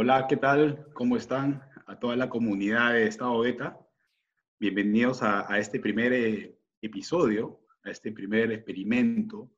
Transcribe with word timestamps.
Hola, 0.00 0.28
¿qué 0.28 0.36
tal? 0.36 0.86
¿Cómo 0.92 1.16
están? 1.16 1.60
A 1.86 1.98
toda 1.98 2.14
la 2.14 2.28
comunidad 2.28 2.92
de 2.92 3.08
Estado 3.08 3.36
Beta. 3.40 3.80
Bienvenidos 4.60 5.24
a, 5.24 5.58
este 5.58 5.80
primer 5.80 6.12
eh, 6.12 6.56
episodio, 6.80 7.58
a 7.82 7.90
este 7.90 8.12
primer 8.12 8.52
experimento 8.52 9.50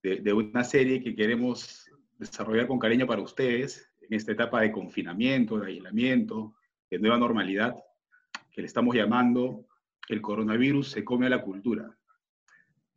de, 0.00 0.32
una 0.32 0.62
serie 0.62 1.02
que 1.02 1.16
queremos 1.16 1.90
desarrollar 2.16 2.68
con 2.68 2.78
cariño 2.78 3.08
para 3.08 3.22
ustedes 3.22 3.92
en 4.02 4.14
esta 4.14 4.30
etapa 4.30 4.60
de 4.60 4.70
confinamiento, 4.70 5.58
de 5.58 5.72
aislamiento, 5.72 6.54
de 6.88 7.00
nueva 7.00 7.18
normalidad, 7.18 7.74
que 8.52 8.60
le 8.60 8.68
estamos 8.68 8.94
llamando 8.94 9.66
El 10.08 10.22
coronavirus 10.22 10.92
se 10.92 11.04
come 11.04 11.26
a 11.26 11.30
la 11.30 11.42
cultura. 11.42 11.98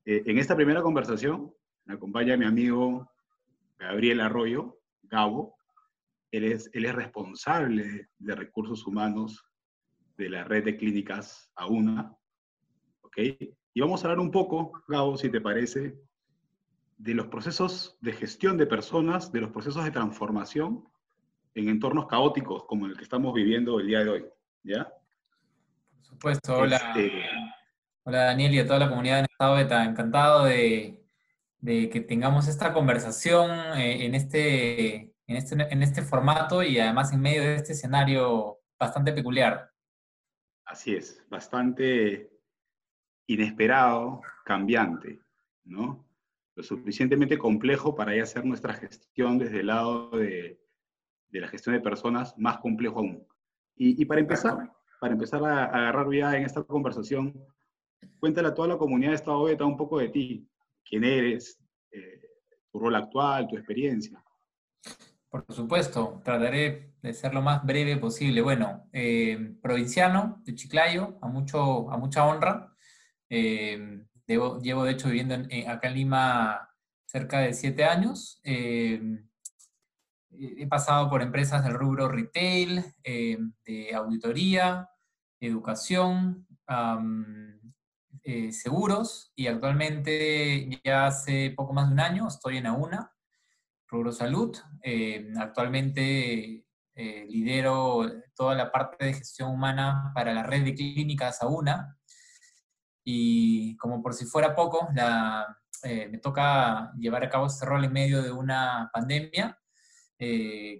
Eh, 0.05 0.21
en 0.27 0.37
esta 0.37 0.55
primera 0.55 0.83
conversación 0.83 1.51
me 1.85 1.95
acompaña 1.95 2.37
mi 2.37 2.45
amigo 2.45 3.11
Gabriel 3.79 4.21
Arroyo, 4.21 4.77
Gabo. 5.01 5.54
Él 6.31 6.45
es, 6.45 6.69
él 6.73 6.85
es 6.85 6.95
responsable 6.95 8.09
de 8.17 8.35
recursos 8.35 8.85
humanos 8.85 9.43
de 10.17 10.29
la 10.29 10.43
red 10.43 10.63
de 10.63 10.77
clínicas 10.77 11.51
AUNA. 11.55 12.15
¿Ok? 13.01 13.17
Y 13.73 13.81
vamos 13.81 14.03
a 14.03 14.07
hablar 14.07 14.19
un 14.19 14.31
poco, 14.31 14.83
Gabo, 14.87 15.17
si 15.17 15.29
te 15.29 15.41
parece, 15.41 15.97
de 16.97 17.13
los 17.13 17.27
procesos 17.27 17.97
de 18.01 18.13
gestión 18.13 18.57
de 18.57 18.65
personas, 18.65 19.31
de 19.31 19.41
los 19.41 19.51
procesos 19.51 19.83
de 19.83 19.91
transformación 19.91 20.87
en 21.53 21.69
entornos 21.69 22.07
caóticos 22.07 22.65
como 22.65 22.85
el 22.85 22.97
que 22.97 23.03
estamos 23.03 23.33
viviendo 23.33 23.79
el 23.79 23.87
día 23.87 24.03
de 24.03 24.09
hoy. 24.09 24.25
¿Ya? 24.63 24.85
Por 25.95 26.03
supuesto, 26.03 26.57
hola. 26.57 26.77
Este, 26.77 27.11
hola 28.03 28.25
Daniel 28.25 28.53
y 28.53 28.59
a 28.59 28.67
toda 28.67 28.79
la 28.79 28.89
comunidad 28.89 29.17
de 29.17 29.27
Estado 29.29 29.55
Beta. 29.55 29.83
Encantado 29.85 30.45
de, 30.45 31.03
de 31.59 31.89
que 31.89 32.01
tengamos 32.01 32.47
esta 32.47 32.73
conversación 32.73 33.51
eh, 33.77 34.05
en, 34.05 34.15
este, 34.15 35.14
en, 35.27 35.35
este, 35.35 35.55
en 35.55 35.83
este 35.83 36.01
formato 36.01 36.63
y 36.63 36.79
además 36.79 37.13
en 37.13 37.21
medio 37.21 37.41
de 37.43 37.55
este 37.55 37.73
escenario 37.73 38.59
bastante 38.79 39.13
peculiar. 39.13 39.71
Así 40.65 40.95
es, 40.95 41.23
bastante 41.29 42.31
inesperado, 43.27 44.21
cambiante, 44.43 45.19
¿no? 45.63 46.05
Lo 46.55 46.63
suficientemente 46.63 47.37
complejo 47.37 47.95
para 47.95 48.15
ya 48.15 48.23
hacer 48.23 48.45
nuestra 48.45 48.73
gestión 48.73 49.37
desde 49.37 49.59
el 49.59 49.67
lado 49.67 50.09
de, 50.11 50.59
de 51.29 51.41
la 51.41 51.47
gestión 51.47 51.75
de 51.75 51.81
personas 51.81 52.37
más 52.37 52.59
complejo 52.59 52.99
aún. 52.99 53.27
Y, 53.75 54.01
y 54.01 54.05
para 54.05 54.21
empezar, 54.21 54.71
para 54.99 55.13
empezar 55.13 55.43
a, 55.43 55.65
agarrar 55.65 56.11
ya 56.11 56.37
en 56.37 56.45
esta 56.45 56.63
conversación, 56.63 57.33
cuéntale 58.19 58.47
a 58.47 58.53
toda 58.53 58.69
la 58.69 58.77
comunidad 58.77 59.11
de 59.11 59.15
Estado 59.15 59.43
Beta 59.43 59.65
un 59.65 59.77
poco 59.77 59.99
de 59.99 60.09
ti, 60.09 60.47
quién 60.83 61.03
eres, 61.03 61.61
eh, 61.91 62.21
tu 62.71 62.79
rol 62.79 62.95
actual, 62.95 63.47
tu 63.47 63.57
experiencia. 63.57 64.23
Por 65.29 65.45
supuesto, 65.49 66.21
trataré 66.23 66.93
de 67.01 67.13
ser 67.13 67.33
lo 67.33 67.41
más 67.41 67.63
breve 67.65 67.97
posible. 67.97 68.41
Bueno, 68.41 68.87
eh, 68.93 69.55
provinciano 69.61 70.41
de 70.45 70.55
Chiclayo, 70.55 71.17
a, 71.21 71.27
mucho, 71.27 71.91
a 71.91 71.97
mucha 71.97 72.25
honra. 72.25 72.73
Eh, 73.29 74.05
llevo 74.27 74.83
de 74.85 74.91
hecho 74.91 75.09
viviendo 75.09 75.35
acá 75.67 75.87
en 75.87 75.93
Lima 75.93 76.69
cerca 77.05 77.39
de 77.39 77.53
siete 77.53 77.85
años. 77.85 78.39
he 78.43 79.27
pasado 80.69 81.09
por 81.09 81.21
empresas 81.21 81.63
del 81.63 81.73
rubro 81.73 82.07
retail, 82.07 82.83
de 83.03 83.93
auditoría, 83.93 84.89
educación, 85.39 86.47
eh, 88.27 88.51
seguros 88.51 89.31
y 89.35 89.45
actualmente 89.45 90.81
ya 90.83 91.05
hace 91.05 91.53
poco 91.55 91.73
más 91.73 91.89
de 91.89 91.93
un 91.93 91.99
año 91.99 92.27
estoy 92.27 92.57
en 92.57 92.65
AUNA, 92.65 93.14
Salud. 94.11 94.55
Eh, 94.81 95.31
actualmente 95.37 96.65
eh, 96.95 97.25
lidero 97.27 98.05
toda 98.35 98.55
la 98.55 98.71
parte 98.71 99.05
de 99.05 99.13
gestión 99.13 99.51
humana 99.51 100.11
para 100.13 100.33
la 100.33 100.43
red 100.43 100.63
de 100.63 100.75
clínicas 100.75 101.41
AUNA 101.41 101.97
y 103.03 103.75
como 103.77 104.01
por 104.01 104.13
si 104.13 104.25
fuera 104.25 104.55
poco, 104.55 104.87
la, 104.95 105.45
me 105.83 106.17
toca 106.17 106.91
llevar 106.97 107.23
a 107.23 107.29
cabo 107.29 107.45
este 107.45 107.65
rol 107.65 107.85
en 107.85 107.93
medio 107.93 108.23
de 108.23 108.31
una 108.31 108.89
pandemia 108.91 109.59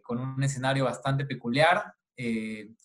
con 0.04 0.20
un 0.20 0.42
escenario 0.42 0.86
bastante 0.86 1.26
peculiar, 1.26 1.94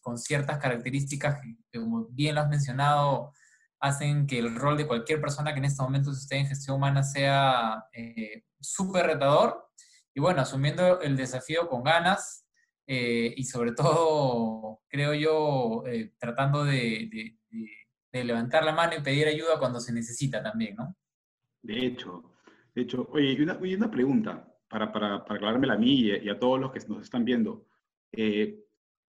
con 0.03 0.19
ciertas 0.19 0.59
características 0.59 1.41
que, 1.41 1.81
como 1.81 2.07
bien 2.11 2.35
lo 2.35 2.43
has 2.43 2.51
mencionado, 2.51 3.33
hacen 3.81 4.27
que 4.27 4.39
el 4.39 4.55
rol 4.55 4.77
de 4.77 4.87
cualquier 4.87 5.21
persona 5.21 5.53
que 5.53 5.59
en 5.59 5.65
este 5.65 5.83
momento 5.83 6.13
esté 6.13 6.37
en 6.37 6.47
gestión 6.47 6.77
humana 6.77 7.03
sea 7.03 7.87
eh, 7.93 8.45
retador. 8.93 9.67
Y 10.15 10.21
bueno, 10.21 10.43
asumiendo 10.43 11.01
el 11.01 11.17
desafío 11.17 11.69
con 11.69 11.83
ganas 11.83 12.47
eh, 12.87 13.33
y 13.37 13.45
sobre 13.45 13.73
todo, 13.73 14.81
creo 14.89 15.15
yo, 15.15 15.85
eh, 15.87 16.13
tratando 16.19 16.65
de, 16.65 17.37
levantar 18.13 18.65
la 18.65 18.73
mano 18.75 18.95
y 18.99 19.03
pedir 19.03 19.29
ayuda 19.29 19.59
cuando 19.59 19.81
se 19.81 19.93
necesita 19.93 20.43
también, 20.43 20.77
¿no? 20.77 20.97
De 21.63 21.87
hecho, 21.87 22.33
de 22.75 22.83
hecho, 22.83 23.09
oye, 23.13 23.41
una, 23.43 23.57
una, 23.57 23.91
pregunta 23.91 24.53
para, 24.69 24.91
para, 24.91 25.25
para 25.25 25.37
aclarármela 25.37 25.75
a 25.75 25.79
mí 25.79 26.01
y, 26.01 26.29
a 26.29 26.39
todos 26.39 26.59
los 26.59 26.73
que 26.73 26.81
nos 26.89 27.03
están 27.03 27.25
viendo. 27.25 27.67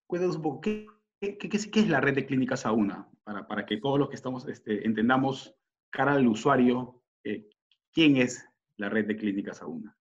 cuéntanos 0.06 0.36
un 0.36 0.42
poco, 0.42 0.62
¿qué, 0.62 0.88
es 1.22 1.90
la 1.90 2.02
red 2.02 2.14
de 2.14 2.26
clínicas 2.26 2.66
AUNA? 2.66 3.12
para, 3.24 3.48
para 3.48 3.66
que 3.66 3.78
todos 3.78 4.00
los 4.00 4.10
que 4.10 4.16
estamos 4.16 4.48
este, 4.48 4.86
entendamos 4.86 5.56
cara 5.90 6.14
al 6.14 6.28
usuario 6.28 7.02
eh, 7.24 7.48
quién 7.92 8.18
es 8.18 8.46
la 8.78 8.90
red 8.90 9.06
de 9.06 9.16
clínicas 9.16 9.62
AUNA. 9.62 9.96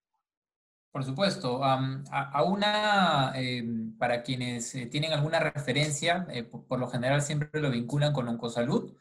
Por 0.91 1.03
supuesto. 1.05 1.61
AUNA, 1.63 3.31
em, 3.35 3.97
para 3.97 4.23
quienes 4.23 4.75
eh, 4.75 4.87
tienen 4.87 5.13
alguna 5.13 5.39
referencia, 5.39 6.27
eh, 6.29 6.43
por, 6.43 6.79
lo 6.79 6.89
general 6.89 7.21
siempre 7.21 7.61
lo 7.61 7.71
vinculan 7.71 8.13
con 8.13 8.27
Oncosalud. 8.27 8.95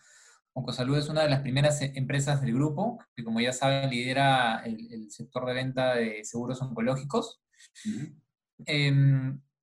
Oncosalud 0.53 0.99
es 0.99 1.09
una 1.09 1.23
de 1.23 1.31
las 1.31 1.41
primeras 1.41 1.81
empresas 1.83 2.41
del 2.41 2.55
grupo, 2.55 2.99
que 3.17 3.25
como 3.25 3.41
ya 3.41 3.53
saben 3.53 3.91
lidera 3.91 4.63
el, 4.65 5.11
sector 5.11 5.47
de 5.47 5.55
venta 5.55 5.95
de 5.95 6.25
seguros 6.25 6.61
oncológicos. 6.63 7.41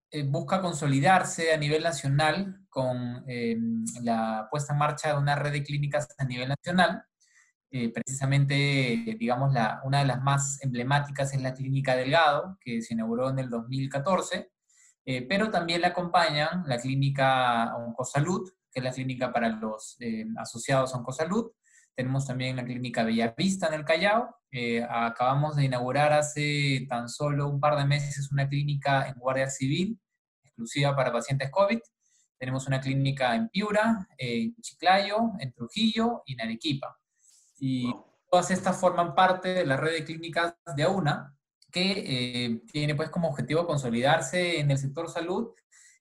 Eh, 0.10 0.24
busca 0.24 0.62
consolidarse 0.62 1.54
a 1.54 1.58
nivel 1.58 1.84
nacional 1.84 2.62
con 2.70 3.26
eh, 3.28 3.58
la 4.02 4.48
puesta 4.50 4.72
en 4.72 4.80
marcha 4.80 5.10
de 5.10 5.20
una 5.20 5.36
red 5.36 5.52
de 5.52 5.64
clínicas 5.64 6.08
a 6.18 6.24
nivel 6.24 6.50
nacional. 6.50 7.04
Eh, 7.70 7.92
precisamente, 7.92 9.18
digamos, 9.20 9.54
la, 9.54 9.82
una 9.84 10.00
de 10.00 10.06
las 10.06 10.22
más 10.22 10.62
emblemáticas 10.64 11.34
es 11.34 11.42
la 11.42 11.54
Clínica 11.54 11.96
Delgado, 11.96 12.58
que 12.62 12.82
se 12.82 12.94
inauguró 12.94 13.30
en 13.30 13.40
el 13.40 13.50
2014, 13.50 14.52
pero 15.30 15.50
también 15.50 15.82
la 15.82 15.90
acompañan 15.90 16.64
la 16.66 16.78
Clínica 16.78 17.74
Oncosalud, 17.78 18.50
que 18.70 18.80
es 18.82 18.84
la 18.84 18.92
clínica 18.92 19.32
para 19.32 19.48
los 19.48 19.98
asociados 20.38 20.94
a 20.94 20.98
Oncosalud. 20.98 21.52
Tenemos 21.96 22.28
también 22.28 22.58
la 22.58 22.66
Clínica 22.66 23.06
Bellavista 23.06 23.68
en 23.68 23.76
el 23.76 23.86
Callao. 23.86 24.36
acabamos 24.90 25.56
de 25.56 25.64
inaugurar 25.64 26.12
hace 26.12 26.86
tan 26.90 27.08
solo 27.08 27.48
un 27.48 27.62
par 27.62 27.78
de 27.78 27.86
meses 27.86 28.30
una 28.34 28.50
clínica 28.50 29.08
en 29.08 29.14
Guardia 29.14 29.50
Civil, 29.50 29.98
exclusiva 30.44 30.94
para 30.94 31.14
pacientes 31.14 31.50
COVID. 31.52 31.80
Tenemos 32.38 32.68
una 32.68 32.82
clínica 32.82 33.34
en 33.34 33.48
Piura, 33.48 34.08
en 34.18 34.56
Chiclayo, 34.62 35.32
en 35.40 35.54
Trujillo 35.54 36.24
y 36.26 36.34
en 36.34 36.42
Arequipa. 36.42 36.97
Y 37.60 37.94
todas 38.30 38.52
estas 38.52 38.80
forman 38.80 39.16
parte 39.16 39.50
de 39.50 39.66
la 39.66 39.78
red 39.78 39.94
de 39.94 40.06
clínicas 40.06 40.56
de 40.76 40.84
AUNA, 40.84 41.36
que 41.72 42.04
eh, 42.06 42.62
tiene 42.72 42.96
pues 42.96 43.10
como 43.10 43.30
objetivo 43.30 43.66
consolidarse 43.66 44.60
en 44.60 44.72
el 44.72 44.78
sector 44.78 45.10
salud 45.10 45.52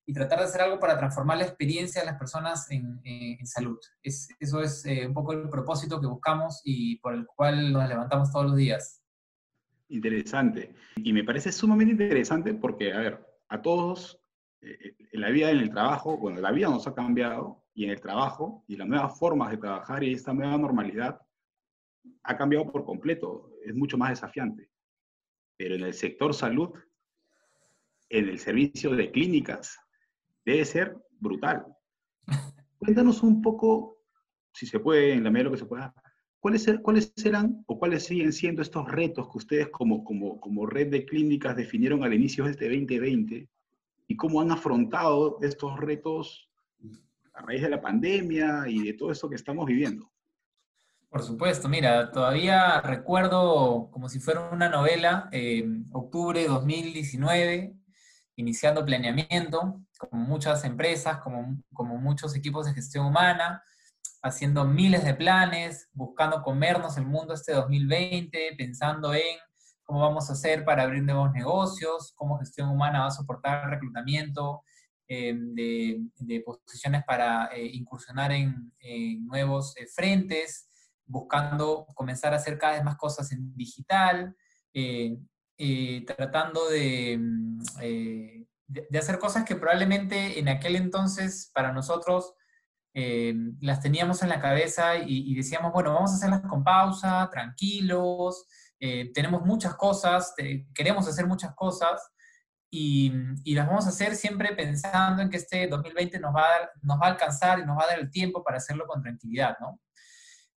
y 0.06 0.12
tratar 0.12 0.38
de 0.38 0.44
hacer 0.44 0.60
algo 0.60 0.78
para 0.78 0.96
transformar 0.96 1.38
la 1.38 1.44
experiencia 1.44 2.00
de 2.00 2.06
las 2.06 2.16
personas 2.16 2.70
en, 2.70 3.44
salud. 3.44 3.78
Es, 4.02 4.28
eso 4.38 4.62
es 4.62 4.86
eh, 4.86 5.06
un 5.06 5.12
poco 5.12 5.32
el 5.32 5.48
propósito 5.48 6.00
que 6.00 6.06
buscamos 6.06 6.60
y 6.64 6.96
por 6.98 7.14
el 7.14 7.26
cual 7.26 7.72
nos 7.72 7.88
levantamos 7.88 8.30
todos 8.30 8.46
los 8.46 8.56
días. 8.56 9.02
Interesante. 9.88 10.74
Y 10.96 11.12
me 11.12 11.24
parece 11.24 11.50
sumamente 11.50 11.92
interesante 11.92 12.54
porque, 12.54 12.92
a 12.92 12.98
ver, 12.98 13.26
a 13.48 13.60
todos 13.60 14.20
eh, 14.60 14.96
en 15.12 15.20
la 15.20 15.30
vida 15.30 15.50
en 15.50 15.58
el 15.58 15.70
trabajo, 15.70 16.16
bueno, 16.16 16.40
la 16.40 16.52
vida 16.52 16.68
nos 16.68 16.86
ha 16.86 16.94
cambiado 16.94 17.64
y 17.74 17.84
en 17.84 17.90
el 17.90 18.00
trabajo 18.00 18.64
y 18.68 18.76
las 18.76 18.86
nuevas 18.86 19.18
formas 19.18 19.50
de 19.50 19.58
trabajar 19.58 20.02
y 20.04 20.12
esta 20.12 20.32
nueva 20.32 20.56
normalidad 20.56 21.20
ha 22.22 22.36
cambiado 22.36 22.70
por 22.70 22.84
completo, 22.84 23.50
es 23.64 23.74
mucho 23.74 23.96
más 23.96 24.10
desafiante. 24.10 24.70
Pero 25.56 25.74
en 25.74 25.82
el 25.82 25.94
sector 25.94 26.34
salud, 26.34 26.70
en 28.08 28.28
el 28.28 28.38
servicio 28.38 28.90
de 28.90 29.10
clínicas, 29.10 29.78
debe 30.44 30.64
ser 30.64 30.96
brutal. 31.18 31.66
Cuéntanos 32.78 33.22
un 33.22 33.42
poco, 33.42 33.98
si 34.52 34.66
se 34.66 34.80
puede, 34.80 35.12
en 35.12 35.24
la 35.24 35.30
medida 35.30 35.44
de 35.44 35.50
lo 35.50 35.52
que 35.52 35.62
se 35.62 35.66
pueda, 35.66 35.94
¿cuáles, 36.40 36.66
cuáles 36.82 37.12
serán 37.16 37.64
o 37.66 37.78
cuáles 37.78 38.04
siguen 38.04 38.32
siendo 38.32 38.62
estos 38.62 38.90
retos 38.90 39.28
que 39.30 39.38
ustedes 39.38 39.68
como, 39.68 40.04
como, 40.04 40.40
como 40.40 40.66
red 40.66 40.88
de 40.88 41.04
clínicas 41.04 41.56
definieron 41.56 42.04
al 42.04 42.14
inicio 42.14 42.44
de 42.44 42.52
este 42.52 42.68
2020 42.68 43.48
y 44.08 44.16
cómo 44.16 44.40
han 44.40 44.50
afrontado 44.50 45.38
estos 45.42 45.78
retos 45.78 46.50
a 47.34 47.42
raíz 47.42 47.62
de 47.62 47.70
la 47.70 47.80
pandemia 47.80 48.64
y 48.68 48.82
de 48.82 48.92
todo 48.94 49.10
eso 49.10 49.28
que 49.28 49.36
estamos 49.36 49.66
viviendo. 49.66 50.10
Por 51.08 51.22
supuesto, 51.22 51.68
mira, 51.68 52.10
todavía 52.10 52.80
recuerdo 52.80 53.90
como 53.90 54.08
si 54.08 54.20
fuera 54.20 54.50
una 54.50 54.68
novela, 54.68 55.30
octubre 55.92 56.40
de 56.40 56.48
2019, 56.48 57.74
iniciando 58.36 58.84
planeamiento, 58.84 59.80
como 59.98 60.24
muchas 60.24 60.64
empresas, 60.64 61.18
como, 61.18 61.62
como 61.72 61.96
muchos 61.96 62.34
equipos 62.36 62.66
de 62.66 62.74
gestión 62.74 63.06
humana, 63.06 63.62
haciendo 64.22 64.64
miles 64.64 65.04
de 65.04 65.14
planes, 65.14 65.88
buscando 65.92 66.42
comernos 66.42 66.96
el 66.98 67.06
mundo 67.06 67.34
este 67.34 67.52
2020, 67.52 68.54
pensando 68.58 69.14
en 69.14 69.38
cómo 69.84 70.00
vamos 70.00 70.28
a 70.28 70.32
hacer 70.32 70.64
para 70.64 70.82
abrir 70.82 71.02
nuevos 71.02 71.32
negocios, 71.32 72.12
cómo 72.16 72.38
gestión 72.38 72.68
humana 72.68 73.00
va 73.00 73.06
a 73.06 73.12
soportar 73.12 73.70
reclutamiento 73.70 74.62
eh, 75.08 75.32
de, 75.36 76.42
posiciones 76.44 77.04
para 77.04 77.46
eh, 77.54 77.64
incursionar 77.72 78.32
en, 78.32 78.72
nuevos 79.24 79.76
eh, 79.76 79.86
frentes, 79.86 80.65
buscando 81.06 81.86
comenzar 81.94 82.32
a 82.32 82.36
hacer 82.36 82.58
cada 82.58 82.74
vez 82.74 82.84
más 82.84 82.96
cosas 82.96 83.30
en 83.32 83.54
digital, 83.56 84.36
tratando 86.06 86.68
de, 86.68 87.18
mm, 87.18 87.60
de, 88.66 88.98
hacer 88.98 89.18
cosas 89.18 89.44
que 89.44 89.56
probablemente 89.56 90.38
en 90.38 90.48
aquel 90.48 90.76
entonces 90.76 91.50
para 91.54 91.72
nosotros 91.72 92.34
las 93.60 93.80
teníamos 93.80 94.22
en 94.22 94.30
la 94.30 94.40
cabeza 94.40 94.96
y, 94.96 95.30
y 95.30 95.34
decíamos, 95.34 95.72
bueno, 95.72 95.92
vamos 95.92 96.12
a 96.12 96.14
hacerlas 96.14 96.40
con 96.42 96.64
pausa, 96.64 97.28
tranquilos, 97.30 98.46
eh, 98.78 99.10
tenemos 99.12 99.42
muchas 99.42 99.74
cosas, 99.74 100.34
queremos 100.74 101.08
hacer 101.08 101.26
muchas 101.26 101.54
cosas 101.54 102.00
y, 102.70 103.10
las 103.54 103.66
vamos 103.66 103.86
a 103.86 103.88
hacer 103.88 104.14
siempre 104.16 104.54
pensando 104.54 105.22
en 105.22 105.30
que 105.30 105.38
este 105.38 105.66
2020 105.66 106.20
nos 106.20 106.34
va, 106.34 106.42
a 106.42 106.70
nos 106.82 107.00
va 107.00 107.06
a 107.06 107.10
alcanzar 107.10 107.58
y 107.58 107.64
nos 107.64 107.78
va 107.78 107.84
a 107.84 107.86
dar 107.88 107.98
el 107.98 108.10
tiempo 108.10 108.42
para 108.44 108.58
hacerlo 108.58 108.86
con 108.86 109.02
tranquilidad, 109.02 109.56
¿no? 109.60 109.80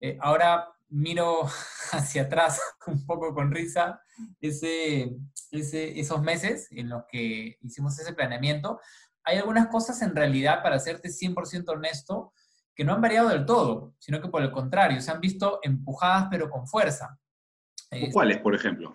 Eh, 0.00 0.16
ahora 0.20 0.68
miro 0.88 1.42
hacia 1.92 2.22
atrás 2.22 2.60
un 2.86 3.04
poco 3.06 3.34
con 3.34 3.50
risa 3.50 4.00
ese, 4.40 5.16
esos 5.50 6.22
meses 6.22 6.68
en 6.70 6.88
los 6.88 7.04
que 7.10 7.58
hicimos 7.60 7.98
ese 7.98 8.14
planeamiento. 8.14 8.80
Hay 9.24 9.38
algunas 9.38 9.68
cosas 9.68 10.00
en 10.02 10.16
realidad, 10.16 10.62
para 10.62 10.78
serte 10.78 11.08
100% 11.08 11.68
honesto, 11.68 12.32
que 12.74 12.84
no 12.84 12.94
han 12.94 13.02
variado 13.02 13.28
del 13.28 13.44
todo, 13.44 13.94
sino 13.98 14.20
que 14.20 14.28
por 14.28 14.42
el 14.42 14.52
contrario, 14.52 15.00
se 15.00 15.10
han 15.10 15.20
visto 15.20 15.58
empujadas 15.62 16.28
pero 16.30 16.48
con 16.48 16.66
fuerza. 16.66 17.18
¿Cuáles, 18.12 18.38
por 18.38 18.54
ejemplo? 18.54 18.94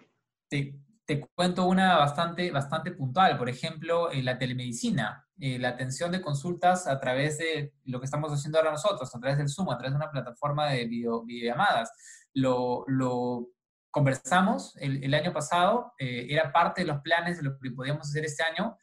Te, 0.50 0.74
te, 1.06 1.28
cuento 1.36 1.66
una 1.66 1.98
bastante, 1.98 2.52
bastante 2.52 2.92
puntual. 2.92 3.38
Por 3.38 3.50
ejemplo, 3.50 4.12
en 4.12 4.26
la 4.26 4.38
telemedicina, 4.38 5.28
eh, 5.40 5.60
la 5.60 5.70
atención 5.70 6.12
de 6.12 6.22
consultas 6.22 6.88
a 6.88 7.00
través 7.00 7.38
de 7.38 7.74
lo 7.86 8.00
que 8.00 8.06
estamos 8.06 8.32
haciendo 8.32 8.58
ahora 8.58 8.72
nosotros, 8.72 9.14
a 9.14 9.20
través 9.20 9.38
del 9.38 9.50
Zoom, 9.50 9.70
a 9.70 9.78
través 9.78 9.92
de 9.92 9.98
una 9.98 10.12
plataforma 10.12 10.68
de 10.70 10.86
video, 10.86 11.24
videollamadas. 11.24 11.92
Lo, 12.34 12.86
lo 12.88 13.50
conversamos 13.92 14.76
el, 14.78 15.04
el, 15.04 15.14
año 15.14 15.34
pasado, 15.34 15.94
eh, 16.00 16.28
era 16.30 16.52
parte 16.52 16.82
de 16.82 16.88
los 16.88 17.02
planes 17.02 17.38
de 17.38 17.44
lo 17.44 17.60
que 17.60 17.72
podíamos 17.72 18.10
hacer 18.10 18.26
este 18.26 18.44
año, 18.44 18.78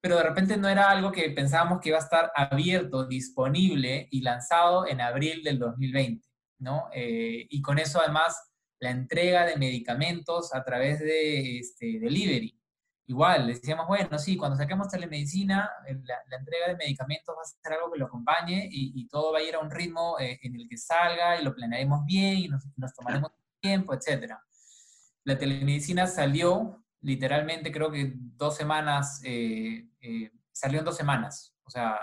pero 0.00 0.16
de 0.16 0.24
repente 0.24 0.56
no 0.56 0.68
era 0.68 0.90
algo 0.90 1.12
que 1.12 1.30
pensábamos 1.30 1.80
que 1.80 1.90
iba 1.90 1.98
a 1.98 2.02
estar 2.02 2.32
abierto, 2.34 3.06
disponible 3.06 4.08
y 4.10 4.22
lanzado 4.22 4.86
en 4.86 5.00
abril 5.00 5.42
del 5.42 5.58
2020, 5.58 6.26
¿no? 6.58 6.88
Eh, 6.92 7.46
y 7.48 7.62
con 7.62 7.78
eso 7.78 8.00
además 8.00 8.50
la 8.80 8.90
entrega 8.90 9.44
de 9.44 9.56
medicamentos 9.56 10.54
a 10.54 10.64
través 10.64 11.00
de 11.00 11.58
este, 11.58 11.98
delivery. 11.98 12.54
Igual, 13.06 13.46
decíamos, 13.46 13.86
bueno, 13.88 14.18
sí, 14.18 14.36
cuando 14.36 14.56
saquemos 14.56 14.88
telemedicina, 14.88 15.70
eh, 15.86 15.98
la, 16.04 16.36
entrega 16.36 16.68
de 16.68 16.76
medicamentos 16.76 17.34
va 17.34 17.40
a 17.40 17.44
ser 17.44 17.72
algo 17.72 17.90
que 17.90 17.98
lo 17.98 18.06
acompañe 18.06 18.68
y, 18.70 19.08
todo 19.08 19.32
va 19.32 19.38
a 19.38 19.42
ir 19.42 19.54
a 19.54 19.60
un 19.60 19.70
ritmo 19.70 20.18
eh, 20.20 20.38
en 20.42 20.54
el 20.54 20.68
que 20.68 20.76
salga 20.76 21.40
y 21.40 21.44
lo 21.44 21.54
planearemos 21.54 22.04
bien 22.04 22.36
y 22.36 22.48
nos, 22.48 22.62
tomaremos 22.94 23.32
tiempo, 23.60 23.94
etc. 23.94 24.34
La 25.24 25.38
telemedicina 25.38 26.06
salió 26.06 26.84
literalmente, 27.00 27.72
creo 27.72 27.90
que 27.90 28.12
dos 28.14 28.56
semanas, 28.56 29.22
eh, 29.24 29.88
salió 30.52 30.80
en 30.80 30.84
dos 30.84 30.96
semanas. 30.96 31.54
O 31.64 31.70
sea, 31.70 31.98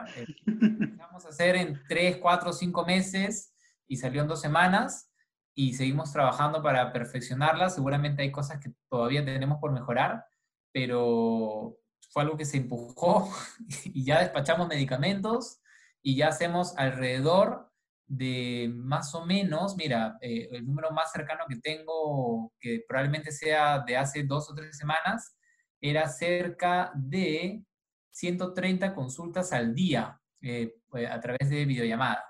vamos 0.97 1.25
a 1.25 1.29
hacer 1.29 1.55
en 1.55 1.81
tres, 1.87 2.17
cuatro, 2.17 2.51
cinco 2.51 2.83
meses 2.83 3.53
y 3.87 3.97
salió 3.97 4.23
en 4.23 4.27
dos 4.27 4.41
semanas 4.41 5.11
y 5.55 5.73
seguimos 5.73 6.11
trabajando 6.11 6.61
para 6.61 6.91
perfeccionarla. 6.91 7.69
Seguramente 7.69 8.21
hay 8.21 8.31
cosas 8.31 8.59
que 8.59 8.73
todavía 8.89 9.23
tenemos 9.23 9.59
por 9.59 9.71
mejorar, 9.71 10.25
pero 10.71 11.77
fue 12.09 12.23
algo 12.23 12.37
que 12.37 12.45
se 12.45 12.57
empujó 12.57 13.31
y 13.85 14.03
ya 14.03 14.19
despachamos 14.19 14.67
medicamentos 14.67 15.61
y 16.01 16.17
ya 16.17 16.27
hacemos 16.27 16.77
alrededor 16.77 17.71
de 18.07 18.71
más 18.75 19.15
o 19.15 19.25
menos, 19.25 19.75
mira, 19.77 20.17
eh, 20.21 20.49
el 20.51 20.65
número 20.67 20.91
más 20.91 21.11
cercano 21.11 21.45
que 21.49 21.55
tengo, 21.55 22.53
que 22.59 22.83
probablemente 22.87 23.31
sea 23.31 23.79
de 23.79 23.97
hace 23.97 24.23
dos 24.23 24.51
o 24.51 24.53
tres 24.53 24.77
semanas, 24.77 25.35
era 25.81 26.07
cerca 26.07 26.91
de 26.93 27.63
130 28.11 28.93
consultas 28.93 29.51
al 29.53 29.73
día 29.73 30.21
eh, 30.41 30.75
a 31.09 31.19
través 31.19 31.49
de 31.49 31.65
videollamada. 31.65 32.23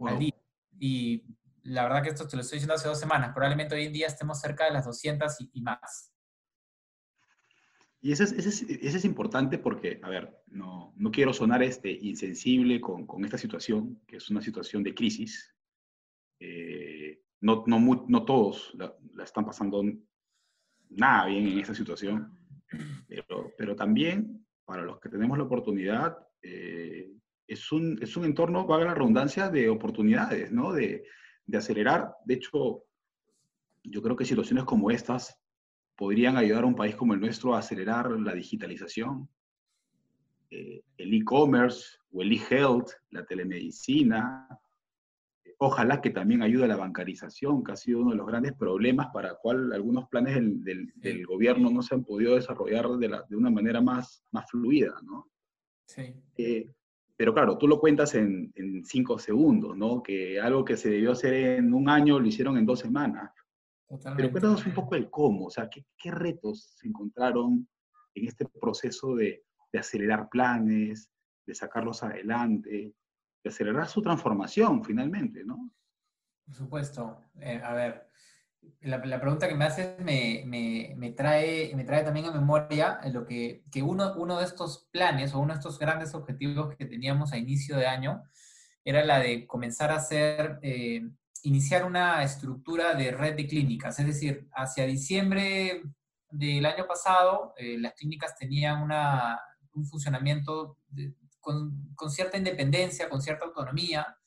Al 0.00 0.18
día. 0.18 0.34
Y 0.78 1.24
la 1.64 1.82
verdad 1.84 2.02
que 2.02 2.10
esto 2.10 2.28
te 2.28 2.36
lo 2.36 2.42
estoy 2.42 2.56
diciendo 2.56 2.74
hace 2.74 2.88
dos 2.88 3.00
semanas, 3.00 3.32
probablemente 3.34 3.74
hoy 3.74 3.86
en 3.86 3.92
día 3.92 4.06
estemos 4.06 4.40
cerca 4.40 4.66
de 4.66 4.72
las 4.72 4.84
200 4.84 5.34
y, 5.52 5.60
más. 5.62 6.12
Y 8.00 8.12
eso 8.12 8.24
es, 8.24 8.62
es, 8.62 9.04
importante 9.04 9.58
porque, 9.58 9.98
a 10.02 10.10
ver, 10.10 10.42
no, 10.46 10.92
no 10.96 11.10
quiero 11.10 11.32
sonar 11.32 11.62
este, 11.62 11.90
insensible 11.90 12.80
con, 12.80 13.06
con, 13.06 13.24
esta 13.24 13.38
situación, 13.38 14.02
que 14.06 14.18
es 14.18 14.28
una 14.28 14.42
situación 14.42 14.82
de 14.82 14.94
crisis. 14.94 15.54
Eh, 16.38 17.22
no, 17.40 17.64
no, 17.66 18.04
no, 18.08 18.24
todos 18.26 18.74
la, 18.74 18.94
están 19.22 19.46
pasando 19.46 19.82
nada 20.90 21.26
bien 21.26 21.46
en 21.46 21.58
esta 21.58 21.74
situación, 21.74 22.38
pero, 23.08 23.52
pero 23.56 23.74
también 23.74 24.46
para 24.66 24.82
los 24.82 25.00
que 25.00 25.08
tenemos 25.08 25.38
la 25.38 25.44
oportunidad, 25.44 26.18
eh, 26.42 27.10
es, 27.46 27.72
un, 27.72 27.98
es 28.02 28.16
un 28.18 28.26
entorno, 28.26 28.66
valga 28.66 28.86
la 28.86 28.94
redundancia, 28.94 29.48
de 29.48 29.70
oportunidades, 29.70 30.52
¿no? 30.52 30.72
De, 30.72 31.04
de 31.46 31.58
acelerar. 31.58 32.14
De 32.24 32.34
hecho, 32.34 32.84
yo 33.82 34.02
creo 34.02 34.16
que 34.16 34.24
situaciones 34.24 34.64
como 34.64 34.90
estas 34.90 35.38
podrían 35.96 36.36
ayudar 36.36 36.64
a 36.64 36.68
un 36.68 36.74
país 36.74 36.96
como 36.96 37.14
el 37.14 37.20
nuestro 37.20 37.54
a 37.54 37.58
acelerar 37.58 38.10
la 38.10 38.34
digitalización, 38.34 39.28
eh, 40.50 40.82
el 40.96 41.14
e-commerce 41.14 41.98
o 42.12 42.22
el 42.22 42.32
e-health, 42.32 42.90
la 43.10 43.24
telemedicina. 43.24 44.48
Ojalá 45.58 46.00
que 46.00 46.10
también 46.10 46.42
ayude 46.42 46.64
a 46.64 46.68
la 46.68 46.76
bancarización, 46.76 47.62
que 47.62 47.72
ha 47.72 47.76
sido 47.76 48.00
uno 48.00 48.10
de 48.10 48.16
los 48.16 48.26
grandes 48.26 48.54
problemas 48.54 49.08
para 49.12 49.30
el 49.30 49.36
cual 49.40 49.72
algunos 49.72 50.08
planes 50.08 50.36
del, 50.36 51.26
gobierno 51.26 51.70
no 51.70 51.80
se 51.82 51.94
han 51.94 52.04
podido 52.04 52.34
desarrollar 52.34 52.88
de, 52.98 53.36
una 53.36 53.50
manera 53.50 53.80
más, 53.80 54.24
más 54.32 54.50
fluida, 54.50 54.94
¿no? 55.02 55.28
Sí. 55.86 56.14
Eh, 56.36 56.68
pero 57.16 57.32
claro, 57.32 57.56
tú 57.56 57.68
lo 57.68 57.78
cuentas 57.78 58.14
en, 58.14 58.52
cinco 58.84 59.18
segundos, 59.18 59.76
¿no? 59.76 60.02
Que 60.02 60.40
algo 60.40 60.64
que 60.64 60.76
se 60.76 60.90
debió 60.90 61.12
hacer 61.12 61.34
en 61.34 61.72
un 61.72 61.88
año 61.88 62.18
lo 62.18 62.26
hicieron 62.26 62.56
en 62.58 62.66
dos 62.66 62.80
semanas. 62.80 63.30
Pero 64.16 64.30
cuéntanos 64.30 64.66
un 64.66 64.74
poco 64.74 64.96
el 64.96 65.08
cómo, 65.08 65.46
o 65.46 65.50
sea, 65.50 65.68
¿qué, 65.70 66.10
retos 66.10 66.74
se 66.76 66.88
encontraron 66.88 67.68
en 68.14 68.26
este 68.26 68.46
proceso 68.46 69.14
de, 69.14 69.44
acelerar 69.78 70.28
planes, 70.28 71.10
de 71.46 71.54
sacarlos 71.54 72.02
adelante, 72.02 72.94
de 73.42 73.50
acelerar 73.50 73.88
su 73.88 74.02
transformación 74.02 74.84
finalmente, 74.84 75.44
¿no? 75.44 75.70
Por 76.46 76.54
supuesto. 76.54 77.20
Eh, 77.40 77.60
a 77.62 77.72
ver, 77.74 78.08
la, 78.84 79.20
pregunta 79.20 79.48
que 79.48 79.54
me 79.54 79.64
haces 79.64 79.98
me, 80.00 81.14
trae, 81.16 81.74
me 81.74 81.84
trae 81.84 82.04
también 82.04 82.26
a 82.26 82.32
memoria 82.32 83.00
lo 83.12 83.24
que, 83.24 83.62
uno, 83.82 84.14
uno 84.16 84.38
de 84.38 84.44
estos 84.44 84.88
planes 84.90 85.34
o 85.34 85.40
uno 85.40 85.54
de 85.54 85.58
estos 85.58 85.78
grandes 85.78 86.14
objetivos 86.14 86.74
que 86.76 86.84
teníamos 86.84 87.32
a 87.32 87.38
inicio 87.38 87.76
de 87.76 87.86
año 87.86 88.22
era 88.84 89.04
la 89.04 89.18
de 89.20 89.46
comenzar 89.46 89.90
a 89.90 89.96
hacer, 89.96 90.58
eh, 90.62 91.02
iniciar 91.42 91.84
una 91.84 92.22
estructura 92.22 92.94
de 92.94 93.12
red 93.12 93.34
de 93.36 93.46
clínicas. 93.46 93.98
Es 93.98 94.06
decir, 94.06 94.48
hacia 94.52 94.84
diciembre 94.84 95.82
del 96.30 96.66
año 96.66 96.86
pasado, 96.86 97.54
eh, 97.56 97.78
las 97.78 97.94
clínicas 97.94 98.36
tenían 98.36 98.82
una, 98.82 99.40
un 99.72 99.86
funcionamiento 99.86 100.76
con, 101.40 101.94
con 101.94 102.10
cierta 102.10 102.36
independencia, 102.36 103.08
con 103.08 103.22
cierta 103.22 103.46
autonomía, 103.46 104.18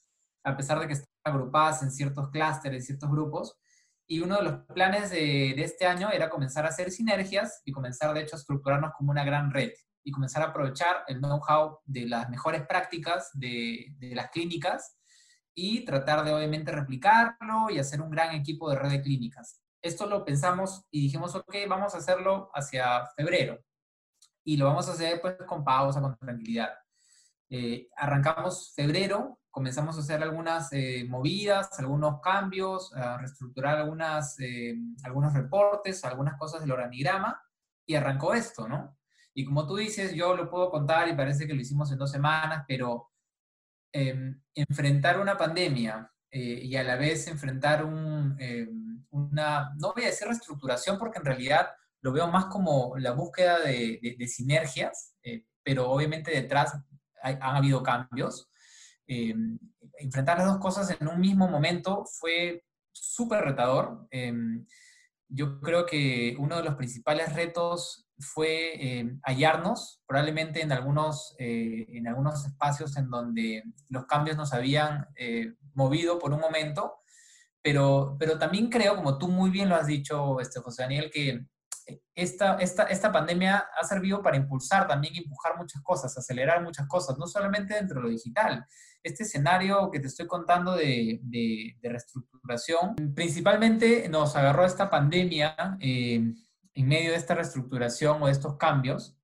a 0.43 0.57
pesar 0.57 0.79
de 0.79 0.87
que 0.87 0.93
estaban 0.93 1.11
agrupadas 1.23 1.83
en 1.83 1.91
ciertos 1.91 2.29
clústeres, 2.29 2.81
en 2.81 2.85
ciertos 2.85 3.11
grupos 3.11 3.57
y 4.07 4.21
uno 4.21 4.37
de 4.37 4.43
los 4.43 4.53
planes 4.73 5.09
de, 5.09 5.51
este 5.61 5.85
año 5.85 6.09
era 6.09 6.29
comenzar 6.29 6.65
a 6.65 6.69
hacer 6.69 6.91
sinergias 6.91 7.61
y 7.65 7.73
comenzar, 7.73 8.13
de 8.13 8.21
hecho, 8.21 8.37
a 8.37 8.39
estructurarnos 8.39 8.93
como 8.97 9.11
una 9.11 9.25
gran 9.25 9.51
red 9.51 9.71
y 10.03 10.11
comenzar 10.11 10.41
a 10.43 10.47
aprovechar 10.47 11.03
el 11.07 11.19
know-how 11.19 11.79
de 11.83 12.07
las 12.07 12.29
mejores 12.29 12.65
prácticas 12.65 13.29
de, 13.33 13.93
las 14.13 14.29
clínicas 14.29 14.97
y 15.53 15.83
tratar 15.83 16.23
de, 16.23 16.33
obviamente, 16.33 16.71
replicarlo 16.71 17.69
y 17.69 17.79
hacer 17.79 18.01
un 18.01 18.09
gran 18.09 18.33
equipo 18.33 18.69
de 18.69 18.77
red 18.77 18.91
de 18.91 19.01
clínicas. 19.01 19.61
Esto 19.81 20.05
lo 20.05 20.23
pensamos 20.23 20.85
y 20.89 21.01
dijimos, 21.01 21.35
ok, 21.35 21.55
vamos 21.67 21.93
a 21.93 21.97
hacerlo 21.97 22.49
hacia 22.53 23.05
febrero. 23.07 23.59
Y 24.45 24.55
lo 24.55 24.65
vamos 24.65 24.87
a 24.87 24.93
hacer 24.93 25.19
pues 25.19 25.35
con 25.45 25.65
pausa, 25.65 25.99
con 25.99 26.17
tranquilidad. 26.17 26.69
Eh, 27.49 27.87
arrancamos 27.95 28.73
febrero 28.75 29.39
comenzamos 29.49 29.97
a 29.97 30.01
hacer 30.01 30.21
algunas 30.21 30.71
eh, 30.71 31.03
movidas, 31.09 31.79
algunos 31.79 32.21
cambios, 32.21 32.93
a 32.93 33.17
reestructurar 33.17 33.79
algunas, 33.79 34.39
eh, 34.39 34.75
algunos 35.03 35.33
reportes, 35.33 36.05
algunas 36.05 36.37
cosas 36.37 36.61
del 36.61 36.73
organigrama, 36.73 37.41
y 37.87 37.95
arrancó 37.95 38.35
esto, 38.35 38.67
¿no? 38.67 38.95
Y 39.33 39.45
como 39.45 39.65
tú 39.65 39.77
dices, 39.77 40.13
yo 40.13 40.35
lo 40.35 40.47
puedo 40.47 40.69
contar 40.69 41.07
y 41.07 41.15
parece 41.15 41.47
que 41.47 41.55
lo 41.55 41.61
hicimos 41.61 41.91
en 41.91 41.97
dos 41.97 42.11
semanas, 42.11 42.65
pero 42.67 43.09
em, 43.91 44.39
enfrentar 44.53 45.19
una 45.19 45.35
pandemia 45.35 46.11
y 46.29 46.75
a 46.75 46.83
la 46.83 46.95
vez 46.97 47.27
enfrentar 47.27 47.83
un, 47.83 48.35
em, 48.39 49.03
una, 49.09 49.73
no 49.77 49.93
voy 49.93 50.03
a 50.03 50.07
decir 50.07 50.27
reestructuración, 50.27 50.99
porque 50.99 51.17
en 51.17 51.25
realidad 51.25 51.69
lo 52.01 52.11
veo 52.11 52.27
más 52.27 52.45
como 52.45 52.97
la 52.97 53.11
búsqueda 53.11 53.59
de, 53.59 54.15
sinergias, 54.27 55.15
eh, 55.23 55.45
pero 55.63 55.89
obviamente 55.89 56.31
detrás 56.31 56.73
han 57.21 57.55
habido 57.55 57.83
cambios. 57.83 58.49
Em, 59.07 59.57
enfrentar 59.99 60.37
las 60.37 60.47
dos 60.47 60.59
cosas 60.59 60.95
en 60.99 61.07
un 61.07 61.19
mismo 61.19 61.47
momento 61.47 62.05
fue 62.19 62.63
súper 62.91 63.43
retador. 63.43 64.07
yo 65.29 65.59
creo 65.59 65.85
que 65.85 66.35
uno 66.39 66.55
de 66.55 66.63
los 66.63 66.75
principales 66.75 67.33
retos 67.33 68.07
fue 68.19 68.73
eh, 68.79 69.17
hallarnos, 69.23 70.01
probablemente 70.07 70.61
en 70.61 70.71
algunos, 70.71 71.35
eh, 71.37 71.85
en 71.89 72.07
algunos 72.07 72.45
espacios 72.45 72.97
en 72.97 73.09
donde 73.09 73.63
los 73.89 74.05
cambios 74.05 74.37
nos 74.37 74.53
habían 74.53 75.07
eh, 75.15 75.53
movido 75.73 76.17
por 76.17 76.33
un 76.33 76.39
momento, 76.39 76.95
pero, 77.61 78.15
pero 78.19 78.39
también 78.39 78.69
creo, 78.69 78.95
como 78.95 79.17
tú 79.17 79.27
muy 79.27 79.49
bien 79.49 79.69
lo 79.69 79.75
has 79.75 79.87
dicho, 79.87 80.39
este, 80.39 80.59
José 80.61 80.83
Daniel, 80.83 81.11
que 81.11 81.45
esta, 82.15 82.55
esta, 82.55 82.83
esta 82.83 83.11
pandemia 83.11 83.65
ha 83.79 83.83
servido 83.83 84.21
para 84.21 84.37
impulsar 84.37 84.87
también, 84.87 85.15
empujar 85.15 85.57
muchas 85.57 85.81
cosas, 85.81 86.17
acelerar 86.17 86.63
muchas 86.63 86.87
cosas, 86.87 87.17
no 87.17 87.27
solamente 87.27 87.75
dentro 87.75 87.97
de 87.97 88.03
lo 88.03 88.09
digital. 88.09 88.65
Este 89.03 89.23
escenario 89.23 89.89
que 89.91 89.99
te 89.99 90.07
estoy 90.07 90.27
contando 90.27 90.75
de, 90.75 91.19
de, 91.23 91.77
de 91.79 91.89
reestructuración, 91.89 92.95
principalmente 93.15 94.09
nos 94.09 94.35
agarró 94.35 94.65
esta 94.65 94.89
pandemia 94.89 95.55
en 95.79 96.35
medio 96.87 97.11
de 97.11 97.17
esta 97.17 97.35
reestructuración 97.35 98.21
o 98.21 98.25
de 98.27 98.31
estos 98.31 98.57
cambios 98.57 99.17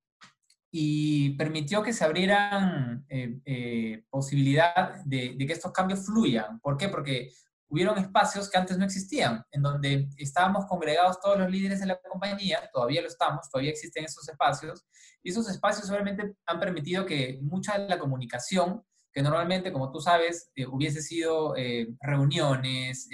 y 0.76 1.30
permitió 1.36 1.84
que 1.84 1.92
se 1.92 2.04
abrieran 2.04 3.06
eh, 3.08 3.38
eh, 3.44 4.04
posibilidad 4.10 5.04
de, 5.04 5.36
que 5.38 5.52
estos 5.52 5.70
cambios 5.70 6.04
fluyan. 6.04 6.58
¿Por 6.58 6.76
qué? 6.76 6.88
Porque 6.88 7.30
hubieron 7.74 7.98
espacios 7.98 8.48
que 8.48 8.56
antes 8.56 8.78
no 8.78 8.84
existían, 8.84 9.44
en 9.50 9.62
donde 9.62 10.08
estábamos 10.16 10.66
congregados 10.66 11.20
todos 11.20 11.38
los 11.38 11.50
líderes 11.50 11.80
de 11.80 11.86
la 11.86 11.98
compañía, 12.00 12.70
todavía 12.72 13.02
lo 13.02 13.08
estamos, 13.08 13.50
todavía 13.50 13.72
existen 13.72 14.04
esos 14.04 14.28
espacios, 14.28 14.86
y 15.22 15.30
esos 15.30 15.50
espacios 15.50 15.90
obviamente 15.90 16.36
han 16.46 16.60
permitido 16.60 17.04
que 17.04 17.38
mucha 17.42 17.76
de 17.76 17.88
la 17.88 17.98
comunicación, 17.98 18.84
que 19.12 19.22
normalmente, 19.22 19.72
como 19.72 19.90
tú 19.90 20.00
sabes, 20.00 20.50
eh, 20.54 20.66
hubiese 20.66 21.02
sido 21.02 21.54
reuniones, 22.00 23.08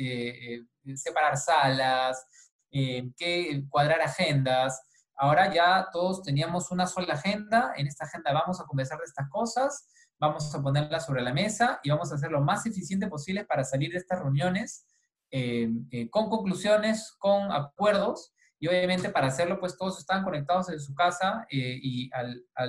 separar 0.94 1.36
salas, 1.36 2.26
eh, 2.72 3.10
que 3.16 3.64
cuadrar 3.68 4.00
agendas. 4.00 4.80
Ahora 5.16 5.52
ya 5.52 5.88
todos 5.92 6.22
teníamos 6.22 6.70
una 6.70 6.86
sola 6.86 7.14
agenda, 7.14 7.72
en 7.76 7.88
esta 7.88 8.04
agenda 8.04 8.32
vamos 8.32 8.60
a 8.60 8.64
conversar 8.64 8.98
de 8.98 9.06
estas 9.06 9.28
cosas, 9.28 9.88
vamos 10.20 10.54
a 10.54 10.62
ponerlas 10.62 11.06
sobre 11.06 11.22
la 11.22 11.32
mesa 11.32 11.80
y 11.82 11.90
vamos 11.90 12.12
a 12.12 12.14
hacer 12.14 12.30
lo 12.30 12.40
más 12.40 12.66
eficiente 12.66 13.08
posible 13.08 13.44
para 13.44 13.64
salir 13.64 13.90
de 13.90 13.98
estas 13.98 14.20
reuniones 14.20 14.86
eh, 15.30 15.68
eh, 15.90 16.10
con 16.10 16.28
conclusiones, 16.28 17.16
con 17.18 17.50
acuerdos, 17.50 18.34
y 18.58 18.68
obviamente 18.68 19.08
para 19.08 19.28
hacerlo, 19.28 19.58
pues 19.58 19.76
todos 19.78 19.98
están 19.98 20.22
conectados 20.22 20.68
en 20.68 20.78
su 20.78 20.94
casa 20.94 21.46
y 21.48 22.10
a 22.12 22.66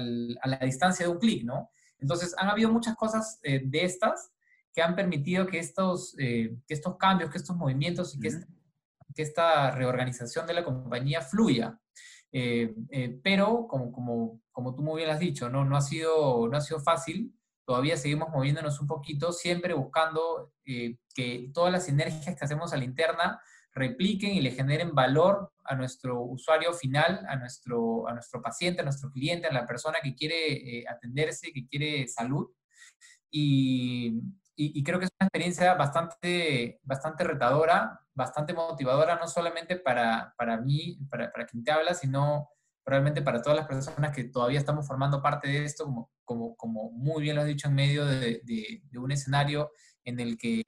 la 0.48 0.58
distancia 0.60 1.06
de 1.06 1.12
un 1.12 1.20
clic, 1.20 1.44
¿no? 1.44 1.70
Entonces, 2.00 2.34
han 2.38 2.48
habido 2.48 2.72
muchas 2.72 2.96
cosas 2.96 3.42
de 3.42 3.84
estas 3.84 4.32
que 4.74 4.82
han 4.82 4.96
permitido 4.96 5.46
que 5.48 5.60
estos, 5.60 6.16
que 6.16 6.56
estos 6.70 6.96
cambios, 6.96 7.30
que 7.30 7.38
estos 7.38 7.58
movimientos 7.58 8.16
y 8.16 8.22
que 8.22 8.30
que 9.14 9.22
esta 9.22 9.72
reorganización 9.72 10.48
de 10.48 10.54
la 10.54 10.64
compañía 10.64 11.22
fluya. 11.22 11.80
Eh, 12.32 12.74
eh, 12.90 13.20
pero, 13.24 13.68
como, 13.68 13.92
como, 13.92 14.42
como, 14.52 14.74
tú 14.76 14.82
muy 14.82 15.02
bien 15.02 15.10
has 15.10 15.20
dicho, 15.20 15.50
¿no? 15.50 15.66
No, 15.66 15.76
ha 15.76 15.82
sido, 15.82 16.48
no 16.48 16.58
ha 16.58 16.62
sido 16.62 16.80
fácil. 16.80 17.34
Todavía 17.72 17.96
seguimos 17.96 18.28
moviéndonos 18.28 18.82
un 18.82 18.88
poquito, 18.88 19.32
siempre 19.32 19.74
buscando 19.74 20.52
eh, 20.66 20.98
que 21.16 21.52
todas 21.54 21.72
las 21.72 21.86
sinergias 21.86 22.36
que 22.36 22.44
hacemos 22.44 22.74
a 22.74 22.78
la 22.78 22.84
interna 22.84 23.42
repliquen 23.72 24.32
y 24.32 24.42
le 24.42 24.52
generen 24.52 24.94
valor 24.94 25.54
a 25.64 25.74
nuestro 25.76 26.22
usuario 26.22 26.74
final, 26.74 27.26
a 27.30 27.38
nuestro, 27.38 28.10
a 28.10 28.14
nuestro 28.14 28.42
paciente, 28.42 28.82
a 28.82 28.84
nuestro 28.84 29.10
cliente, 29.10 29.48
a 29.48 29.54
la 29.54 29.66
persona 29.66 30.00
que 30.04 30.14
quiere 30.14 30.84
atenderse, 30.86 31.54
que 31.54 31.66
quiere 31.66 32.10
salud. 32.10 32.52
Y, 33.32 34.20
y, 34.58 34.84
creo 34.84 35.00
que 35.00 35.06
es 35.06 35.12
una 35.18 35.28
experiencia 35.28 35.74
bastante, 35.76 36.82
bastante 36.84 37.24
retadora, 37.24 38.02
bastante 38.14 38.54
motivadora, 38.54 39.16
no 39.16 39.30
solamente 39.30 39.78
para, 39.78 40.34
para 40.38 40.58
mí, 40.58 41.00
para, 41.10 41.32
para, 41.32 41.46
quien 41.46 41.64
te 41.64 41.72
habla, 41.72 41.94
sino 41.94 42.50
probablemente 42.84 43.22
para 43.22 43.42
todas 43.42 43.58
las 43.58 43.68
personas 43.68 44.16
que 44.16 44.26
todavía 44.26 44.60
estamos 44.60 44.88
formando 44.88 45.22
parte 45.22 45.48
de 45.48 45.66
esto, 45.66 45.86
como, 45.86 46.10
como, 46.26 46.56
como 46.56 46.92
muy 46.92 47.22
bien 47.22 47.36
lo 47.36 47.42
has 47.42 47.48
dicho, 47.48 47.68
en 47.68 47.76
medio 47.76 48.06
de, 48.06 48.42
de, 48.44 49.00
un 49.00 49.12
escenario 49.12 49.72
en 50.04 50.20
el 50.20 50.38
que 50.38 50.64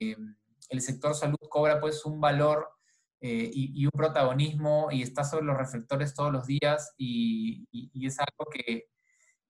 el 0.68 0.80
sector 0.80 1.14
salud 1.14 1.36
cobra 1.48 1.80
pues 1.80 2.04
un 2.04 2.20
valor 2.20 2.68
eh, 3.20 3.50
y, 3.52 3.82
y, 3.82 3.86
un 3.86 3.92
protagonismo 3.92 4.88
y 4.90 5.02
está 5.02 5.24
sobre 5.24 5.46
los 5.46 5.56
reflectores 5.56 6.14
todos 6.14 6.32
los 6.32 6.46
días 6.46 6.94
y, 6.96 7.66
y 7.70 8.06
es 8.06 8.18
algo 8.18 8.50
que, 8.50 8.84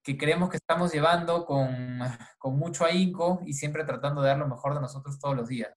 que 0.04 0.18
creemos 0.18 0.50
que 0.50 0.58
estamos 0.58 0.92
llevando 0.92 1.46
con, 1.46 1.98
con, 2.38 2.56
mucho 2.58 2.84
ahínco 2.84 3.40
y 3.46 3.54
siempre 3.54 3.84
tratando 3.84 4.20
de 4.20 4.28
dar 4.28 4.38
lo 4.38 4.46
mejor 4.46 4.74
de 4.74 4.80
nosotros 4.80 5.18
todos 5.18 5.34
los 5.34 5.48
días. 5.48 5.74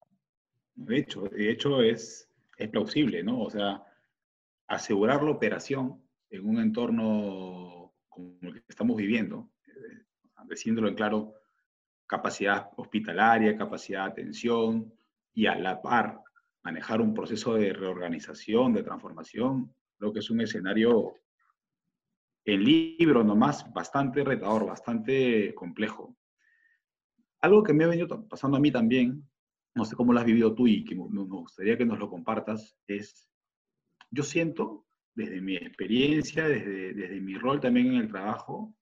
De 0.75 0.97
hecho, 0.97 1.21
de 1.21 1.49
hecho 1.49 1.81
es, 1.81 2.29
es 2.57 2.69
plausible, 2.69 3.23
¿no? 3.23 3.41
O 3.41 3.49
sea, 3.49 3.83
asegurar 4.67 5.23
la 5.23 5.31
operación 5.31 6.03
en 6.29 6.47
un 6.47 6.59
entorno 6.59 7.93
como 8.09 8.37
el 8.41 8.53
que 8.53 8.63
estamos 8.67 8.95
viviendo, 8.97 9.51
eh, 9.67 10.05
diciéndolo 10.49 10.87
en 10.87 10.95
claro, 10.95 11.33
capacidad 12.05 12.69
hospitalaria, 12.77 13.57
capacidad 13.57 14.05
de 14.05 14.11
atención 14.11 14.93
y 15.33 15.45
a 15.45 15.55
la 15.55 15.81
par 15.81 16.21
manejar 16.63 17.01
un 17.01 17.13
proceso 17.13 17.53
de 17.53 17.73
reorganización, 17.73 18.73
de 18.73 18.83
transformación, 18.83 19.73
creo 19.97 20.11
que 20.11 20.19
es 20.19 20.29
un 20.29 20.41
escenario 20.41 21.15
el 22.47 22.63
libro 22.63 23.25
nomás 23.25 23.71
bastante 23.73 24.23
retador, 24.23 24.65
bastante 24.65 25.53
complejo. 25.53 26.15
Algo 27.41 27.61
que 27.61 27.73
me 27.73 27.83
ha 27.83 27.87
venido 27.87 28.27
pasando 28.27 28.55
a 28.55 28.59
mí 28.61 28.71
también, 28.71 29.29
no 29.75 29.83
sé 29.83 29.95
cómo 29.95 30.13
lo 30.13 30.19
has 30.19 30.25
vivido 30.25 30.55
tú 30.55 30.65
y 30.65 30.85
que 30.85 30.95
me 30.95 31.23
gustaría 31.23 31.77
que 31.77 31.85
nos 31.85 31.99
lo 31.99 32.09
compartas, 32.09 32.77
es, 32.87 33.29
yo 34.09 34.23
siento, 34.23 34.86
desde 35.17 35.41
mi 35.41 35.55
experiencia, 35.55 36.47
desde, 36.47 36.93
desde 36.93 37.19
mi 37.19 37.33
rol 37.39 37.59
también 37.59 37.87
en 37.87 37.95
el 37.95 38.07
trabajo, 38.07 38.75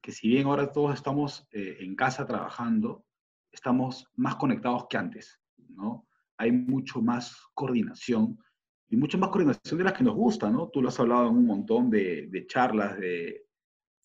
que 0.00 0.12
si 0.12 0.28
bien 0.28 0.46
ahora 0.46 0.70
todos 0.70 0.94
estamos 0.94 1.48
eh, 1.50 1.78
en 1.80 1.96
casa 1.96 2.24
trabajando, 2.24 3.04
estamos 3.50 4.06
más 4.14 4.36
conectados 4.36 4.86
que 4.88 4.98
antes, 4.98 5.40
¿no? 5.70 6.06
Hay 6.36 6.52
mucho 6.52 7.02
más 7.02 7.36
coordinación, 7.54 8.38
y 8.88 8.96
mucha 8.96 9.18
más 9.18 9.30
coordinación 9.30 9.78
de 9.78 9.84
las 9.84 9.94
que 9.94 10.04
nos 10.04 10.14
gusta, 10.14 10.48
¿no? 10.48 10.68
Tú 10.68 10.80
lo 10.80 10.90
has 10.90 11.00
hablado 11.00 11.28
en 11.28 11.38
un 11.38 11.46
montón 11.46 11.90
de, 11.90 12.28
de 12.28 12.46
charlas 12.46 12.96
de, 12.96 13.42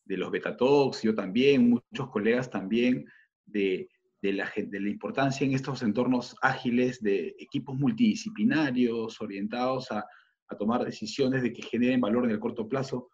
de, 0.06 0.18
los 0.18 0.32
beta 0.32 0.58
talks, 0.58 1.04
yo 1.04 1.14
también, 1.14 1.70
muchos 1.70 2.10
colegas 2.10 2.50
también, 2.50 3.06
de, 3.46 3.88
de, 4.24 4.34
la, 4.34 4.52
de 4.56 4.80
la 4.80 4.90
importancia 4.90 5.46
en 5.46 5.54
estos 5.54 5.84
entornos 5.84 6.36
ágiles 6.42 7.00
de 7.04 7.36
equipos 7.38 7.78
multidisciplinarios 7.78 9.22
orientados 9.22 9.92
a, 9.92 10.04
a 10.50 10.58
tomar 10.58 10.84
decisiones 10.84 11.42
de 11.42 11.54
que 11.54 11.62
generen 11.62 12.02
valor 12.02 12.26
en 12.26 12.32
el 12.32 12.40
corto 12.40 12.68
plazo. 12.68 13.10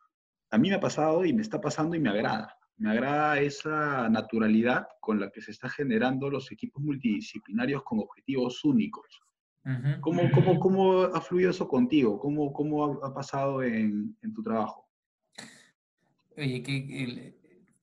A 0.51 0.57
mí 0.57 0.69
me 0.69 0.75
ha 0.75 0.79
pasado 0.79 1.25
y 1.25 1.33
me 1.33 1.41
está 1.41 1.61
pasando 1.61 1.95
y 1.95 1.99
me 1.99 2.09
agrada. 2.09 2.57
Me 2.77 2.89
agrada 2.89 3.39
esa 3.39 4.09
naturalidad 4.09 4.87
con 4.99 5.19
la 5.19 5.29
que 5.29 5.41
se 5.41 5.51
está 5.51 5.69
generando 5.69 6.29
los 6.29 6.51
equipos 6.51 6.83
multidisciplinarios 6.83 7.83
con 7.83 7.99
objetivos 7.99 8.63
únicos 8.65 9.21
¿Cómo, 9.99 10.29
cómo, 10.31 10.59
cómo, 10.59 11.01
ha 11.05 11.21
fluido 11.21 11.49
eso 11.49 11.67
contigo? 11.67 12.19
¿Cómo, 12.19 12.53
cómo 12.53 13.03
ha, 13.03 13.13
pasado 13.15 13.63
en, 13.63 14.15
en, 14.21 14.33
tu 14.33 14.43
trabajo? 14.43 14.87
Oye, 16.37 16.61
que, 16.61 17.33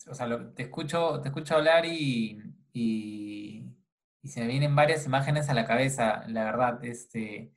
o 0.09 0.15
sea, 0.15 0.55
te, 0.55 0.63
escucho, 0.63 1.21
te 1.21 1.31
escucho 1.31 1.57
hablar 1.57 1.85
y, 1.85 2.41
y, 2.73 3.65
y, 4.23 4.29
se 4.29 4.43
me 4.43 4.47
vienen 4.47 4.77
varias 4.77 5.07
imágenes 5.07 5.49
a 5.49 5.55
la 5.55 5.65
cabeza, 5.65 6.23
la 6.29 6.45
verdad, 6.45 6.85
este, 6.85 7.53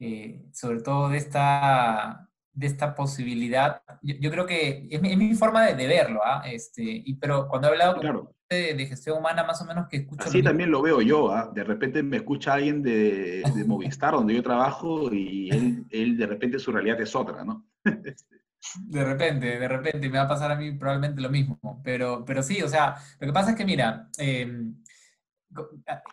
eh, 0.00 0.42
sobre 0.52 0.80
todo 0.80 1.08
de 1.08 1.18
esta, 1.18 2.28
de 2.52 2.66
esta 2.66 2.94
posibilidad. 2.94 3.82
Yo, 4.02 4.14
yo 4.20 4.30
creo 4.30 4.46
que 4.46 4.88
es 4.90 5.00
mi, 5.00 5.12
es 5.12 5.18
mi 5.18 5.34
forma 5.34 5.64
de, 5.66 5.74
de 5.74 5.86
verlo, 5.86 6.20
¿ah? 6.24 6.42
este, 6.46 6.82
y, 6.82 7.14
pero 7.14 7.48
cuando 7.48 7.68
he 7.68 7.70
hablado 7.70 8.00
claro 8.00 8.34
de, 8.48 8.86
gestión 8.86 9.18
humana 9.18 9.44
más 9.44 9.60
o 9.60 9.64
menos 9.64 9.88
que 9.88 9.98
escucho. 9.98 10.24
Así 10.26 10.42
también 10.42 10.70
lo 10.70 10.82
veo 10.82 11.02
yo, 11.02 11.32
¿ah? 11.32 11.50
de 11.54 11.64
repente 11.64 12.02
me 12.02 12.18
escucha 12.18 12.54
alguien 12.54 12.82
de, 12.82 13.42
de 13.54 13.64
Movistar, 13.64 14.14
donde 14.14 14.34
yo 14.34 14.42
trabajo, 14.42 15.12
y 15.12 15.50
él, 15.50 15.84
él, 15.90 16.16
de 16.16 16.26
repente 16.26 16.58
su 16.58 16.72
realidad 16.72 17.00
es 17.00 17.14
otra, 17.14 17.44
¿no? 17.44 17.66
de 17.84 19.04
repente, 19.04 19.58
de 19.58 19.68
repente, 19.68 20.08
me 20.08 20.18
va 20.18 20.24
a 20.24 20.28
pasar 20.28 20.50
a 20.50 20.56
mí 20.56 20.72
probablemente 20.72 21.20
lo 21.20 21.30
mismo, 21.30 21.80
pero, 21.84 22.24
pero 22.24 22.42
sí, 22.42 22.62
o 22.62 22.68
sea, 22.68 22.96
lo 23.20 23.26
que 23.26 23.32
pasa 23.32 23.50
es 23.50 23.56
que 23.56 23.66
mira, 23.66 24.08
eh, 24.18 24.50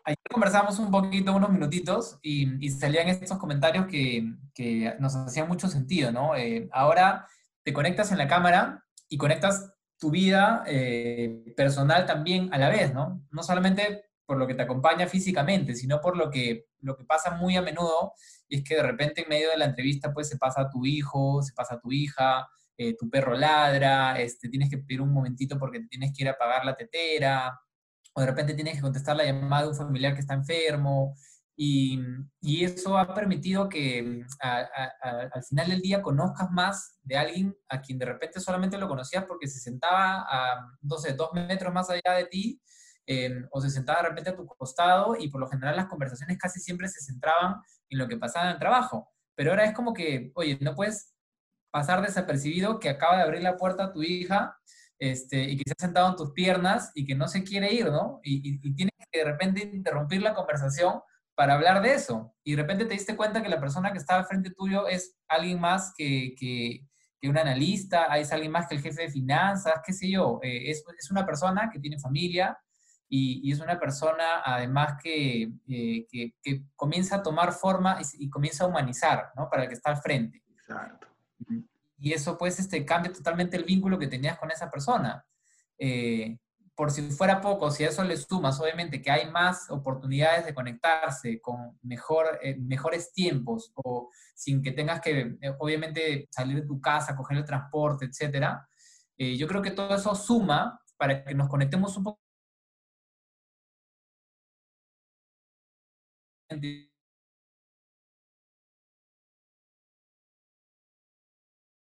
ayer 0.03 0.17
conversamos 0.31 0.79
un 0.79 0.91
poquito, 0.91 1.33
unos 1.33 1.49
minutitos, 1.49 2.19
y, 2.21 2.65
y 2.65 2.69
salían 2.69 3.07
estos 3.09 3.37
comentarios 3.37 3.87
que, 3.87 4.33
que, 4.53 4.95
nos 4.99 5.15
hacían 5.15 5.47
mucho 5.47 5.67
sentido, 5.67 6.11
¿no? 6.11 6.35
Eh, 6.35 6.69
ahora 6.71 7.27
te 7.63 7.73
conectas 7.73 8.11
en 8.11 8.17
la 8.17 8.27
cámara 8.27 8.83
y 9.09 9.17
conectas 9.17 9.73
tu 9.97 10.11
vida 10.11 10.63
eh, 10.67 11.53
personal 11.55 12.05
también 12.05 12.53
a 12.53 12.57
la 12.57 12.69
vez, 12.69 12.93
¿no? 12.93 13.25
No 13.31 13.43
solamente 13.43 14.05
por 14.25 14.37
lo 14.37 14.47
que 14.47 14.55
te 14.55 14.63
acompaña 14.63 15.07
físicamente, 15.07 15.75
sino 15.75 16.01
por 16.01 16.17
lo 16.17 16.29
que, 16.29 16.67
lo 16.79 16.97
que 16.97 17.03
pasa 17.03 17.31
muy 17.31 17.55
a 17.55 17.61
menudo, 17.61 18.13
y 18.47 18.57
es 18.57 18.63
que 18.63 18.75
de 18.75 18.83
repente 18.83 19.21
en 19.23 19.29
medio 19.29 19.49
de 19.49 19.57
la 19.57 19.65
entrevista 19.65 20.13
pues 20.13 20.27
se 20.29 20.37
pasa 20.37 20.61
a 20.61 20.69
tu 20.69 20.85
hijo, 20.85 21.41
se 21.41 21.53
pasa 21.53 21.75
a 21.75 21.79
tu 21.79 21.91
hija, 21.91 22.47
eh, 22.77 22.95
tu 22.97 23.09
perro 23.09 23.35
ladra, 23.35 24.19
este, 24.19 24.49
tienes 24.49 24.69
que 24.69 24.79
pedir 24.79 25.01
un 25.01 25.13
momentito 25.13 25.57
porque 25.57 25.81
tienes 25.89 26.11
que 26.15 26.23
ir 26.23 26.29
a 26.29 26.37
pagar 26.37 26.65
la 26.65 26.75
tetera, 26.75 27.57
o 28.15 28.21
de 28.21 28.27
repente 28.27 28.53
tienes 28.53 28.75
que 28.75 28.81
contestar 28.81 29.15
la 29.15 29.25
llamada 29.25 29.63
de 29.63 29.69
un 29.69 29.75
familiar 29.75 30.13
que 30.13 30.21
está 30.21 30.33
enfermo, 30.33 31.15
y, 31.57 31.99
y 32.41 32.65
eso 32.65 32.97
ha 32.97 33.13
permitido 33.13 33.69
que 33.69 34.25
al 34.41 35.43
final 35.43 35.69
del 35.69 35.81
día 35.81 36.01
conozcas 36.01 36.51
más 36.51 36.99
de 37.03 37.17
alguien 37.17 37.55
a 37.69 37.81
quien 37.81 37.97
de 37.97 38.05
repente 38.05 38.41
solamente 38.41 38.77
lo 38.77 38.89
conocías 38.89 39.23
porque 39.25 39.47
se 39.47 39.59
sentaba 39.59 40.25
a, 40.29 40.67
dos 40.81 41.05
metros 41.33 41.73
más 41.73 41.89
allá 41.89 42.13
de 42.17 42.25
ti, 42.25 42.61
o 43.51 43.61
se 43.61 43.69
sentaba 43.69 44.01
de 44.01 44.09
repente 44.09 44.31
a 44.31 44.35
tu 44.35 44.45
costado, 44.45 45.15
y 45.17 45.29
por 45.29 45.39
lo 45.39 45.47
general 45.47 45.75
las 45.75 45.87
conversaciones 45.87 46.37
casi 46.37 46.59
siempre 46.59 46.87
se 46.87 47.03
centraban 47.03 47.61
en 47.89 47.99
lo 47.99 48.07
que 48.07 48.17
pasaba 48.17 48.47
en 48.47 48.53
el 48.53 48.59
trabajo. 48.59 49.09
Pero 49.35 49.51
ahora 49.51 49.65
es 49.65 49.73
como 49.73 49.93
que, 49.93 50.31
oye, 50.35 50.57
no 50.61 50.75
puedes 50.75 51.13
pasar 51.71 52.01
desapercibido 52.01 52.79
que 52.79 52.89
acaba 52.89 53.17
de 53.17 53.23
abrir 53.23 53.43
la 53.43 53.57
puerta 53.57 53.85
a 53.85 53.91
tu 53.91 54.01
hija 54.01 54.57
este, 54.99 55.43
y 55.43 55.57
que 55.57 55.63
se 55.65 55.73
ha 55.77 55.85
sentado 55.85 56.09
en 56.09 56.15
tus 56.15 56.31
piernas 56.31 56.91
y 56.95 57.05
que 57.05 57.15
no 57.15 57.27
se 57.27 57.43
quiere 57.43 57.73
ir, 57.73 57.87
¿no? 57.87 58.19
Y, 58.23 58.59
y, 58.63 58.75
tienes 58.75 58.93
que 59.11 59.19
de 59.19 59.25
repente 59.25 59.69
interrumpir 59.73 60.21
la 60.21 60.33
conversación 60.33 61.01
para 61.35 61.55
hablar 61.55 61.81
de 61.81 61.93
eso. 61.93 62.33
Y 62.43 62.55
de 62.55 62.61
repente 62.61 62.85
te 62.85 62.93
diste 62.93 63.15
cuenta 63.15 63.43
que 63.43 63.49
la 63.49 63.59
persona 63.59 63.91
que 63.91 63.97
estaba 63.97 64.23
frente 64.23 64.51
tuyo 64.51 64.87
es 64.87 65.17
alguien 65.27 65.59
más 65.59 65.93
que, 65.97 66.33
que, 66.39 66.87
que 67.19 67.29
un 67.29 67.37
analista, 67.37 68.05
es 68.17 68.31
alguien 68.31 68.51
más 68.51 68.67
que 68.67 68.75
el 68.75 68.81
jefe 68.81 69.03
de 69.03 69.09
finanzas, 69.09 69.81
qué 69.85 69.93
sé 69.93 70.09
yo. 70.09 70.39
Eh, 70.41 70.71
es, 70.71 70.83
es, 70.97 71.11
una 71.11 71.25
persona 71.25 71.69
que 71.71 71.79
tiene 71.79 71.99
familia 71.99 72.57
y, 73.09 73.41
y 73.43 73.51
es 73.51 73.59
una 73.59 73.77
persona 73.77 74.41
además 74.43 74.95
que, 75.03 75.51
eh, 75.67 76.07
que, 76.09 76.33
que, 76.41 76.63
comienza 76.75 77.17
a 77.17 77.23
tomar 77.23 77.51
forma 77.51 77.99
y, 78.01 78.25
y, 78.25 78.29
comienza 78.29 78.63
a 78.63 78.67
humanizar, 78.67 79.31
¿no? 79.35 79.49
Para 79.49 79.63
el 79.63 79.69
que 79.69 79.75
está 79.75 79.91
al 79.91 79.97
frente. 79.97 80.41
Exacto. 80.49 81.07
Y 81.97 82.13
eso 82.13 82.37
pues 82.37 82.59
este, 82.59 82.85
cambia 82.85 83.11
totalmente 83.11 83.57
el 83.57 83.63
vínculo 83.63 83.97
que 83.99 84.07
tenías 84.07 84.37
con 84.37 84.51
esa 84.51 84.69
persona. 84.69 85.25
Eh, 85.77 86.37
por 86.75 86.91
si 86.91 87.03
fuera 87.03 87.39
poco, 87.39 87.71
si 87.71 87.85
a 87.85 87.89
eso 87.89 88.03
le 88.03 88.17
sumas, 88.17 88.59
obviamente, 88.59 89.01
que 89.01 89.09
hay 89.09 89.31
más 89.31 89.69
oportunidades 89.69 90.45
de 90.45 90.53
conectarse 90.53 91.39
con 91.39 91.79
mejor, 91.83 92.37
eh, 92.43 92.57
mejores 92.57 93.13
tiempos 93.13 93.71
o 93.75 94.09
sin 94.33 94.61
que 94.61 94.71
tengas 94.73 94.99
que, 94.99 95.37
eh, 95.41 95.53
obviamente, 95.59 96.27
salir 96.31 96.57
de 96.57 96.67
tu 96.67 96.81
casa, 96.81 97.15
coger 97.15 97.37
el 97.37 97.45
transporte, 97.45 98.05
etc. 98.05 98.59
Yo 99.17 99.47
creo 99.47 99.61
que 99.61 99.71
todo 99.71 99.95
eso 99.95 100.13
suma 100.15 100.81
para 100.97 101.23
que 101.23 101.33
nos 101.33 101.47
conectemos 101.47 101.95
un 101.97 102.03
poco. 102.03 102.19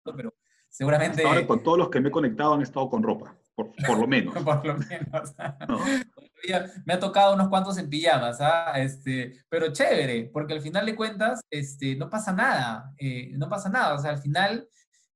Pero 0.04 0.34
seguramente... 0.68 1.24
Ahora 1.24 1.46
con 1.46 1.62
todos 1.62 1.78
los 1.78 1.90
que 1.90 2.00
me 2.00 2.08
he 2.08 2.12
conectado 2.12 2.54
han 2.54 2.62
estado 2.62 2.88
con 2.88 3.02
ropa, 3.02 3.36
por, 3.54 3.72
por 3.86 3.98
lo 3.98 4.06
menos. 4.06 4.34
por 4.44 4.64
lo 4.64 4.76
menos. 4.78 5.34
¿No? 5.68 5.78
Me 6.84 6.94
ha 6.94 6.98
tocado 6.98 7.34
unos 7.34 7.48
cuantos 7.48 7.78
en 7.78 7.88
pijamas, 7.88 8.40
¿ah? 8.40 8.72
este, 8.76 9.44
pero 9.48 9.72
chévere, 9.72 10.30
porque 10.32 10.54
al 10.54 10.60
final 10.60 10.86
de 10.86 10.96
cuentas 10.96 11.40
este, 11.50 11.94
no 11.96 12.10
pasa 12.10 12.32
nada, 12.32 12.92
eh, 12.98 13.30
no 13.34 13.48
pasa 13.48 13.68
nada, 13.68 13.94
o 13.94 13.98
sea, 13.98 14.10
al 14.10 14.18
final 14.18 14.68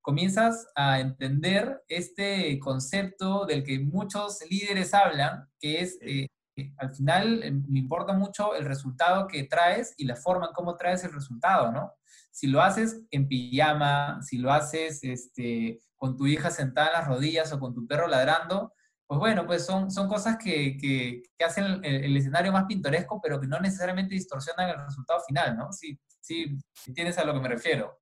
comienzas 0.07 0.69
a 0.77 1.01
entender 1.01 1.83
este 1.89 2.61
concepto 2.61 3.45
del 3.45 3.65
que 3.65 3.81
muchos 3.81 4.39
líderes 4.49 4.95
hablan, 4.95 5.49
que 5.59 5.81
es, 5.81 5.99
eh, 6.01 6.29
al 6.77 6.95
final 6.95 7.43
eh, 7.43 7.51
me 7.51 7.81
importa 7.81 8.13
mucho 8.13 8.55
el 8.55 8.65
resultado 8.65 9.27
que 9.27 9.45
traes 9.45 9.95
y 9.97 10.05
la 10.05 10.15
forma 10.15 10.47
en 10.47 10.53
cómo 10.53 10.77
traes 10.77 11.03
el 11.03 11.13
resultado, 11.13 11.73
¿no? 11.73 11.93
Si 12.37 12.49
lo 12.49 12.61
haces 12.61 13.01
en 13.11 13.29
pijama, 13.29 14.21
si 14.21 14.37
lo 14.37 14.53
haces 14.53 15.03
este, 15.05 15.81
con 15.97 16.19
tu 16.19 16.27
hija 16.27 16.51
sentada 16.51 16.89
en 16.89 16.93
las 16.93 17.09
rodillas 17.09 17.51
o 17.55 17.59
con 17.59 17.73
tu 17.73 17.87
perro 17.87 18.09
ladrando, 18.09 18.75
pues 19.07 19.19
bueno, 19.19 19.47
pues 19.47 19.65
son, 19.65 19.91
son 19.91 20.07
cosas 20.07 20.37
que, 20.37 20.77
que, 20.77 21.23
que 21.39 21.45
hacen 21.47 21.65
el, 21.65 22.05
el, 22.05 22.15
escenario 22.15 22.53
más 22.53 22.67
pintoresco, 22.67 23.23
pero 23.23 23.41
que 23.41 23.47
no 23.47 23.59
necesariamente 23.59 24.15
distorsionan 24.15 24.69
el 24.69 24.85
resultado 24.85 25.21
final, 25.27 25.57
¿no? 25.57 25.73
Si, 25.73 25.99
si, 26.21 26.59
tienes 26.93 27.17
a 27.17 27.25
lo 27.25 27.33
que 27.33 27.41
me 27.41 27.49
refiero. 27.49 28.01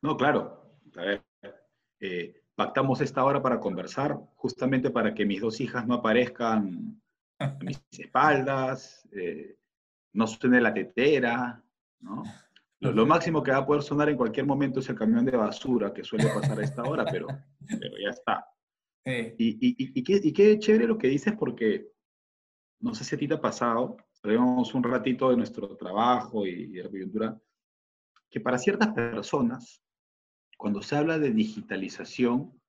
No, 0.00 0.16
claro. 0.16 0.78
A 0.96 1.02
ver, 1.02 1.24
eh, 1.98 2.40
pactamos 2.54 3.00
esta 3.00 3.24
hora 3.24 3.42
para 3.42 3.58
conversar, 3.58 4.16
justamente 4.36 4.90
para 4.90 5.12
que 5.12 5.26
mis 5.26 5.40
dos 5.40 5.60
hijas 5.60 5.88
no 5.88 5.94
aparezcan 5.94 7.02
a 7.40 7.58
mis 7.64 7.82
espaldas, 7.98 9.08
eh, 9.10 9.56
no 10.12 10.28
suene 10.28 10.60
la 10.60 10.72
tetera, 10.72 11.60
¿no? 11.98 12.22
Lo, 12.82 13.06
máximo 13.06 13.42
que 13.42 13.52
va 13.52 13.58
a 13.58 13.66
poder 13.66 13.82
sonar 13.82 14.08
en 14.08 14.16
cualquier 14.16 14.44
momento 14.44 14.80
es 14.80 14.88
el 14.88 14.96
camión 14.96 15.24
de 15.24 15.36
basura 15.36 15.94
que 15.94 16.02
suele 16.02 16.26
pasar 16.26 16.58
a 16.58 16.64
esta 16.64 16.82
hora, 16.82 17.04
pero, 17.04 17.28
pero 17.68 17.94
ya 18.02 18.10
está. 18.10 18.44
Sí. 19.04 19.34
Y, 19.38 19.48
y, 19.60 19.90
y, 19.94 20.02
qué, 20.02 20.20
y, 20.22 20.32
qué, 20.32 20.58
chévere 20.58 20.86
lo 20.86 20.98
que 20.98 21.08
dices 21.08 21.34
porque 21.38 21.92
no 22.80 22.94
sé 22.94 23.04
si 23.04 23.14
a 23.14 23.18
ti 23.18 23.28
te 23.28 23.34
ha 23.34 23.40
pasado, 23.40 23.96
sabemos 24.10 24.74
un 24.74 24.82
ratito 24.82 25.30
de 25.30 25.36
nuestro 25.36 25.76
trabajo 25.76 26.44
y 26.44 26.72
de 26.72 26.82
la 26.82 26.90
coyuntura, 26.90 27.40
que 28.28 28.40
para 28.40 28.58
ciertas 28.58 28.88
personas, 28.88 29.80
cuando 30.58 30.82
se 30.82 30.96
habla 30.96 31.18
de 31.18 31.30
digitalización, 31.30 32.60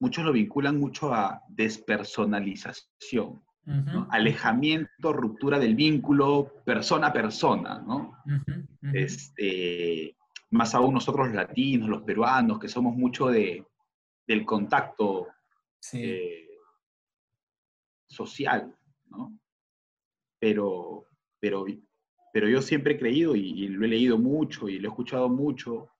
muchos 0.00 0.24
lo 0.24 0.32
vinculan 0.32 0.78
mucho 0.78 1.14
a 1.14 1.42
despersonalización. 1.48 3.42
¿No? 3.68 4.08
Alejamiento, 4.10 5.12
ruptura 5.12 5.58
del 5.58 5.74
vínculo 5.74 6.62
persona 6.64 7.08
a 7.08 7.12
persona, 7.12 7.80
¿no? 7.80 8.22
Uh 8.24 8.30
-huh, 8.30 8.46
uh 8.46 8.66
-huh. 8.80 8.92
Este, 8.94 10.16
más 10.50 10.74
aún 10.74 10.94
nosotros 10.94 11.26
los 11.26 11.36
latinos, 11.36 11.88
los 11.88 12.02
peruanos, 12.02 12.58
que 12.58 12.68
somos 12.68 12.96
mucho 12.96 13.26
de, 13.26 13.64
del 14.26 14.46
contacto 14.46 15.28
sí. 15.78 16.02
eh, 16.02 16.48
social, 18.08 18.74
¿no? 19.10 19.38
Pero, 20.40 21.06
pero, 21.38 21.66
pero 22.32 22.48
yo 22.48 22.62
siempre 22.62 22.94
he 22.94 22.98
creído, 22.98 23.36
y, 23.36 23.64
y, 23.64 23.68
lo 23.68 23.84
he 23.84 23.88
leído 23.88 24.18
mucho 24.18 24.68
y 24.68 24.78
lo 24.78 24.88
he 24.88 24.90
escuchado 24.90 25.28
mucho, 25.28 25.90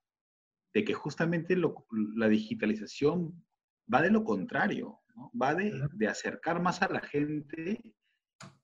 de 0.73 0.85
que 0.85 0.95
justamente 0.95 1.55
lo, 1.55 1.87
la 1.91 2.29
digitalización 2.29 3.45
va 3.93 4.01
de 4.01 4.11
lo 4.11 4.25
contrario, 4.25 5.01
¿no? 5.19 5.33
Va 5.41 5.55
de, 5.55 5.73
de, 5.93 6.07
acercar 6.07 6.63
más 6.63 6.81
a 6.83 6.89
la 6.89 7.01
gente 7.01 7.81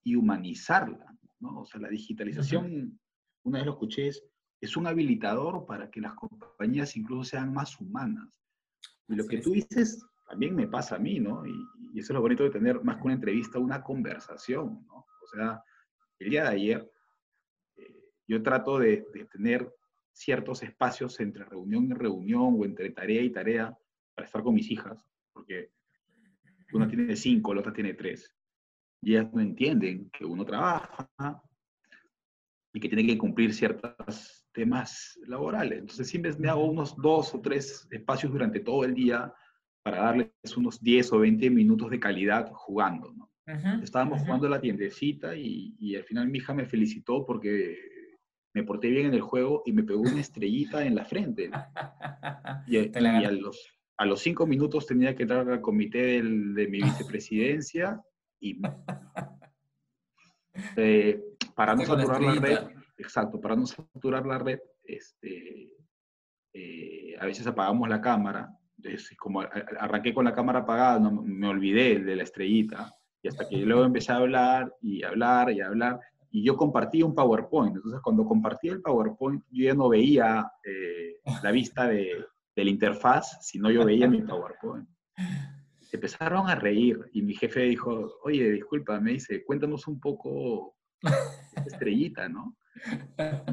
y 0.05 0.15
humanizarla, 0.15 1.19
¿no? 1.41 1.63
O 1.63 1.67
sea, 1.67 1.81
la 1.81 1.89
digitalización, 1.89 2.99
una 3.43 3.59
vez 3.59 3.67
lo 3.67 3.73
escuché, 3.73 4.09
es, 4.09 4.25
es, 4.61 4.77
un 4.77 4.87
habilitador 4.87 5.67
para 5.67 5.91
que 5.91 6.01
las 6.01 6.15
compañías 6.15 6.97
incluso 6.97 7.25
sean 7.25 7.53
más 7.53 7.81
humanas. 7.81 8.41
Y 9.09 9.17
lo 9.17 9.27
que 9.27 9.39
tú 9.39 9.53
dices 9.53 10.07
también 10.29 10.55
me 10.55 10.69
pasa 10.69 10.97
a 10.97 10.99
mí, 11.01 11.19
¿no? 11.19 11.45
Y, 11.45 11.55
y, 11.93 11.99
eso 11.99 12.13
es 12.13 12.15
lo 12.15 12.21
bonito 12.21 12.45
de 12.45 12.51
tener 12.51 12.83
más 12.83 12.97
que 12.97 13.03
una 13.03 13.15
entrevista, 13.15 13.59
una 13.59 13.83
conversación, 13.83 14.87
¿no? 14.87 15.07
O 15.23 15.27
sea, 15.33 15.63
el 16.19 16.31
día 16.31 16.45
de 16.45 16.51
ayer 16.51 16.93
eh, 17.77 18.13
yo 18.29 18.43
trato 18.43 18.79
de, 18.79 19.05
de 19.13 19.25
tener 19.27 19.75
ciertos 20.13 20.63
espacios 20.63 21.19
entre 21.19 21.45
reunión 21.45 21.87
y 21.87 21.95
reunión 21.95 22.57
o 22.57 22.65
entre 22.65 22.91
tarea 22.91 23.21
y 23.21 23.31
tarea 23.31 23.77
para 24.15 24.27
estar 24.27 24.43
con 24.45 24.55
mis 24.55 24.71
hijas, 24.71 25.05
porque 25.33 25.73
una 26.77 26.89
tiene 26.89 27.17
cinco, 27.17 27.55
la 27.55 27.61
otra 27.61 27.73
tiene 27.73 27.95
tres. 27.95 28.35
Y 29.03 29.13
ellas 29.13 29.33
no 29.33 29.41
entienden 29.41 30.11
que 30.11 30.25
uno 30.25 30.45
trabaja 30.45 31.09
y 32.73 32.81
que 32.81 32.89
tiene 32.89 33.07
que 33.07 33.19
cumplir 33.19 33.53
ciertos 33.53 34.47
temas 34.53 35.19
laborales. 35.27 35.81
Entonces 35.81 36.09
siempre 36.09 36.33
me 36.39 36.49
hago 36.49 36.65
unos 36.65 36.97
dos 36.97 37.35
o 37.35 37.41
tres 37.41 37.87
espacios 37.91 38.33
durante 38.33 38.61
todo 38.61 38.85
el 38.85 38.95
día 38.95 39.33
para 39.85 39.99
darles 39.99 40.57
unos 40.57 40.83
10 40.83 41.13
o 41.13 41.19
20 41.19 41.51
minutos 41.51 41.91
de 41.91 42.01
calidad 42.01 42.51
jugando. 42.53 43.13
¿no? 43.13 43.31
Uh 43.47 43.51
-huh, 43.51 43.83
Estábamos 43.83 44.19
uh 44.19 44.23
-huh. 44.23 44.27
jugando 44.27 44.49
la 44.49 44.61
tiendecita 44.61 45.37
y, 45.37 45.75
y, 45.79 45.95
al 45.97 46.05
final 46.05 46.29
mi 46.29 46.39
hija 46.39 46.55
me 46.55 46.65
felicitó 46.65 47.27
porque 47.27 47.77
me 48.55 48.63
porté 48.63 48.89
bien 48.89 49.07
en 49.07 49.15
el 49.15 49.21
juego 49.21 49.63
y 49.67 49.73
me 49.73 49.83
pegó 49.83 50.01
una 50.01 50.21
estrellita 50.21 50.85
en 50.87 50.95
la 50.95 51.05
frente. 51.05 51.51
Y, 52.67 52.79
y 52.79 53.07
a, 53.07 53.31
los, 53.31 53.59
a 53.97 54.07
los 54.07 54.21
cinco 54.21 54.47
minutos 54.47 54.87
tenía 54.87 55.15
que 55.15 55.23
entrar 55.23 55.49
al 55.49 55.61
comité 55.61 55.99
del, 55.99 56.55
de 56.55 56.69
mi 56.69 56.83
vicepresidencia 56.83 58.01
y 58.41 58.61
eh, 60.77 61.23
para 61.55 61.75
no 61.75 61.85
saturar 61.85 62.21
la, 62.21 62.35
la, 62.35 62.41
red, 62.41 62.59
exacto, 62.99 63.41
para 63.41 63.57
no 63.57 63.67
saturar 63.67 64.27
la 64.27 64.39
red, 64.39 64.61
este, 64.83 65.73
eh, 66.53 67.17
a 67.19 67.27
veces 67.27 67.47
apagamos 67.47 67.89
la 67.89 68.01
cámara. 68.01 68.57
Entonces, 68.77 69.17
como 69.17 69.41
arranqué 69.41 70.13
con 70.13 70.25
la 70.25 70.35
cámara 70.35 70.61
apagada, 70.61 70.99
no, 70.99 71.11
me 71.11 71.49
olvidé 71.49 72.01
de 72.01 72.17
la 72.17 72.23
estrellita. 72.23 72.93
Y 73.23 73.29
hasta 73.29 73.49
que 73.49 73.57
luego 73.57 73.85
empecé 73.85 74.13
a 74.13 74.17
hablar 74.17 74.75
y 74.83 75.03
hablar 75.03 75.51
y 75.51 75.61
hablar. 75.61 76.01
Y 76.31 76.45
yo 76.45 76.57
compartí 76.57 77.03
un 77.03 77.15
PowerPoint. 77.15 77.77
Entonces, 77.77 78.01
cuando 78.03 78.25
compartí 78.25 78.69
el 78.69 78.83
PowerPoint, 78.83 79.43
yo 79.51 79.65
ya 79.65 79.75
no 79.75 79.89
veía 79.89 80.51
eh, 80.65 81.17
la 81.43 81.51
vista 81.51 81.89
de, 81.89 82.27
de 82.55 82.65
la 82.65 82.71
interfaz, 82.71 83.39
sino 83.41 83.71
yo 83.71 83.85
veía 83.85 84.09
mi 84.09 84.23
PowerPoint. 84.23 84.89
empezaron 85.93 86.49
a 86.49 86.55
reír 86.55 86.99
y 87.13 87.23
mi 87.23 87.35
jefe 87.35 87.61
dijo, 87.61 88.19
oye, 88.25 88.51
disculpa, 88.51 89.01
me 89.01 89.13
dice, 89.13 89.45
cuéntanos 89.45 89.87
un 89.87 90.01
poco 90.01 90.77
estrellita, 91.67 92.29
¿no? 92.29 92.57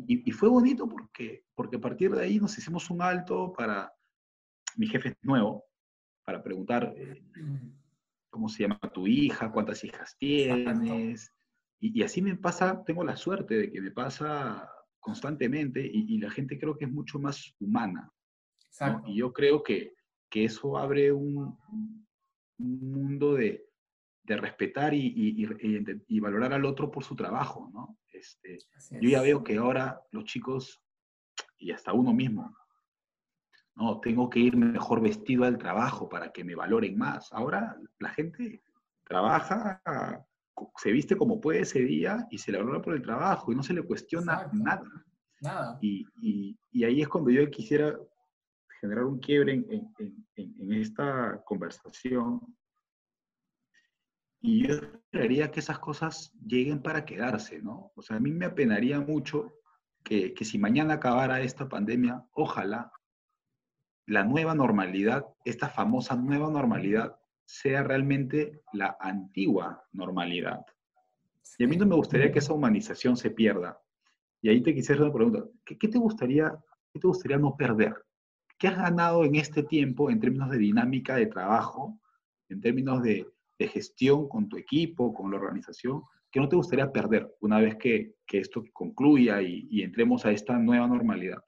Y, 0.08 0.32
fue 0.32 0.50
bonito 0.50 0.88
porque, 0.88 1.46
porque 1.54 1.78
a 1.78 1.82
partir 1.82 2.12
de 2.12 2.24
ahí 2.24 2.40
nos 2.40 2.58
hicimos 2.58 2.90
un 2.90 3.02
alto 3.02 3.54
para, 3.54 3.94
mi 4.76 4.88
jefe 4.88 5.10
es 5.10 5.16
nuevo, 5.22 5.66
para 6.26 6.42
preguntar 6.42 6.94
eh, 6.98 7.24
cómo 8.30 8.50
se 8.50 8.64
llama 8.64 8.80
tu 8.94 9.06
hija, 9.06 9.52
cuántas 9.52 9.84
hijas 9.84 10.16
tienes. 10.18 11.32
Y, 11.80 12.02
así 12.04 12.22
me 12.22 12.36
pasa, 12.36 12.84
tengo 12.84 13.04
la 13.04 13.16
suerte 13.16 13.56
de 13.56 13.72
que 13.72 13.82
me 13.82 13.92
pasa 13.92 14.70
constantemente 15.00 15.82
y, 15.82 16.18
la 16.20 16.30
gente 16.30 16.60
creo 16.60 16.78
que 16.78 16.86
es 16.86 16.92
mucho 16.92 17.20
más 17.20 17.56
humana. 17.60 18.12
Y 19.06 19.18
yo 19.18 19.34
creo 19.34 19.64
que, 19.64 19.94
que 20.30 20.46
eso 20.46 20.78
abre 20.78 21.12
un, 21.12 21.58
un 22.58 22.92
mundo 22.92 23.34
de, 23.34 23.72
de 24.24 24.38
respetar 24.38 24.94
y, 24.94 25.14
y, 26.08 26.20
valorar 26.20 26.54
al 26.54 26.66
otro 26.66 26.92
por 26.92 27.04
su 27.04 27.16
trabajo, 27.16 27.70
¿no? 27.74 27.98
Este, 28.14 28.60
yo 29.02 29.10
ya 29.10 29.22
veo 29.22 29.44
que 29.44 29.58
ahora 29.58 30.02
los 30.12 30.26
chicos, 30.26 30.82
y 31.58 31.72
hasta 31.72 31.94
uno 31.94 32.14
mismo, 32.14 32.56
no, 33.76 34.00
tengo 34.00 34.30
que 34.30 34.40
ir 34.40 34.56
mejor 34.56 35.02
vestido 35.02 35.46
al 35.46 35.58
trabajo 35.58 36.08
para 36.08 36.32
que 36.32 36.44
me 36.44 36.56
valoren 36.56 36.98
más. 36.98 37.32
Ahora 37.32 37.78
la 38.00 38.10
gente 38.10 38.62
trabaja, 39.04 39.82
se 40.76 40.92
viste 40.92 41.16
como 41.16 41.40
puede 41.42 41.62
ese 41.62 41.80
día 41.80 42.28
y 42.30 42.38
se 42.38 42.52
le 42.52 42.60
valora 42.60 42.82
por 42.82 42.94
el 42.94 43.02
trabajo 43.02 43.52
y 43.52 43.56
no 43.56 43.64
se 43.64 43.74
le 43.74 43.84
cuestiona 43.84 44.50
nada. 44.54 44.84
Nada. 45.40 45.80
Y, 45.82 46.06
y, 46.22 46.84
ahí 46.84 47.02
es 47.02 47.08
cuando 47.08 47.32
yo 47.32 47.50
quisiera 47.50 47.98
generar 48.82 49.06
un 49.06 49.20
quiebre 49.20 49.54
en, 49.54 50.74
esta 50.74 51.42
conversación 51.46 52.42
y 54.42 54.68
yo 54.68 54.74
esperaría 54.74 55.52
que 55.52 55.60
esas 55.60 55.78
cosas 55.78 56.34
lleguen 56.44 56.82
para 56.82 57.06
quedarse, 57.06 57.62
¿no? 57.62 57.92
O 57.96 58.02
sea, 58.02 58.18
a 58.18 58.20
mí 58.20 58.32
me 58.32 58.48
apenaría 58.48 59.00
mucho 59.00 59.54
que, 60.04 60.34
que 60.34 60.44
si 60.44 60.58
mañana 60.58 60.96
acabara 60.96 61.42
esta 61.42 61.70
pandemia, 61.70 62.26
ojalá 62.32 62.92
la 64.08 64.24
nueva 64.24 64.56
normalidad, 64.56 65.28
esta 65.46 65.70
famosa 65.70 66.16
nueva 66.16 66.50
normalidad, 66.50 67.20
sea 67.46 67.84
realmente 67.84 68.64
la 68.74 68.98
antigua 69.00 69.86
normalidad. 69.92 70.66
Y 71.60 71.66
a 71.66 71.68
mí 71.68 71.78
no 71.78 71.86
me 71.86 71.96
gustaría 71.96 72.32
que 72.32 72.40
esa 72.40 72.54
humanización 72.54 73.16
se 73.16 73.30
pierda. 73.30 73.80
Y 74.42 74.50
ahí 74.50 74.64
te 74.64 74.74
quisiera 74.74 74.96
hacer 74.96 75.06
una 75.06 75.14
pregunta. 75.14 75.44
¿Qué, 75.64 75.78
qué 75.78 75.88
te 75.88 76.00
gustaría, 76.00 76.52
¿Qué 76.92 77.00
te 77.00 77.08
gustaría 77.08 77.38
no 77.38 77.56
perder? 77.56 77.94
¿Qué 78.62 78.68
has 78.68 78.78
ganado 78.78 79.26
en 79.26 79.34
este 79.34 79.64
tiempo 79.64 80.12
en 80.12 80.20
términos 80.20 80.52
de 80.52 80.60
dinámica 80.60 81.16
de 81.16 81.26
trabajo, 81.26 82.00
en 82.48 82.62
términos 82.62 83.02
de, 83.02 83.26
de 83.58 83.68
gestión 83.68 84.30
con 84.30 84.50
tu 84.50 84.56
equipo, 84.56 85.16
con 85.16 85.32
la 85.32 85.38
organización, 85.38 86.04
que 86.30 86.40
no 86.40 86.48
te 86.48 86.58
gustaría 86.58 86.92
perder 86.92 87.28
una 87.40 87.60
vez 87.60 87.76
que, 87.78 88.18
que 88.24 88.38
esto 88.38 88.64
concluya 88.72 89.42
y, 89.42 89.82
entremos 89.82 90.28
a 90.28 90.32
esta 90.32 90.60
nueva 90.60 90.86
normalidad? 90.86 91.40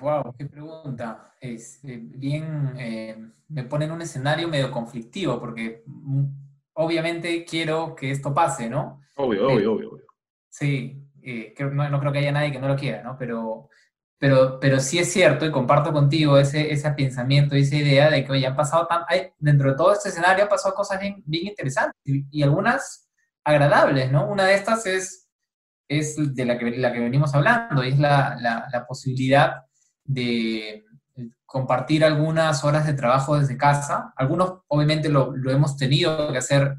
wow, 0.00 0.28
eh, 0.28 0.34
qué 0.38 0.46
pregunta. 0.46 1.34
Es, 1.40 1.84
eh, 1.84 1.98
bien, 2.00 2.76
eh, 2.78 3.16
me 3.48 3.64
pone 3.64 3.86
en 3.86 3.90
un 3.90 4.02
escenario 4.02 4.46
medio 4.46 4.70
conflictivo 4.70 5.40
porque 5.40 5.82
mm, 5.86 6.24
obviamente 6.74 7.44
quiero 7.44 7.96
que 7.96 8.12
esto 8.12 8.32
pase, 8.32 8.70
¿no? 8.70 9.00
Obvio, 9.16 9.48
obvio, 9.48 9.72
obvio, 9.72 9.90
obvio. 9.90 10.06
Sí, 10.48 11.04
no, 11.58 11.90
no, 11.90 11.98
creo 11.98 12.12
que 12.12 12.18
haya 12.20 12.30
nadie 12.30 12.52
que 12.52 12.60
no 12.60 12.68
lo 12.68 12.76
quiera, 12.76 13.02
¿no? 13.02 13.18
Pero 13.18 13.70
pero, 14.18 14.58
pero 14.60 14.80
sí 14.80 14.98
es 14.98 15.12
cierto 15.12 15.44
y 15.44 15.50
comparto 15.50 15.92
contigo 15.92 16.38
ese, 16.38 16.72
ese 16.72 16.90
pensamiento, 16.92 17.54
esa 17.54 17.76
idea 17.76 18.10
de 18.10 18.24
que, 18.24 18.32
oye, 18.32 18.46
han 18.46 18.56
pasado 18.56 18.86
tan, 18.86 19.02
dentro 19.38 19.70
de 19.70 19.76
todo 19.76 19.92
este 19.92 20.08
escenario 20.08 20.48
han 20.48 20.74
cosas 20.74 21.00
bien, 21.00 21.22
bien 21.26 21.48
interesantes 21.48 21.98
y, 22.04 22.42
algunas 22.42 23.08
agradables, 23.44 24.10
¿no? 24.10 24.26
Una 24.26 24.44
de 24.44 24.54
estas 24.54 24.86
es, 24.86 25.28
es 25.88 26.16
de 26.34 26.44
la 26.44 26.58
que, 26.58 26.70
la 26.78 26.92
que 26.92 27.00
venimos 27.00 27.34
hablando, 27.34 27.82
es 27.82 27.98
la, 27.98 28.36
la, 28.40 28.66
la 28.72 28.86
posibilidad 28.86 29.64
de 30.04 30.84
compartir 31.54 32.04
algunas 32.04 32.64
horas 32.64 32.86
de 32.86 32.94
trabajo 32.94 33.38
desde 33.38 33.56
casa. 33.56 34.12
Algunos 34.16 34.62
obviamente 34.68 35.08
lo, 35.08 35.36
lo 35.36 35.50
hemos 35.50 35.76
tenido 35.76 36.32
que 36.32 36.38
hacer 36.38 36.76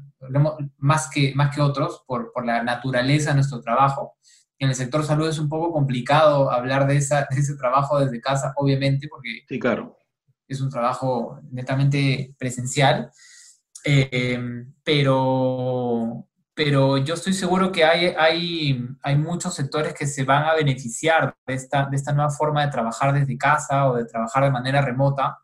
más, 0.78 1.08
que, 1.08 1.34
más 1.34 1.54
que 1.54 1.62
otros 1.62 2.02
por, 2.06 2.30
por 2.32 2.44
la 2.44 2.62
naturaleza 2.62 3.30
de 3.30 3.36
nuestro 3.36 3.60
trabajo 3.60 4.16
en 4.58 4.68
el 4.68 4.74
sector 4.74 5.04
salud 5.04 5.28
es 5.28 5.38
un 5.38 5.48
poco 5.48 5.72
complicado 5.72 6.50
hablar 6.50 6.86
de, 6.86 6.96
esa, 6.96 7.26
de 7.30 7.40
ese 7.40 7.56
trabajo 7.56 7.98
desde 7.98 8.20
casa, 8.20 8.52
obviamente, 8.56 9.08
porque 9.08 9.44
sí, 9.46 9.58
claro. 9.58 9.98
es 10.48 10.60
un 10.60 10.70
trabajo 10.70 11.40
netamente 11.50 12.34
presencial. 12.38 13.10
Eh, 13.84 14.38
pero, 14.82 16.26
pero 16.54 16.96
yo 16.98 17.14
estoy 17.14 17.34
seguro 17.34 17.70
que 17.70 17.84
hay, 17.84 18.06
hay, 18.18 18.88
hay 19.02 19.16
muchos 19.16 19.54
sectores 19.54 19.94
que 19.94 20.06
se 20.06 20.24
van 20.24 20.44
a 20.44 20.54
beneficiar 20.54 21.36
de 21.46 21.54
esta, 21.54 21.86
de 21.86 21.96
esta 21.96 22.12
nueva 22.12 22.30
forma 22.30 22.64
de 22.64 22.72
trabajar 22.72 23.12
desde 23.12 23.36
casa 23.36 23.90
o 23.90 23.96
de 23.96 24.06
trabajar 24.06 24.44
de 24.44 24.50
manera 24.50 24.80
remota. 24.80 25.38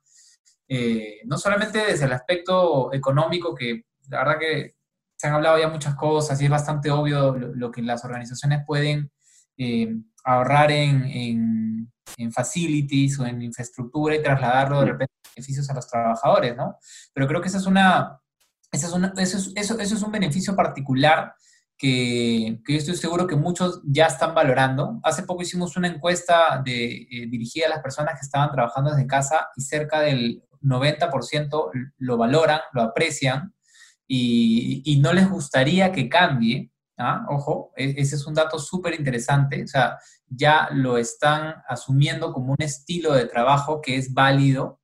Eh, 0.66 1.20
no 1.26 1.36
solamente 1.36 1.84
desde 1.84 2.06
el 2.06 2.12
aspecto 2.12 2.92
económico, 2.94 3.54
que 3.54 3.84
la 4.08 4.24
verdad 4.24 4.38
que 4.40 4.74
se 5.22 5.28
han 5.28 5.34
hablado 5.34 5.56
ya 5.56 5.68
muchas 5.68 5.94
cosas 5.94 6.40
y 6.40 6.46
es 6.46 6.50
bastante 6.50 6.90
obvio 6.90 7.36
lo, 7.36 7.70
que 7.70 7.80
las 7.80 8.04
organizaciones 8.04 8.64
pueden 8.66 9.12
eh, 9.56 9.94
ahorrar 10.24 10.72
en, 10.72 11.88
en, 12.16 12.32
facilities 12.32 13.20
o 13.20 13.26
en 13.26 13.40
infraestructura 13.40 14.16
y 14.16 14.22
trasladarlo 14.22 14.80
de 14.80 14.86
repente 14.86 15.12
a 15.24 15.28
beneficios 15.36 15.70
a 15.70 15.74
los 15.74 15.86
trabajadores, 15.86 16.56
¿no? 16.56 16.76
Pero 17.14 17.28
creo 17.28 17.40
que 17.40 17.46
esa 17.46 17.58
es 17.58 17.66
una, 17.66 18.20
esa 18.72 18.88
es 18.88 18.92
una 18.92 19.14
eso, 19.16 19.38
es, 19.38 19.52
eso, 19.54 19.78
eso, 19.78 19.94
es 19.94 20.02
un 20.02 20.10
beneficio 20.10 20.56
particular 20.56 21.34
que, 21.78 22.60
que, 22.64 22.72
yo 22.72 22.78
estoy 22.80 22.96
seguro 22.96 23.28
que 23.28 23.36
muchos 23.36 23.80
ya 23.84 24.06
están 24.06 24.34
valorando. 24.34 24.98
Hace 25.04 25.22
poco 25.22 25.42
hicimos 25.42 25.76
una 25.76 25.86
encuesta 25.86 26.60
de, 26.64 27.02
eh, 27.02 27.26
dirigida 27.28 27.66
a 27.66 27.70
las 27.70 27.80
personas 27.80 28.14
que 28.14 28.24
estaban 28.26 28.50
trabajando 28.50 28.90
desde 28.90 29.06
casa 29.06 29.50
y 29.54 29.62
cerca 29.62 30.00
del 30.00 30.42
90% 30.62 31.70
lo 31.98 32.16
valoran, 32.16 32.60
lo 32.72 32.82
aprecian 32.82 33.54
y, 34.14 35.00
no 35.00 35.12
les 35.12 35.28
gustaría 35.28 35.90
que 35.90 36.08
cambie, 36.08 36.70
¿ah? 36.98 37.24
ojo, 37.30 37.72
e, 37.76 37.94
ese 37.96 38.16
es 38.16 38.26
un 38.26 38.34
dato 38.34 38.58
súper 38.58 38.94
interesante, 38.94 39.64
o 39.64 39.66
sea, 39.66 39.98
ya 40.26 40.68
lo 40.72 40.98
están 40.98 41.54
asumiendo 41.66 42.32
como 42.32 42.52
un 42.52 42.62
estilo 42.62 43.14
de 43.14 43.26
trabajo 43.26 43.80
que 43.80 43.96
es 43.96 44.12
válido 44.12 44.80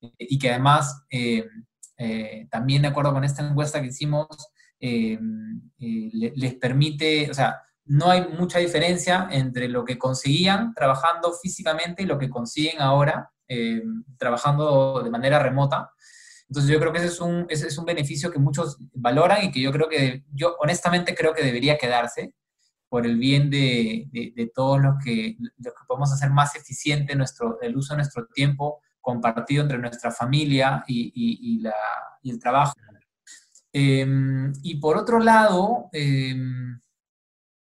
eh, 0.00 0.10
y 0.18 0.38
que 0.38 0.50
además, 0.50 1.04
eh, 1.10 1.44
eh, 1.96 2.46
también 2.50 2.82
de 2.82 2.88
acuerdo 2.88 3.12
con 3.12 3.24
esta 3.24 3.46
encuesta 3.46 3.80
que 3.80 3.88
hicimos, 3.88 4.28
les 4.80 6.54
permite, 6.54 7.28
o 7.32 7.34
sea, 7.34 7.60
no 7.84 8.10
hay 8.10 8.28
mucha 8.28 8.60
diferencia 8.60 9.26
entre 9.32 9.68
lo 9.68 9.84
que 9.84 9.98
conseguían 9.98 10.72
trabajando 10.72 11.32
físicamente 11.32 12.04
y 12.04 12.06
lo 12.06 12.16
que 12.16 12.30
consiguen 12.30 12.80
ahora 12.80 13.32
trabajando 14.18 15.02
de 15.02 15.10
manera 15.10 15.40
remota. 15.40 15.90
Entonces 16.48 16.70
yo 16.72 16.80
creo 16.80 16.92
que 16.92 16.98
ese 16.98 17.08
es 17.08 17.20
un, 17.20 17.46
ese 17.48 17.66
es 17.68 17.76
un 17.76 17.84
beneficio 17.84 18.30
que 18.30 18.38
muchos 18.38 18.78
valoran 18.94 19.44
y 19.44 19.50
que 19.52 19.60
yo 19.60 19.70
creo 19.70 19.88
que, 19.88 20.24
yo 20.32 20.56
honestamente 20.60 21.14
creo 21.14 21.34
que 21.34 21.44
debería 21.44 21.76
quedarse 21.76 22.32
por 22.88 23.04
el 23.04 23.18
bien 23.18 23.50
de, 23.50 24.08
de, 24.34 24.50
todos 24.54 24.80
los 24.80 24.94
que, 25.04 25.36
que 25.36 25.70
podemos 25.86 26.10
hacer 26.10 26.30
más 26.30 26.56
eficiente 26.56 27.14
nuestro, 27.14 27.60
el 27.60 27.76
uso 27.76 27.92
de 27.92 27.98
nuestro 27.98 28.26
tiempo 28.28 28.80
compartido 29.00 29.62
entre 29.62 29.78
nuestra 29.78 30.10
familia 30.10 30.84
y, 30.86 31.12
y, 31.14 31.60
la, 31.60 31.74
y 32.22 32.30
el 32.30 32.38
trabajo. 32.38 32.72
Em, 33.72 34.52
y 34.62 34.76
por 34.76 34.96
otro 34.96 35.18
lado, 35.18 35.90
em, 35.92 36.80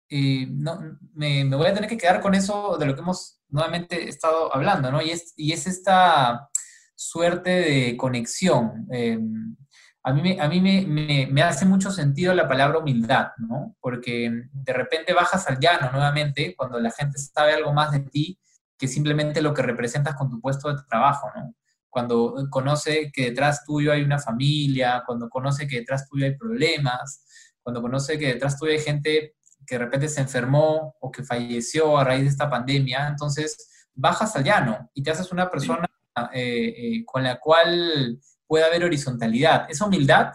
eh, 0.10 0.48
no, 0.50 0.98
me, 1.14 1.44
me, 1.44 1.56
voy 1.58 1.68
a 1.68 1.74
tener 1.74 1.90
que 1.90 1.98
quedar 1.98 2.22
con 2.22 2.34
eso 2.34 2.78
de 2.78 2.86
lo 2.86 2.96
que 2.96 3.02
hemos 3.02 3.42
nuevamente 3.50 4.08
estado 4.08 4.54
hablando, 4.56 4.92
¿no? 4.92 5.02
Y 5.02 5.10
es, 5.12 5.34
y 5.36 5.52
es 5.52 5.68
esta 5.68 6.50
suerte 6.98 7.50
de 7.52 7.98
conexión. 7.98 8.88
Em, 8.92 9.56
a 10.04 10.14
mí, 10.14 10.38
a 10.40 10.48
mí 10.48 10.62
me, 10.62 11.28
me, 11.30 11.44
hace 11.44 11.66
mucho 11.66 11.92
sentido 11.92 12.34
la 12.34 12.48
palabra 12.48 12.80
humildad, 12.80 13.28
¿no? 13.38 13.76
Porque 13.80 14.32
de 14.52 14.74
repente 14.74 15.14
bajas 15.14 15.48
al 15.48 15.60
llano 15.60 15.92
nuevamente 15.92 16.56
cuando 16.56 16.80
la 16.80 16.92
gente 16.92 17.20
sabe 17.20 17.54
algo 17.54 17.74
más 17.74 17.92
de 17.92 18.00
ti 18.00 18.40
que 18.78 18.88
simplemente 18.88 19.42
lo 19.42 19.54
que 19.54 19.62
representas 19.62 20.16
con 20.16 20.30
tu 20.30 20.40
puesto 20.40 20.74
de 20.74 20.82
trabajo, 20.90 21.30
¿no? 21.36 21.54
Cuando 21.90 22.36
conoce 22.50 23.12
que 23.12 23.26
detrás 23.26 23.64
tuyo 23.66 23.92
hay 23.92 24.02
una 24.04 24.20
familia, 24.20 25.04
cuando 25.06 25.30
conoce 25.30 25.68
que 25.68 25.80
detrás 25.80 26.08
tuyo 26.08 26.26
hay 26.26 26.36
problemas, 26.36 27.24
cuando 27.62 27.82
conoce 27.82 28.18
que 28.18 28.28
detrás 28.28 28.58
tuyo 28.58 28.72
hay 28.72 28.80
gente 28.80 29.36
que 29.66 29.76
de 29.76 29.86
repente 29.86 30.08
se 30.08 30.22
enfermó 30.22 30.96
o 31.00 31.12
que 31.12 31.24
falleció 31.24 31.98
a 31.98 32.04
raíz 32.04 32.24
de 32.24 32.30
esta 32.30 32.50
pandemia, 32.50 33.08
entonces 33.08 33.88
bajas 33.94 34.36
al 34.36 34.44
llano 34.44 34.90
y 34.94 35.04
te 35.04 35.12
haces 35.12 35.32
una 35.32 35.50
persona 35.50 35.88
eh, 36.34 36.74
eh, 36.78 37.06
con 37.06 37.24
la 37.24 37.40
cual 37.40 38.20
pueda 38.46 38.68
haber 38.68 38.84
horizontalidad. 38.84 39.66
Esa 39.70 39.86
humildad 39.86 40.34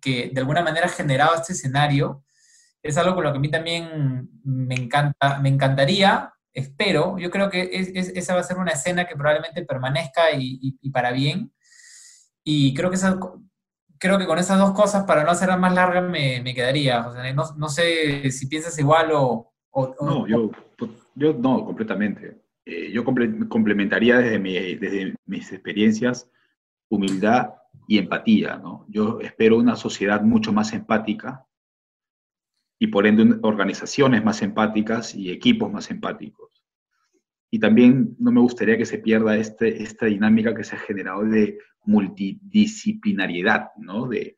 que 0.00 0.30
de 0.32 0.40
alguna 0.40 0.62
manera 0.62 0.86
ha 0.86 0.90
generado 0.90 1.34
este 1.34 1.52
escenario 1.52 2.24
es 2.82 2.98
algo 2.98 3.14
con 3.14 3.24
lo 3.24 3.32
que 3.32 3.38
a 3.38 3.40
mí 3.40 3.50
también 3.50 4.28
me, 4.44 4.74
encanta, 4.74 5.38
me 5.40 5.48
encantaría, 5.48 6.32
espero, 6.52 7.18
yo 7.18 7.30
creo 7.30 7.48
que 7.48 7.70
esa 7.72 8.34
va 8.34 8.40
a 8.40 8.44
ser 8.44 8.58
una 8.58 8.72
escena 8.72 9.06
que 9.06 9.16
probablemente 9.16 9.64
permanezca 9.64 10.24
y, 10.36 10.90
para 10.90 11.10
bien, 11.10 11.52
Y 12.44 12.74
creo 12.74 12.90
que, 12.90 12.98
creo 13.98 14.18
que 14.18 14.26
con 14.26 14.38
esas 14.38 14.58
dos 14.58 14.72
cosas, 14.72 15.04
para 15.04 15.24
no 15.24 15.30
hacerla 15.30 15.56
más 15.56 15.72
larga, 15.72 16.02
me, 16.02 16.54
quedaría. 16.54 17.00
no, 17.34 17.44
no, 17.56 17.68
sé 17.70 18.30
si 18.30 18.46
piensas 18.48 18.78
igual 18.78 19.12
o... 19.14 19.54
no, 20.00 20.26
yo, 20.28 20.50
yo 21.14 21.32
no, 21.32 21.64
completamente. 21.64 22.43
Eh, 22.66 22.90
yo 22.92 23.04
complementaría 23.04 24.18
desde, 24.18 24.38
mi, 24.38 24.54
desde 24.76 25.14
mis 25.26 25.52
experiencias 25.52 26.30
humildad 26.88 27.54
y 27.86 27.98
empatía. 27.98 28.62
Yo 28.88 29.20
espero 29.20 29.58
una 29.58 29.76
sociedad 29.76 30.22
mucho 30.22 30.52
más 30.52 30.72
empática 30.72 31.46
y 32.78 32.86
por 32.88 33.06
ende 33.06 33.38
organizaciones 33.42 34.24
más 34.24 34.42
empáticas 34.42 35.14
y 35.14 35.30
equipos 35.30 35.72
más 35.72 35.90
empáticos. 35.90 36.64
Y 37.50 37.58
también 37.58 38.16
no 38.18 38.32
me 38.32 38.40
gustaría 38.40 38.76
que 38.76 38.86
se 38.86 38.98
pierda 38.98 39.36
este, 39.36 39.82
esta 39.82 40.06
dinámica 40.06 40.54
que 40.54 40.64
se 40.64 40.76
ha 40.76 40.78
generado 40.78 41.24
de 41.24 41.58
multidisciplinariedad, 41.84 43.68
¿no? 43.76 44.08
De, 44.08 44.36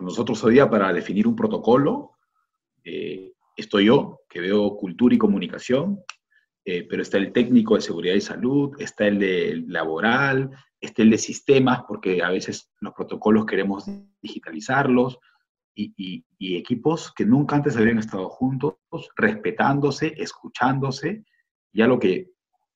nosotros 0.00 0.42
hoy 0.42 0.54
día 0.54 0.68
para 0.68 0.92
definir 0.92 1.28
un 1.28 1.36
protocolo, 1.36 2.12
eh, 2.82 3.32
estoy 3.56 3.84
yo, 3.86 4.20
que 4.28 4.40
veo 4.40 4.76
cultura 4.76 5.14
y 5.14 5.18
comunicación, 5.18 6.00
eh, 6.64 6.86
pero 6.88 7.02
está 7.02 7.18
el 7.18 7.32
técnico 7.32 7.74
de 7.74 7.82
seguridad 7.82 8.14
y 8.14 8.20
salud, 8.20 8.74
está 8.78 9.06
el 9.06 9.18
de 9.18 9.64
laboral, 9.66 10.50
está 10.80 11.02
el 11.02 11.10
de 11.10 11.18
sistemas, 11.18 11.82
porque 11.86 12.22
a 12.22 12.30
veces 12.30 12.72
los 12.80 12.94
protocolos 12.94 13.46
queremos 13.46 13.84
digitalizarlos, 14.22 15.18
y, 15.76 16.24
equipos 16.38 17.12
que 17.12 17.26
nunca 17.26 17.56
antes 17.56 17.76
habían 17.76 17.98
estado 17.98 18.28
juntos, 18.28 18.76
respetándose, 19.16 20.14
escuchándose, 20.16 21.24
ya 21.72 21.86
lo 21.86 21.98
que, 21.98 22.30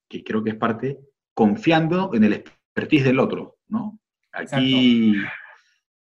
que 0.09 0.25
creo 0.25 0.43
que 0.43 0.51
es 0.51 0.57
parte, 0.57 0.99
confiando 1.35 2.11
en 2.15 2.25
el 2.25 2.33
expertise 2.33 3.05
del 3.05 3.21
otro, 3.21 3.59
¿no? 3.69 4.01
Aquí 4.33 5.15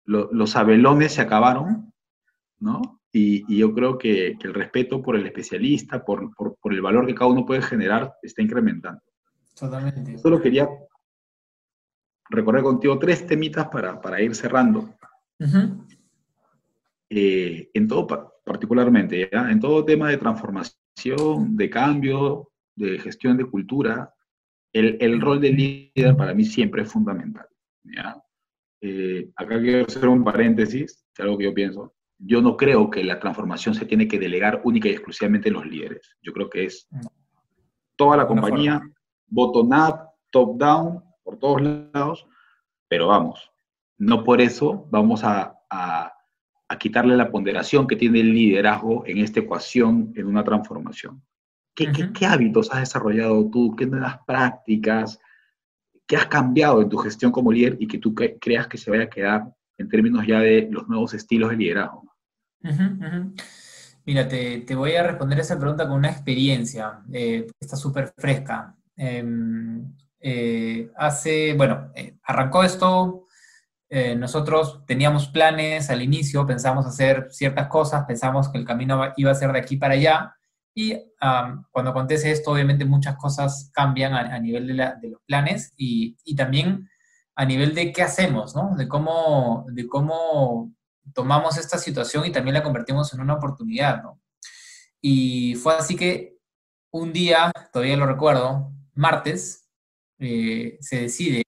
los 0.04 0.56
abelones 0.56 1.12
se 1.12 1.20
acabaron, 1.20 1.92
¿no? 2.58 2.97
Y, 3.12 3.56
yo 3.56 3.74
creo 3.74 3.96
que, 3.96 4.36
el 4.40 4.54
respeto 4.54 5.02
por 5.02 5.16
el 5.16 5.26
especialista, 5.26 6.04
por, 6.04 6.34
por, 6.34 6.72
el 6.72 6.82
valor 6.82 7.06
que 7.06 7.14
cada 7.14 7.30
uno 7.30 7.46
puede 7.46 7.62
generar, 7.62 8.12
está 8.22 8.42
incrementando. 8.42 9.00
Totalmente. 9.58 10.18
Solo 10.18 10.40
quería 10.40 10.68
recorrer 12.30 12.62
contigo 12.62 12.98
tres 12.98 13.26
temitas 13.26 13.68
para, 13.68 14.00
para 14.00 14.20
ir 14.20 14.34
cerrando. 14.34 14.94
Eh, 17.10 17.70
en 17.72 17.88
todo 17.88 18.06
particularmente, 18.44 19.30
en 19.32 19.60
todo 19.60 19.84
tema 19.84 20.10
de 20.10 20.18
transformación, 20.18 21.56
de 21.56 21.70
cambio, 21.70 22.50
de 22.76 22.98
gestión 22.98 23.36
de 23.36 23.46
cultura, 23.46 24.12
el, 24.72 24.98
el 25.00 25.20
rol 25.20 25.40
del 25.40 25.56
líder 25.56 26.16
para 26.16 26.34
mí 26.34 26.44
siempre 26.44 26.82
es 26.82 26.92
fundamental. 26.92 27.46
Eh, 28.80 29.30
acá 29.34 29.60
quiero 29.60 29.86
hacer 29.86 30.06
un 30.08 30.22
paréntesis, 30.22 31.04
es 31.12 31.20
algo 31.20 31.36
que 31.38 31.44
yo 31.44 31.54
pienso. 31.54 31.94
Yo 32.18 32.42
no 32.42 32.56
creo 32.56 32.90
que 32.90 33.04
la 33.04 33.20
transformación 33.20 33.74
se 33.74 33.86
tiene 33.86 34.08
que 34.08 34.18
delegar 34.18 34.60
única 34.64 34.88
y 34.88 34.92
exclusivamente 34.92 35.48
en 35.48 35.54
los 35.54 35.66
líderes. 35.66 36.16
Yo 36.22 36.32
creo 36.32 36.50
que 36.50 36.64
es 36.64 36.88
toda 37.96 38.16
la 38.16 38.26
compañía, 38.26 38.82
bottom 39.26 39.68
up, 39.68 40.00
top 40.30 40.58
down, 40.58 41.04
por 41.22 41.38
todos 41.38 41.62
lados, 41.62 42.26
pero 42.88 43.08
vamos, 43.08 43.50
no 43.98 44.24
por 44.24 44.40
eso 44.40 44.86
vamos 44.90 45.22
a 45.24 45.54
a 46.68 46.78
quitarle 46.78 47.16
la 47.16 47.30
ponderación 47.30 47.86
que 47.86 47.96
tiene 47.96 48.20
el 48.20 48.34
liderazgo 48.34 49.04
en 49.06 49.18
esta 49.18 49.40
ecuación, 49.40 50.12
en 50.14 50.26
una 50.26 50.44
transformación. 50.44 51.22
¿Qué, 51.74 51.90
¿qué, 52.12 52.26
hábitos 52.26 52.70
has 52.72 52.80
desarrollado 52.80 53.48
tú? 53.50 53.74
¿Qué 53.74 53.86
nuevas 53.86 54.18
prácticas? 54.26 55.18
¿Qué 56.06 56.16
has 56.16 56.26
cambiado 56.26 56.82
en 56.82 56.88
tu 56.88 56.98
gestión 56.98 57.32
como 57.32 57.52
líder 57.52 57.76
y 57.80 57.86
que 57.86 57.98
tú 57.98 58.14
creas 58.14 58.66
que 58.66 58.76
se 58.76 58.90
vaya 58.90 59.04
a 59.04 59.10
quedar 59.10 59.54
en 59.78 59.88
términos 59.88 60.26
ya 60.26 60.40
de 60.40 60.68
los 60.70 60.88
nuevos 60.88 61.14
estilos 61.14 61.50
de 61.50 61.56
liderazgo? 61.56 62.04
Mira, 64.04 64.28
te, 64.28 64.74
voy 64.74 64.94
a 64.94 65.02
responder 65.02 65.38
esa 65.40 65.58
pregunta 65.58 65.86
con 65.86 65.98
una 65.98 66.10
experiencia 66.10 67.00
eh, 67.12 67.46
está 67.60 67.76
súper 67.76 68.12
fresca. 68.16 68.74
Em, 68.96 69.94
eh, 70.20 70.90
hace, 70.96 71.54
bueno, 71.54 71.92
eh, 71.94 72.16
arrancó 72.24 72.64
esto 72.64 73.28
eh, 73.90 74.14
nosotros 74.14 74.84
teníamos 74.86 75.28
planes 75.28 75.88
al 75.88 76.02
inicio, 76.02 76.46
pensamos 76.46 76.84
hacer 76.84 77.28
ciertas 77.30 77.68
cosas, 77.68 78.04
pensamos 78.06 78.50
que 78.50 78.58
el 78.58 78.66
camino 78.66 79.14
iba 79.16 79.30
a 79.30 79.34
ser 79.34 79.50
de 79.52 79.60
aquí 79.60 79.78
para 79.78 79.94
allá, 79.94 80.34
y 80.74 80.94
cuando 81.72 81.90
acontece 81.90 82.30
esto, 82.30 82.52
obviamente 82.52 82.84
muchas 82.84 83.16
cosas 83.16 83.70
cambian 83.74 84.14
a, 84.14 84.38
nivel 84.38 84.68
de, 84.68 85.08
los 85.08 85.20
planes 85.26 85.72
y, 85.76 86.14
también 86.36 86.88
a 87.38 87.44
nivel 87.44 87.72
de 87.72 87.92
qué 87.92 88.02
hacemos, 88.02 88.56
¿no? 88.56 88.74
De 88.76 88.88
cómo, 88.88 89.64
de 89.68 89.86
cómo 89.86 90.74
tomamos 91.14 91.56
esta 91.56 91.78
situación 91.78 92.26
y 92.26 92.32
también 92.32 92.54
la 92.54 92.64
convertimos 92.64 93.14
en 93.14 93.20
una 93.20 93.34
oportunidad, 93.34 94.02
¿no? 94.02 94.20
Y 95.00 95.54
fue 95.54 95.76
así 95.76 95.94
que 95.94 96.36
un 96.90 97.12
día, 97.12 97.52
todavía 97.72 97.96
lo 97.96 98.06
recuerdo, 98.06 98.72
martes, 98.94 99.68
eh, 100.18 100.78
se 100.80 101.02
decide 101.02 101.44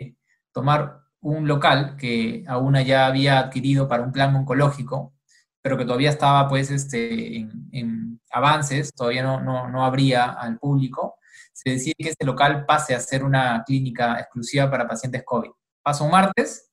tomar 0.52 1.00
un 1.22 1.48
local 1.48 1.96
que 1.96 2.44
aún 2.46 2.76
ya 2.84 3.06
había 3.06 3.40
adquirido 3.40 3.88
para 3.88 4.04
un 4.04 4.12
plan 4.12 4.32
oncológico, 4.36 5.14
pero 5.60 5.76
que 5.76 5.84
todavía 5.84 6.10
estaba 6.10 6.48
pues 6.48 6.70
este, 6.70 7.48
en, 7.72 8.20
avances, 8.30 8.94
todavía 8.94 9.24
no, 9.24 9.40
no, 9.40 9.68
no, 9.68 9.84
abría 9.84 10.26
al 10.26 10.56
público, 10.56 11.16
se 11.52 11.70
decide 11.70 11.94
que 11.98 12.10
este 12.10 12.24
local 12.24 12.64
pase 12.64 12.94
a 12.94 13.00
ser 13.00 13.24
una 13.24 13.64
clínica 13.66 14.20
exclusiva 14.20 14.70
para 14.70 14.86
pacientes 14.86 15.24
COVID. 15.24 15.50
Pasó 15.90 16.04
un 16.04 16.12
martes, 16.12 16.70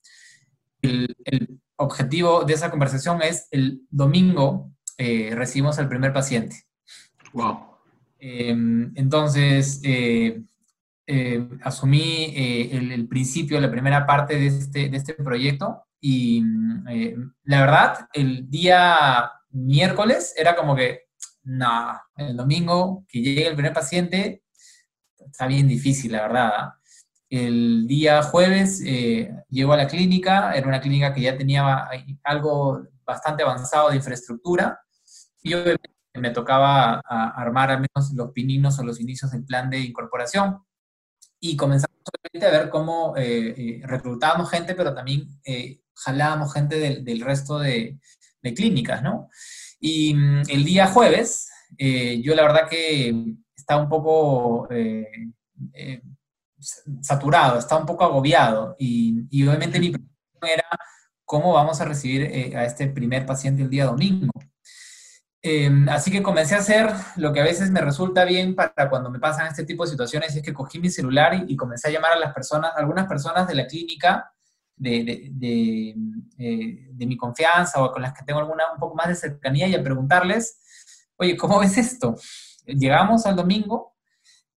el, 0.84 1.16
objetivo 1.80 2.44
de 2.44 2.54
esa 2.54 2.70
conversación 2.70 3.24
es 3.24 3.48
el 3.50 3.82
domingo 3.90 4.72
eh, 4.96 5.32
recibimos 5.34 5.80
al 5.80 5.90
primer 5.90 6.14
paciente. 6.14 6.66
Wow. 7.34 7.60
Em, 8.20 8.92
entonces, 8.96 9.82
eh, 9.84 10.44
eh, 11.08 11.50
asumí 11.64 12.32
el, 12.36 13.08
principio, 13.08 13.60
la 13.60 13.72
primera 13.72 14.06
parte 14.06 14.38
de 14.38 14.48
este, 14.48 14.90
de 14.90 14.98
este 14.98 15.14
proyecto 15.16 15.88
y 16.00 16.44
eh, 16.90 17.16
la 17.46 17.62
verdad, 17.62 18.08
el 18.14 18.48
día 18.48 19.32
miércoles 19.50 20.36
era 20.38 20.56
como 20.56 20.76
que, 20.76 21.08
no, 21.44 22.00
el 22.18 22.38
domingo 22.38 23.04
que 23.08 23.22
llegue 23.22 23.48
el 23.48 23.56
primer 23.56 23.74
paciente, 23.74 24.44
está 25.18 25.48
bien 25.48 25.68
difícil, 25.68 26.12
la 26.12 26.22
verdad. 26.22 26.70
El 27.30 27.88
día 27.88 28.22
jueves 28.24 28.80
llego 29.50 29.74
a 29.74 29.78
la 29.78 29.88
clínica, 29.88 30.54
era 30.54 30.68
una 30.68 30.80
clínica 30.80 31.14
que 31.14 31.22
ya 31.22 31.38
tenía 31.38 31.88
algo 32.24 32.88
bastante 33.06 33.44
avanzado 33.44 33.90
de 33.90 33.98
infraestructura 33.98 34.80
y 35.44 35.54
obviamente 35.54 35.90
me 36.16 36.32
tocaba 36.32 37.02
armar 37.06 37.72
al 37.72 37.78
menos 37.78 38.14
los 38.14 38.32
pininos 38.32 38.80
o 38.80 38.84
los 38.84 39.00
inicios 39.00 39.32
del 39.32 39.46
plan 39.46 39.70
de 39.70 39.80
incorporación 39.80 40.60
y 41.40 41.56
comenzamos 41.56 41.98
a 42.42 42.52
ver 42.52 42.70
cómo 42.70 43.16
eh, 43.18 43.54
eh, 43.58 43.82
reclutábamos 43.84 44.50
gente, 44.50 44.76
pero 44.76 44.94
también 44.94 45.28
eh, 45.44 45.82
jalábamos 45.96 46.54
gente 46.54 47.02
del, 47.02 47.22
resto 47.22 47.60
de, 47.60 48.00
clínicas, 48.56 49.04
¿no? 49.04 49.30
Y 49.80 50.14
mm, 50.14 50.44
el 50.48 50.64
día 50.64 50.88
jueves, 50.88 51.50
yo 51.78 52.34
la 52.34 52.44
verdad 52.44 52.70
que 52.70 53.14
estaba 53.56 53.82
un 53.82 53.90
poco 53.90 54.70
saturado, 57.02 57.60
estaba 57.60 57.82
un 57.82 57.88
poco 57.88 58.04
agobiado 58.04 58.76
y, 58.78 59.28
y 59.30 59.48
obviamente 59.48 59.80
mi 59.80 59.92
pregunta 59.92 60.54
era 60.54 60.66
cómo 61.26 61.54
vamos 61.54 61.82
a 61.82 61.86
recibir 61.86 62.56
a 62.56 62.66
este 62.66 62.88
primer 62.88 63.26
paciente 63.26 63.62
el 63.62 63.70
día 63.70 63.86
domingo. 63.86 64.32
Em, 65.50 65.88
así 65.88 66.12
que 66.12 66.24
comencé 66.24 66.56
a 66.56 66.60
hacer 66.60 66.90
lo 67.16 67.32
que 67.32 67.40
a 67.40 67.44
veces 67.44 67.70
me 67.72 67.80
resulta 67.80 68.26
bien 68.26 68.56
para 68.56 68.90
cuando 68.90 69.10
me 69.10 69.20
pasan 69.20 69.48
este 69.48 69.64
tipo 69.66 69.84
de 69.84 69.92
situaciones, 69.92 70.36
es 70.36 70.42
que 70.42 70.54
cogí 70.54 70.80
mi 70.80 70.90
celular 70.90 71.46
y, 71.48 71.56
comencé 71.56 71.88
a 71.88 71.92
llamar 71.92 72.14
a 72.14 72.20
las 72.20 72.34
personas, 72.34 72.72
algunas 72.76 73.08
personas 73.08 73.48
de 73.48 73.56
la 73.56 73.68
clínica 73.68 74.32
de, 74.76 75.32
eh, 75.42 76.88
de, 76.92 77.06
mi 77.06 77.16
confianza 77.18 77.84
o 77.84 77.92
con 77.92 78.02
las 78.02 78.14
que 78.14 78.26
tengo 78.26 78.40
alguna 78.40 78.72
un 78.74 78.80
poco 78.80 78.96
más 78.96 79.08
de 79.08 79.16
cercanía 79.16 79.68
y 79.68 79.76
a 79.76 79.84
preguntarles, 79.84 80.60
oye, 81.18 81.38
¿cómo 81.38 81.60
ves 81.60 81.78
esto? 81.78 82.16
Llegamos 82.66 83.26
al 83.26 83.36
domingo 83.36 83.96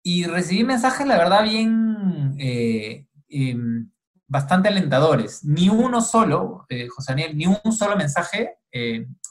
y 0.08 0.24
recibí 0.24 0.64
mensajes, 0.64 1.06
la 1.06 1.18
verdad, 1.18 1.42
bien, 1.42 2.34
eh, 2.38 3.04
em, 3.28 3.90
bastante 4.26 4.68
alentadores. 4.68 5.44
Ni 5.44 5.68
uno 5.68 6.00
solo, 6.00 6.64
eh, 6.70 6.88
José 6.88 7.12
Daniel, 7.12 7.36
ni 7.36 7.46
un 7.46 7.72
solo 7.72 7.94
mensaje 7.94 8.54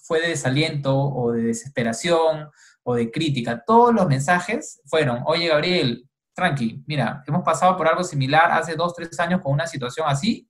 fue 0.04 0.22
de 0.22 0.30
desaliento 0.30 0.96
o 0.96 1.32
de 1.32 1.44
desesperación 1.44 2.50
o 2.84 2.94
de 2.94 3.10
crítica. 3.10 3.64
Todos 3.66 3.94
los 3.94 4.08
mensajes 4.08 4.80
fueron, 4.86 5.22
oye 5.26 5.48
Gabriel, 5.48 6.08
tranqui, 6.36 6.84
mira, 6.86 7.24
hemos 7.26 7.44
pasado 7.44 7.76
por 7.76 7.88
algo 7.88 8.04
similar 8.04 8.52
hace 8.52 8.76
dos, 8.76 8.94
tres 8.94 9.20
años 9.20 9.42
con 9.42 9.54
una 9.54 9.66
situación 9.66 10.06
así 10.08 10.48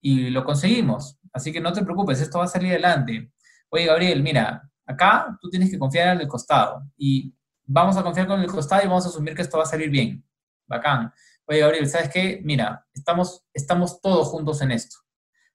y 0.00 0.30
lo 0.30 0.44
conseguimos. 0.44 1.18
Así 1.32 1.50
que 1.52 1.60
no 1.60 1.72
te 1.72 1.82
preocupes, 1.82 2.20
esto 2.20 2.38
va 2.38 2.44
a 2.44 2.48
salir 2.48 2.70
adelante. 2.70 3.32
Oye 3.70 3.86
Gabriel, 3.86 4.22
mira, 4.22 4.62
acá 4.86 5.36
tú 5.40 5.50
tienes 5.50 5.70
que 5.70 5.78
confiar 5.78 6.14
en 6.14 6.20
el 6.20 6.28
costado 6.28 6.84
y 6.96 7.34
vamos 7.66 7.96
a 7.96 8.02
confiar 8.02 8.26
con 8.26 8.40
el 8.40 8.50
costado 8.50 8.82
y 8.82 8.86
vamos 8.86 9.04
a 9.04 9.08
asumir 9.08 9.34
que 9.34 9.42
esto 9.42 9.58
va 9.58 9.64
a 9.64 9.66
salir 9.66 9.90
bien. 9.90 10.24
Bacán. 10.66 11.12
Oye 11.46 11.60
Gabriel, 11.60 11.88
¿sabes 11.88 12.08
qué? 12.08 12.40
Mira, 12.42 12.86
estamos, 12.92 13.44
estamos 13.52 14.00
todos 14.00 14.28
juntos 14.28 14.62
en 14.62 14.72
esto. 14.72 14.96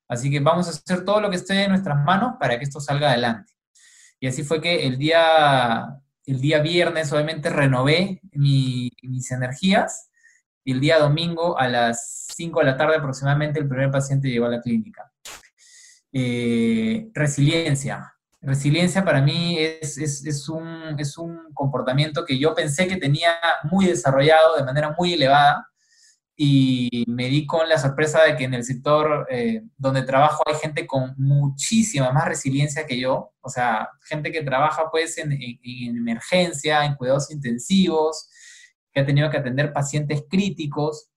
Así 0.08 0.30
que 0.30 0.40
vamos 0.40 0.68
a 0.68 0.72
hacer 0.72 1.06
todo 1.06 1.22
lo 1.22 1.30
que 1.30 1.38
esté 1.38 1.64
en 1.64 1.70
nuestras 1.72 1.98
manos 2.04 2.36
para 2.40 2.58
que 2.58 2.66
esto 2.66 2.80
salga 2.80 3.10
adelante. 3.10 3.54
Y 4.20 4.28
así 4.28 4.44
fue 4.44 4.62
que 4.62 4.86
el 4.86 4.98
día, 4.98 5.88
el 6.26 6.40
día 6.40 6.60
viernes 6.60 7.12
obviamente 7.12 7.50
renové 7.50 8.22
mis 8.34 9.32
energías 9.32 10.12
y 10.64 10.74
el 10.74 10.80
día 10.80 11.00
domingo 11.00 11.58
a 11.58 11.68
las 11.68 12.28
5 12.36 12.60
de 12.60 12.66
la 12.66 12.78
tarde 12.78 12.98
aproximadamente 12.98 13.60
el 13.60 13.68
primer 13.68 13.90
paciente 13.90 14.30
llegó 14.30 14.46
a 14.46 14.50
la 14.50 14.62
clínica. 14.62 15.12
Eh, 16.12 17.10
resiliencia. 17.14 18.14
Resiliencia 18.42 19.06
para 19.06 19.22
mí 19.22 19.58
es, 19.58 19.98
es, 19.98 20.50
un, 20.50 20.96
es 20.98 21.18
un 21.18 21.54
comportamiento 21.54 22.26
que 22.26 22.40
yo 22.40 22.56
pensé 22.56 22.88
que 22.88 22.98
tenía 22.98 23.36
muy 23.64 23.86
desarrollado 23.86 24.58
de 24.58 24.64
manera 24.64 24.96
muy 24.98 25.14
elevada, 25.14 25.68
y 26.44 27.04
me 27.08 27.28
di 27.28 27.46
con 27.46 27.70
la 27.70 27.78
sorpresa 27.78 28.24
de 28.24 28.36
que 28.36 28.46
en 28.46 28.56
el 28.56 28.64
sector 28.64 29.28
eh, 29.30 29.62
donde 29.78 30.02
trabajo 30.02 30.42
hay 30.48 30.56
gente 30.56 30.88
con 30.88 31.14
muchísima 31.18 32.12
más 32.12 32.26
resiliencia 32.26 32.88
que 32.88 33.00
yo, 33.00 33.34
o 33.42 33.50
sea, 33.50 33.90
gente 34.06 34.32
que 34.32 34.42
trabaja 34.42 34.90
pues 34.90 35.20
en, 35.20 35.38
emergencia, 35.96 36.84
en 36.84 36.96
cuidados 36.96 37.30
intensivos, 37.30 38.28
que 38.92 39.02
ha 39.02 39.06
tenido 39.06 39.30
que 39.30 39.38
atender 39.38 39.72
pacientes 39.72 40.24
críticos 40.28 41.11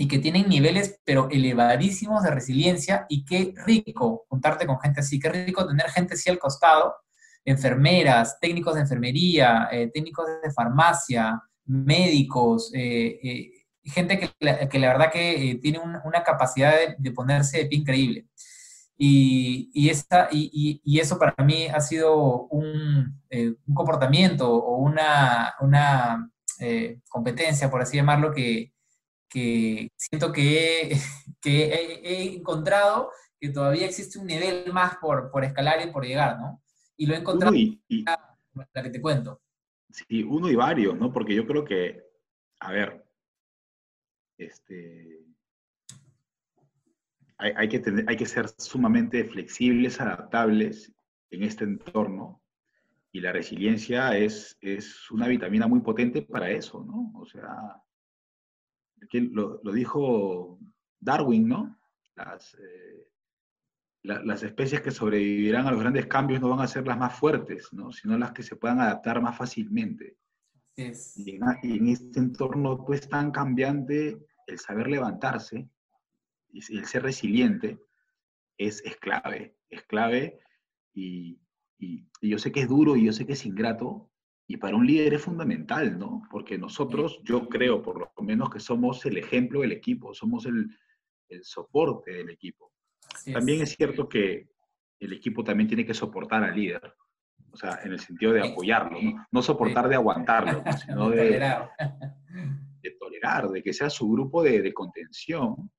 y 0.00 0.08
que 0.08 0.18
tienen 0.18 0.48
niveles 0.48 0.98
pero 1.04 1.28
elevadísimos 1.30 2.22
de 2.22 2.30
resiliencia 2.30 3.04
y 3.10 3.22
qué 3.22 3.52
rico 3.66 4.24
juntarte 4.30 4.66
con 4.66 4.80
gente 4.80 5.00
así, 5.00 5.20
qué 5.20 5.28
rico 5.28 5.66
tener 5.66 5.90
gente 5.90 6.14
así 6.14 6.30
al 6.30 6.38
costado, 6.38 6.94
enfermeras, 7.44 8.38
técnicos 8.40 8.76
de 8.76 8.80
enfermería, 8.80 9.68
eh, 9.70 9.90
técnicos 9.92 10.24
de 10.42 10.50
farmacia, 10.52 11.38
médicos, 11.66 12.70
eh, 12.72 13.50
gente 13.84 14.18
que, 14.18 14.30
que 14.68 14.78
la 14.78 14.88
verdad 14.88 15.12
que 15.12 15.50
eh, 15.50 15.54
tiene 15.56 15.80
una 16.04 16.22
capacidad 16.22 16.72
de, 16.96 17.12
ponerse 17.12 17.58
de 17.58 17.66
pie 17.66 17.78
increíble. 17.80 18.26
Y, 18.96 19.90
esta, 19.90 20.28
y, 20.32 20.98
eso 20.98 21.18
para 21.18 21.34
mí 21.44 21.66
ha 21.66 21.80
sido 21.80 22.46
un, 22.48 23.20
eh, 23.28 23.52
un 23.66 23.74
comportamiento 23.74 24.50
o 24.50 24.78
una, 24.78 25.54
una 25.60 26.30
eh, 26.58 27.00
competencia, 27.10 27.70
por 27.70 27.82
así 27.82 27.98
llamarlo, 27.98 28.32
que, 28.32 28.72
que 29.30 29.90
siento 29.96 30.32
que, 30.32 30.90
he, 30.92 30.98
que 31.40 31.64
he, 31.64 32.34
encontrado 32.34 33.10
que 33.38 33.48
todavía 33.48 33.86
existe 33.86 34.18
un 34.18 34.26
nivel 34.26 34.70
más 34.72 34.96
por, 34.96 35.30
por 35.30 35.44
escalar 35.44 35.80
y 35.86 35.90
por 35.90 36.04
llegar, 36.04 36.38
¿no? 36.38 36.62
Y 36.96 37.06
lo 37.06 37.14
he 37.14 37.18
encontrado 37.18 37.54
en 37.54 37.80
la, 38.04 38.36
la 38.74 38.82
que 38.82 38.90
te 38.90 39.00
cuento. 39.00 39.40
Sí, 39.88 40.22
uno 40.22 40.50
y 40.50 40.54
varios, 40.54 40.98
¿no? 40.98 41.12
Porque 41.12 41.34
yo 41.34 41.46
creo 41.46 41.64
que, 41.64 42.04
a 42.60 42.72
ver, 42.72 43.04
este, 44.36 45.24
hay, 47.40 47.68
que 47.68 47.82
hay 48.06 48.16
que 48.16 48.26
ser 48.26 48.48
sumamente 48.58 49.24
flexibles, 49.24 50.00
adaptables 50.00 50.92
en 51.30 51.42
este 51.42 51.64
entorno 51.64 52.42
y 53.12 53.20
la 53.20 53.32
resiliencia 53.32 54.16
es, 54.16 54.56
es 54.60 55.10
una 55.10 55.26
vitamina 55.26 55.66
muy 55.66 55.80
potente 55.80 56.22
para 56.22 56.50
eso, 56.50 56.84
¿no? 56.84 57.12
O 57.18 57.24
sea, 57.24 57.82
lo, 59.12 59.60
lo 59.62 59.72
dijo 59.72 60.58
Darwin, 60.98 61.48
¿no? 61.48 61.78
Las, 62.16 62.54
eh, 62.54 63.10
las 64.02 64.42
especies 64.42 64.80
que 64.80 64.90
sobrevivirán 64.90 65.66
a 65.66 65.72
los 65.72 65.80
grandes 65.80 66.06
cambios 66.06 66.40
no 66.40 66.48
van 66.48 66.60
a 66.60 66.66
ser 66.66 66.86
las 66.86 66.98
más 66.98 67.18
fuertes, 67.18 67.72
¿no? 67.72 67.92
sino 67.92 68.16
las 68.16 68.32
que 68.32 68.42
se 68.42 68.56
puedan 68.56 68.80
adaptar 68.80 69.20
más 69.20 69.36
fácilmente. 69.36 70.16
Y, 70.76 70.82
en, 71.36 71.42
y, 71.62 71.76
en, 71.76 71.88
este 71.88 72.18
entorno 72.18 72.84
pues 72.84 73.08
tan 73.08 73.30
cambiante, 73.30 74.18
el 74.46 74.58
saber 74.58 74.88
levantarse 74.88 75.68
y 76.48 76.78
el 76.78 76.86
ser 76.86 77.02
resiliente 77.02 77.78
es, 78.56 78.82
es 78.84 78.96
clave, 78.96 79.56
es 79.68 79.82
clave 79.82 80.40
y, 80.94 81.38
y, 81.78 82.06
yo 82.22 82.38
sé 82.38 82.50
que 82.52 82.62
es 82.62 82.68
duro 82.68 82.96
y 82.96 83.04
yo 83.04 83.12
sé 83.12 83.26
que 83.26 83.34
es 83.34 83.44
ingrato 83.44 84.09
y 84.50 84.56
para 84.56 84.74
un 84.74 84.84
líder 84.84 85.14
es 85.14 85.22
fundamental, 85.22 85.96
¿no? 85.96 86.22
Porque 86.28 86.58
nosotros, 86.58 87.20
yo 87.22 87.48
creo 87.48 87.80
por 87.80 88.00
lo 88.00 88.24
menos 88.24 88.50
que 88.50 88.58
somos 88.58 89.06
el 89.06 89.16
ejemplo 89.16 89.60
del 89.60 89.70
equipo, 89.70 90.12
somos 90.12 90.44
el, 90.44 90.68
el 91.28 91.44
soporte 91.44 92.10
del 92.14 92.30
equipo. 92.30 92.72
también 93.32 93.62
es. 93.62 93.76
cierto 93.76 94.08
que 94.08 94.48
el 94.98 95.12
equipo 95.12 95.44
también 95.44 95.68
tiene 95.68 95.86
que 95.86 95.94
soportar 95.94 96.42
al 96.42 96.56
líder, 96.56 96.94
o 97.52 97.56
sea, 97.56 97.78
en 97.84 97.92
el 97.92 98.00
sentido 98.00 98.32
de 98.32 98.50
apoyarlo, 98.50 99.00
no, 99.00 99.24
no 99.30 99.40
soportar 99.40 99.88
de 99.88 99.94
aguantarlo, 99.94 100.64
sino 100.84 101.10
de, 101.10 101.38
de 102.82 102.90
tolerar, 102.98 103.50
de 103.50 103.62
que 103.62 103.72
sea 103.72 103.88
su 103.88 104.10
grupo 104.10 104.42
de, 104.42 104.74
contención. 104.74 105.70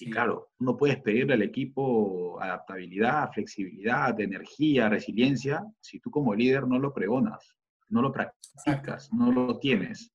Y 0.00 0.10
claro, 0.10 0.50
no 0.58 0.76
puedes 0.76 1.00
pedirle 1.00 1.32
al 1.32 1.42
equipo 1.42 2.38
adaptabilidad, 2.42 3.32
flexibilidad, 3.32 4.20
energía, 4.20 4.90
resiliencia, 4.90 5.64
si 5.80 5.98
tú 5.98 6.10
como 6.10 6.34
líder 6.34 6.68
no 6.68 6.78
lo 6.78 6.92
pregonas, 6.92 7.56
no 7.88 8.02
lo 8.02 8.12
practicas, 8.12 9.12
no 9.12 9.32
lo 9.32 9.58
tienes. 9.58 10.12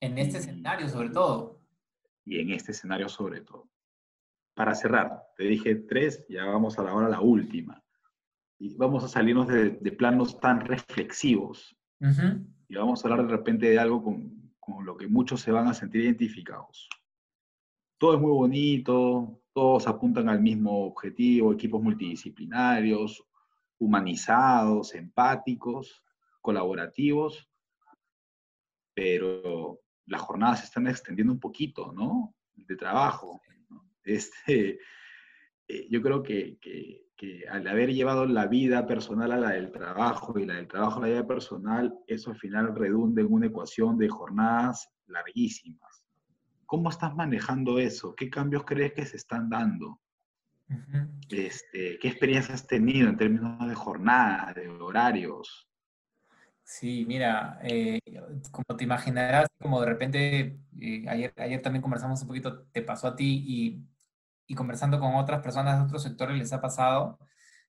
En 0.00 0.18
este 0.18 0.38
escenario 0.38 0.88
sobre 0.88 1.10
todo. 1.10 1.60
Y 2.24 2.40
en 2.40 2.50
este 2.50 2.72
escenario 2.72 3.08
sobre 3.08 3.40
todo. 3.42 3.68
Para 4.54 4.74
cerrar, 4.74 5.22
te 5.36 5.44
dije 5.44 5.74
tres, 5.74 6.24
ya 6.28 6.44
vamos 6.44 6.78
a 6.78 6.82
la 6.82 6.94
hora 6.94 7.08
la 7.08 7.20
última. 7.20 7.82
Y 8.58 8.76
vamos 8.76 9.04
a 9.04 9.08
salirnos 9.08 9.48
de, 9.48 9.70
planos 9.92 10.38
tan 10.38 10.60
reflexivos. 10.60 11.76
Y 12.68 12.74
vamos 12.76 13.04
a 13.04 13.08
hablar 13.08 13.26
de 13.26 13.32
repente 13.32 13.70
de 13.70 13.78
algo 13.78 14.02
con, 14.02 14.54
con 14.58 14.84
lo 14.84 14.96
que 14.96 15.08
muchos 15.08 15.40
se 15.40 15.50
van 15.50 15.66
a 15.66 15.74
sentir 15.74 16.02
identificados. 16.02 16.88
Todo 17.98 18.14
es 18.14 18.20
muy 18.20 18.30
bonito, 18.30 19.42
todos 19.52 19.86
apuntan 19.86 20.28
al 20.28 20.40
mismo 20.40 20.86
objetivo, 20.86 21.52
equipos 21.52 21.82
multidisciplinarios, 21.82 23.22
humanizados, 23.78 24.94
empáticos, 24.94 26.02
colaborativos, 26.40 27.48
pero 28.94 29.80
las 30.06 30.20
jornadas 30.22 30.60
se 30.60 30.66
están 30.66 30.86
extendiendo 30.88 31.32
un 31.32 31.40
poquito, 31.40 31.92
¿no? 31.92 32.34
De 32.54 32.76
trabajo. 32.76 33.40
Este, 34.02 34.78
eh, 35.68 35.86
yo 35.90 36.02
creo 36.02 36.22
que, 36.22 36.58
que, 36.60 37.06
que, 37.16 37.46
al 37.48 37.66
haber 37.68 37.92
llevado 37.92 38.26
la 38.26 38.46
vida 38.46 38.86
personal 38.86 39.30
a 39.32 39.36
la 39.36 39.50
del 39.50 39.70
trabajo 39.70 40.38
y 40.38 40.46
la 40.46 40.54
del 40.54 40.66
trabajo 40.66 40.98
a 40.98 41.02
la 41.02 41.08
vida 41.08 41.26
personal, 41.26 41.94
eso 42.06 42.30
al 42.30 42.36
final 42.36 42.74
redunda 42.74 43.20
en 43.20 43.32
una 43.32 43.46
ecuación 43.46 43.98
de 43.98 44.08
jornadas 44.08 44.88
larguísimas. 45.06 46.04
¿Cómo 46.66 46.90
estás 46.90 47.14
manejando 47.14 47.78
eso? 47.78 48.14
¿Qué 48.14 48.30
cambios 48.30 48.64
crees 48.64 48.92
que 48.92 49.06
se 49.06 49.16
están 49.16 49.48
dando? 49.48 50.00
este, 51.30 51.98
¿Qué 51.98 52.08
experiencias 52.08 52.62
has 52.62 52.66
tenido 52.66 53.08
en 53.08 53.16
términos 53.16 53.68
de 53.68 53.74
jornada, 53.74 54.52
de 54.54 54.68
horarios? 54.68 55.69
Sí, 56.70 57.04
mira, 57.04 57.58
eh, 57.64 57.98
como 58.52 58.76
te 58.76 58.84
imaginarás, 58.84 59.48
como 59.60 59.80
de 59.80 59.86
repente, 59.88 60.60
eh, 60.80 61.04
ayer, 61.08 61.32
ayer 61.36 61.60
también 61.60 61.82
conversamos 61.82 62.22
un 62.22 62.28
poquito, 62.28 62.62
te 62.72 62.82
pasó 62.82 63.08
a 63.08 63.16
ti 63.16 63.44
y 63.44 63.86
y 64.46 64.54
conversando 64.56 64.98
con 64.98 65.14
otras 65.14 65.42
personas 65.42 65.78
de 65.78 65.84
otros 65.84 66.02
sectores 66.02 66.36
les 66.36 66.52
ha 66.52 66.60
pasado 66.60 67.18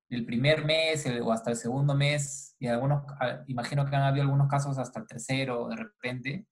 el 0.09 0.25
primer 0.25 0.65
mes 0.65 1.05
o 1.23 1.31
hasta 1.31 1.51
el 1.51 1.57
segundo 1.57 1.95
mes, 1.95 2.55
y 2.59 2.67
algunos, 2.67 3.03
imagino 3.47 3.85
que 3.85 3.95
han 3.95 4.03
habido 4.03 4.23
algunos 4.23 4.47
casos 4.49 4.77
hasta 4.79 4.99
el 4.99 5.07
tercero 5.07 5.67
de 5.69 5.75
repente, 5.75 6.47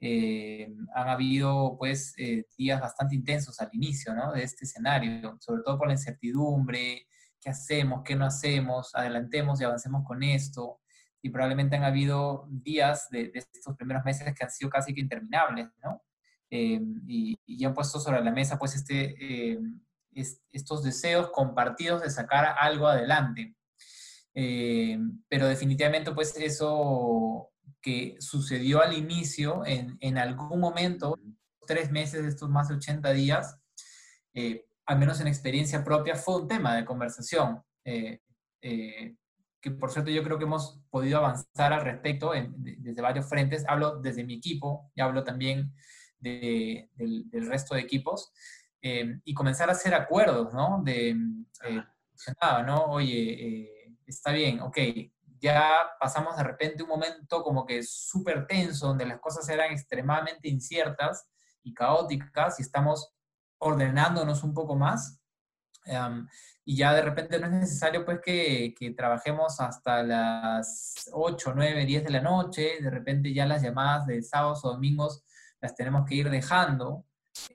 eh, 0.00 0.72
han 0.94 1.08
habido 1.08 1.76
pues 1.78 2.14
días 2.58 2.80
bastante 2.80 3.14
intensos 3.14 3.60
al 3.60 3.70
inicio 3.72 4.14
¿no? 4.14 4.32
de 4.32 4.42
este 4.42 4.64
escenario, 4.66 5.38
sobre 5.40 5.62
todo 5.62 5.78
por 5.78 5.88
la 5.88 5.94
incertidumbre, 5.94 7.06
qué 7.40 7.50
hacemos, 7.50 8.02
qué 8.04 8.16
no 8.16 8.26
hacemos, 8.26 8.94
adelantemos 8.94 9.60
y 9.60 9.64
avancemos 9.64 10.04
con 10.06 10.22
esto, 10.22 10.80
y 11.22 11.30
probablemente 11.30 11.76
han 11.76 11.84
habido 11.84 12.46
días 12.48 13.08
de, 13.10 13.28
de 13.28 13.38
estos 13.38 13.76
primeros 13.76 14.04
meses 14.04 14.34
que 14.34 14.44
han 14.44 14.50
sido 14.50 14.70
casi 14.70 14.94
que 14.94 15.00
interminables, 15.00 15.68
¿no? 15.82 16.02
Eh, 16.50 16.80
y, 17.06 17.38
y, 17.46 17.64
han 17.64 17.74
puesto 17.74 18.00
sobre 18.00 18.24
la 18.24 18.32
mesa 18.32 18.58
pues 18.58 18.74
este, 18.74 19.14
eh, 19.52 19.60
estos 20.50 20.82
deseos 20.82 21.30
compartidos 21.30 22.02
de 22.02 22.10
sacar 22.10 22.56
algo 22.58 22.88
adelante. 22.88 23.54
Eh, 24.34 24.98
pero 25.28 25.46
definitivamente 25.46 26.10
pues 26.12 26.36
eso 26.36 27.52
que 27.80 28.16
sucedió 28.18 28.82
al 28.82 28.96
inicio, 28.96 29.64
en, 29.64 29.96
en, 30.00 30.18
algún 30.18 30.58
momento, 30.58 31.16
tres 31.66 31.92
meses 31.92 32.22
de 32.22 32.28
estos 32.28 32.50
más 32.50 32.68
de 32.68 32.74
80 32.74 33.12
días, 33.12 33.56
al 34.86 34.98
menos 34.98 35.20
en 35.20 35.28
experiencia 35.28 35.84
propia, 35.84 36.16
fue 36.16 36.42
un 36.42 36.48
tema 36.48 36.74
de 36.74 36.84
conversación. 36.84 37.62
Que 39.60 39.70
por 39.70 39.90
cierto 39.90 40.10
yo 40.10 40.22
creo 40.22 40.38
que 40.38 40.44
hemos 40.44 40.80
podido 40.90 41.18
avanzar 41.18 41.72
al 41.72 41.82
respecto 41.82 42.32
desde 42.32 43.02
varios 43.02 43.28
frentes. 43.28 43.64
Hablo 43.68 44.00
desde 44.00 44.24
mi 44.24 44.34
equipo 44.34 44.90
y 44.94 45.00
hablo 45.00 45.24
también 45.24 45.72
del, 46.18 46.88
resto 47.48 47.74
de 47.74 47.82
equipos 47.82 48.32
eh, 48.82 49.20
y 49.24 49.34
comenzar 49.34 49.68
a 49.68 49.72
hacer 49.72 49.94
acuerdos, 49.94 50.52
¿no? 50.54 50.82
De, 50.82 51.10
eh, 51.10 51.84
¿no? 52.66 52.84
Oye, 52.86 53.14
eh, 53.14 53.96
está 54.06 54.32
bien, 54.32 54.60
ok, 54.60 54.78
ya 55.40 55.70
pasamos 55.98 56.36
de 56.36 56.44
repente 56.44 56.82
un 56.82 56.88
momento 56.88 57.42
como 57.42 57.64
que 57.64 57.82
súper 57.82 58.46
tenso, 58.46 58.88
donde 58.88 59.06
las 59.06 59.20
cosas 59.20 59.48
eran 59.48 59.72
extremadamente 59.72 60.48
inciertas 60.48 61.26
y 61.62 61.72
caóticas 61.74 62.58
y 62.58 62.62
estamos 62.62 63.14
ordenándonos 63.58 64.42
un 64.42 64.54
poco 64.54 64.76
más. 64.76 65.19
Y 66.64 66.76
ya 66.76 66.94
de 66.94 67.02
repente 67.02 67.38
no 67.38 67.46
es 67.46 67.52
necesario 67.52 68.04
pues 68.04 68.20
que, 68.24 68.74
que, 68.78 68.92
trabajemos 68.92 69.60
hasta 69.60 70.02
las 70.02 71.10
8, 71.12 71.52
9, 71.54 71.86
10 71.86 72.04
de 72.04 72.10
la 72.10 72.20
noche, 72.20 72.80
de 72.80 72.90
repente 72.90 73.32
ya 73.32 73.46
las 73.46 73.62
llamadas 73.62 74.06
de 74.06 74.22
sábados 74.22 74.64
o 74.64 74.72
domingos 74.72 75.24
las 75.60 75.74
tenemos 75.74 76.06
que 76.06 76.14
ir 76.14 76.30
dejando. 76.30 77.04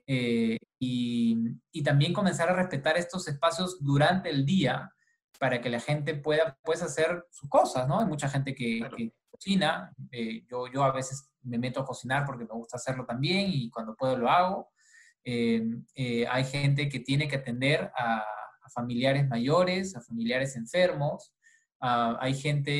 Eh, 0.06 0.58
y, 0.78 1.36
y, 1.70 1.82
también 1.82 2.12
comenzar 2.12 2.48
a 2.48 2.54
respetar 2.54 2.96
estos 2.96 3.28
espacios 3.28 3.78
durante 3.84 4.30
el 4.30 4.44
día 4.44 4.90
para 5.38 5.60
que 5.60 5.70
la 5.70 5.80
gente 5.80 6.14
pueda 6.14 6.58
pues, 6.64 6.82
hacer 6.82 7.26
sus 7.30 7.48
cosas, 7.48 7.86
¿no? 7.86 8.00
Hay 8.00 8.06
mucha 8.06 8.28
gente 8.28 8.54
que, 8.54 8.88
que 8.96 9.12
cocina, 9.30 9.92
eh, 10.10 10.44
yo, 10.48 10.66
yo 10.72 10.82
a 10.82 10.92
veces 10.92 11.30
me 11.42 11.58
meto 11.58 11.80
a 11.80 11.84
cocinar 11.84 12.24
porque 12.24 12.44
me 12.44 12.54
gusta 12.54 12.76
hacerlo 12.76 13.04
también 13.04 13.48
y 13.50 13.70
cuando 13.70 13.94
puedo 13.94 14.16
lo 14.16 14.28
hago. 14.30 14.70
Eh, 15.28 16.26
hay 16.30 16.44
gente 16.44 16.88
que 16.88 17.00
tiene 17.00 17.28
que 17.28 17.36
atender 17.36 17.90
a, 17.96 18.18
a 18.18 18.70
familiares 18.72 19.28
mayores, 19.28 19.96
a 19.96 20.00
familiares 20.00 20.56
enfermos, 20.56 21.34
Ah, 21.80 22.16
hay 22.20 22.34
gente, 22.34 22.72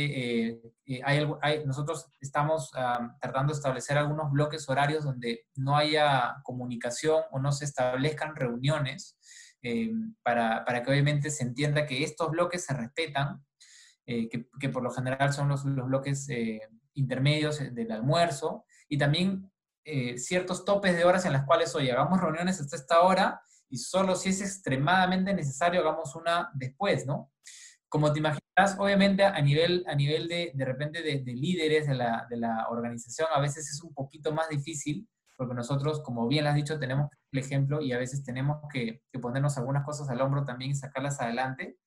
eh, 0.49 0.61
eh, 0.86 1.01
hay, 1.05 1.66
nosotros 1.66 2.07
estamos 2.18 2.70
ah, 2.74 3.14
tratando 3.20 3.53
de 3.53 3.59
establecer 3.59 3.99
algunos 3.99 4.32
bloques 4.32 4.68
horarios 4.70 5.05
donde 5.05 5.44
no 5.55 5.76
haya 5.76 6.36
comunicación 6.42 7.22
o 7.30 7.38
no 7.38 7.53
se 7.53 7.66
establezcan 7.66 8.34
reuniones 8.34 9.18
eh, 9.62 9.90
para, 10.22 10.64
para, 10.64 10.82
que 10.82 10.90
obviamente 10.90 11.30
se 11.30 11.44
entienda 11.44 11.86
que 11.86 12.05
estos 12.05 12.30
bloques 12.30 12.64
se 12.64 12.74
respetan, 12.74 13.44
que, 14.07 14.49
que, 14.61 14.68
por 14.68 14.84
lo 14.84 14.90
general 14.90 15.32
son 15.32 15.49
los, 15.49 15.64
los 15.64 15.86
bloques 15.86 16.28
intermedios 16.94 17.59
del 17.74 17.90
almuerzo. 17.90 18.64
Y 18.88 18.99
también 18.99 19.51
ciertos 20.16 20.64
topes 20.64 20.97
de 20.97 21.05
horas 21.05 21.24
en 21.24 21.32
las 21.32 21.45
cuales, 21.45 21.74
oye, 21.74 21.93
hagamos 21.93 22.20
reuniones 22.20 22.61
hasta 22.61 22.76
esta 22.76 23.01
hora 23.01 23.41
y 23.68 23.78
solo 23.78 24.14
si 24.14 24.30
es 24.30 24.41
extremadamente 24.41 25.32
necesario 25.34 25.80
hagamos 25.80 26.14
una 26.14 26.51
después, 26.55 27.07
¿no? 27.07 27.30
como 27.89 28.12
te 28.12 28.18
imaginas, 28.18 28.78
obviamente 28.78 29.24
a 29.24 29.41
nivel, 29.41 29.84
a 29.87 29.95
nivel 29.95 30.28
de, 30.28 30.53
de 30.55 30.64
repente 30.64 31.03
de, 31.03 31.22
líderes 31.32 31.87
de 31.87 31.95
la, 31.95 32.26
de 32.28 32.37
la, 32.37 32.66
organización, 32.68 33.28
a 33.32 33.41
veces 33.41 33.70
es 33.70 33.82
un 33.82 33.95
poquito 33.95 34.32
más 34.32 34.49
difícil, 34.49 35.09
porque 35.37 35.55
nosotros, 35.55 36.03
como 36.03 36.26
bien 36.26 36.45
lo 36.45 36.51
has 36.51 36.57
dicho, 36.57 36.78
tenemos 36.78 37.11
el 37.32 37.39
ejemplo 37.39 37.80
y 37.80 37.93
a 37.93 37.99
veces 37.99 38.24
tenemos 38.24 38.59
que, 38.72 39.03
ponernos 39.20 39.57
algunas 39.59 39.84
cosas 39.84 40.09
al 40.09 40.20
hombro 40.20 40.45
también 40.45 40.72
y 40.72 40.74
sacarlas 40.74 41.20
adelante. 41.20 41.78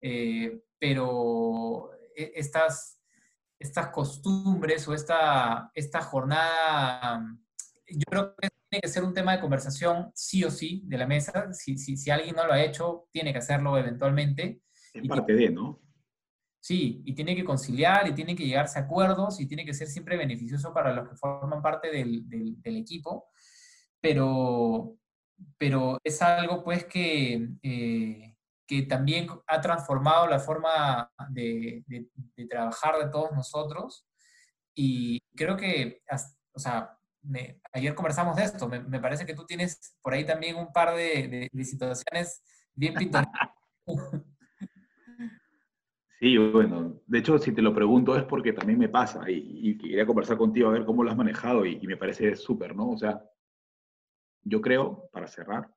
Eh, 0.00 0.62
pero 0.78 1.90
e, 2.16 2.32
estas, 2.34 2.98
estas 3.62 3.88
costumbres 3.88 4.86
o 4.88 4.94
esta, 4.94 5.70
esta 5.74 6.02
jornada, 6.02 7.24
yo 7.88 8.04
creo 8.08 8.34
que 8.36 8.48
tiene 8.68 8.82
que 8.82 8.88
ser 8.88 9.04
un 9.04 9.14
tema 9.14 9.32
de 9.32 9.40
conversación 9.40 10.10
sí 10.14 10.44
o 10.44 10.50
sí 10.50 10.82
de 10.86 10.98
la 10.98 11.06
mesa. 11.06 11.52
Si, 11.52 11.76
si, 11.76 11.96
si 11.96 12.10
alguien 12.10 12.36
no 12.36 12.46
lo 12.46 12.52
ha 12.52 12.62
hecho, 12.62 13.08
tiene 13.10 13.32
que 13.32 13.38
hacerlo 13.38 13.76
eventualmente 13.78 14.62
es 14.92 15.08
parte 15.08 15.34
de, 15.34 15.50
¿no? 15.50 15.80
Sí, 16.60 17.02
y 17.04 17.14
tiene 17.14 17.34
que 17.34 17.44
conciliar 17.44 18.06
y 18.06 18.14
tiene 18.14 18.36
que 18.36 18.46
llegarse 18.46 18.78
a 18.78 18.82
acuerdos 18.82 19.40
y 19.40 19.46
tiene 19.46 19.64
que 19.64 19.74
ser 19.74 19.88
siempre 19.88 20.16
beneficioso 20.16 20.72
para 20.72 20.92
los 20.92 21.08
que 21.08 21.16
forman 21.16 21.60
parte 21.60 21.90
del, 21.90 22.28
del, 22.28 22.76
equipo, 22.76 23.26
pero, 24.00 24.96
pero 25.58 25.98
es 26.04 26.22
algo 26.22 26.62
pues 26.62 26.84
que, 26.84 27.48
eh, 27.62 28.31
que 28.72 28.86
también 28.86 29.26
ha 29.46 29.60
transformado 29.60 30.26
la 30.26 30.38
forma 30.38 31.10
de, 31.28 31.84
de, 31.86 32.46
trabajar 32.46 32.96
de 32.96 33.10
todos 33.10 33.30
nosotros 33.32 34.06
y 34.74 35.20
creo 35.36 35.58
que, 35.58 36.02
o 36.54 36.58
sea, 36.58 36.96
ayer 37.74 37.94
conversamos 37.94 38.34
de 38.36 38.44
esto, 38.44 38.68
me, 38.68 38.80
me, 38.80 38.98
parece 38.98 39.26
que 39.26 39.34
tú 39.34 39.44
tienes 39.44 39.94
por 40.00 40.14
ahí 40.14 40.24
también 40.24 40.56
un 40.56 40.72
par 40.72 40.94
de, 40.94 41.50
situaciones 41.62 42.42
bien 42.74 42.94
pintorescas. 42.94 43.50
Sí, 46.18 46.38
bueno, 46.38 47.00
de 47.04 47.18
hecho, 47.18 47.36
si 47.36 47.50
te 47.50 47.60
lo 47.60 47.74
pregunto 47.74 48.16
es 48.16 48.22
porque 48.22 48.52
también 48.52 48.78
me 48.78 48.88
pasa 48.88 49.28
y, 49.28 49.76
quería 49.76 50.06
conversar 50.06 50.36
contigo 50.36 50.68
a 50.68 50.72
ver 50.72 50.84
cómo 50.84 51.02
lo 51.02 51.10
has 51.10 51.16
manejado 51.16 51.66
y, 51.66 51.84
me 51.84 51.96
parece 51.96 52.36
súper, 52.36 52.76
¿no? 52.76 52.90
O 52.90 52.96
sea, 52.96 53.20
yo 54.44 54.60
creo, 54.60 55.08
para 55.10 55.26
cerrar, 55.26 55.68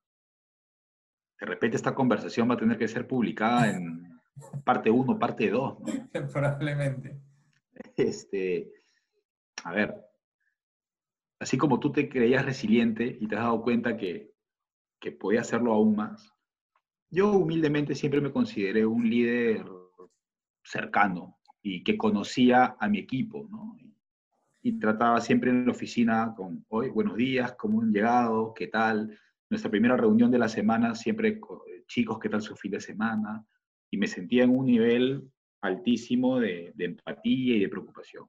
de 1.40 1.46
repente 1.46 1.78
esta 1.78 1.94
conversación 1.94 2.50
va 2.50 2.54
a 2.54 2.58
tener 2.58 2.78
que 2.78 2.88
ser 2.88 3.08
publicada 3.08 3.70
en 3.70 4.20
parte 4.64 4.90
1, 4.90 5.20
parte 5.20 5.50
2, 5.50 5.80
¿no? 5.80 5.86
Probablemente. 6.34 7.20
Este, 7.96 8.72
a 9.64 9.74
ver, 9.74 9.96
así 11.40 11.58
como 11.58 11.80
tú 11.80 11.92
te 11.92 12.10
creías 12.10 12.46
resiliente 12.46 13.18
y 13.20 13.28
te 13.28 13.36
has 13.36 13.44
dado 13.44 13.62
cuenta 13.62 13.98
que, 13.98 14.34
que 15.00 15.12
podía 15.12 15.42
hacerlo 15.42 15.74
aún 15.74 15.96
más, 15.96 16.34
yo 17.10 17.32
humildemente 17.32 17.96
siempre 17.96 18.22
me 18.22 18.32
consideré 18.32 18.86
un 18.86 19.10
líder 19.10 19.66
cercano 20.64 21.40
y 21.62 21.84
que 21.84 21.98
conocía 21.98 22.76
a 22.80 22.88
mi 22.90 23.00
equipo, 23.00 23.48
¿no? 23.50 23.76
Y, 24.62 24.80
trataba 24.80 25.22
siempre 25.22 25.52
en 25.52 25.68
la 25.68 25.72
oficina 25.74 26.34
con, 26.36 26.66
hoy, 26.70 26.90
buenos 26.90 27.16
días, 27.16 27.54
¿cómo 27.54 27.82
han 27.82 27.92
llegado? 27.92 28.52
¿Qué 28.56 28.66
tal? 28.66 29.16
Nuestra 29.56 29.72
primera 29.72 29.96
reunión 29.96 30.30
de 30.30 30.38
la 30.38 30.50
semana, 30.50 30.94
siempre, 30.96 31.40
chicos, 31.88 32.20
¿qué 32.20 32.28
tal 32.28 32.42
su 32.42 32.58
fin 32.58 32.72
de 32.72 32.82
semana? 32.82 33.42
Y 33.90 33.96
me 33.96 34.06
sentía 34.06 34.44
en 34.44 34.50
un 34.50 34.66
nivel 34.66 35.32
altísimo 35.62 36.42
de, 36.42 36.74
empatía 36.78 37.56
y 37.56 37.60
de 37.62 37.70
preocupación. 37.70 38.28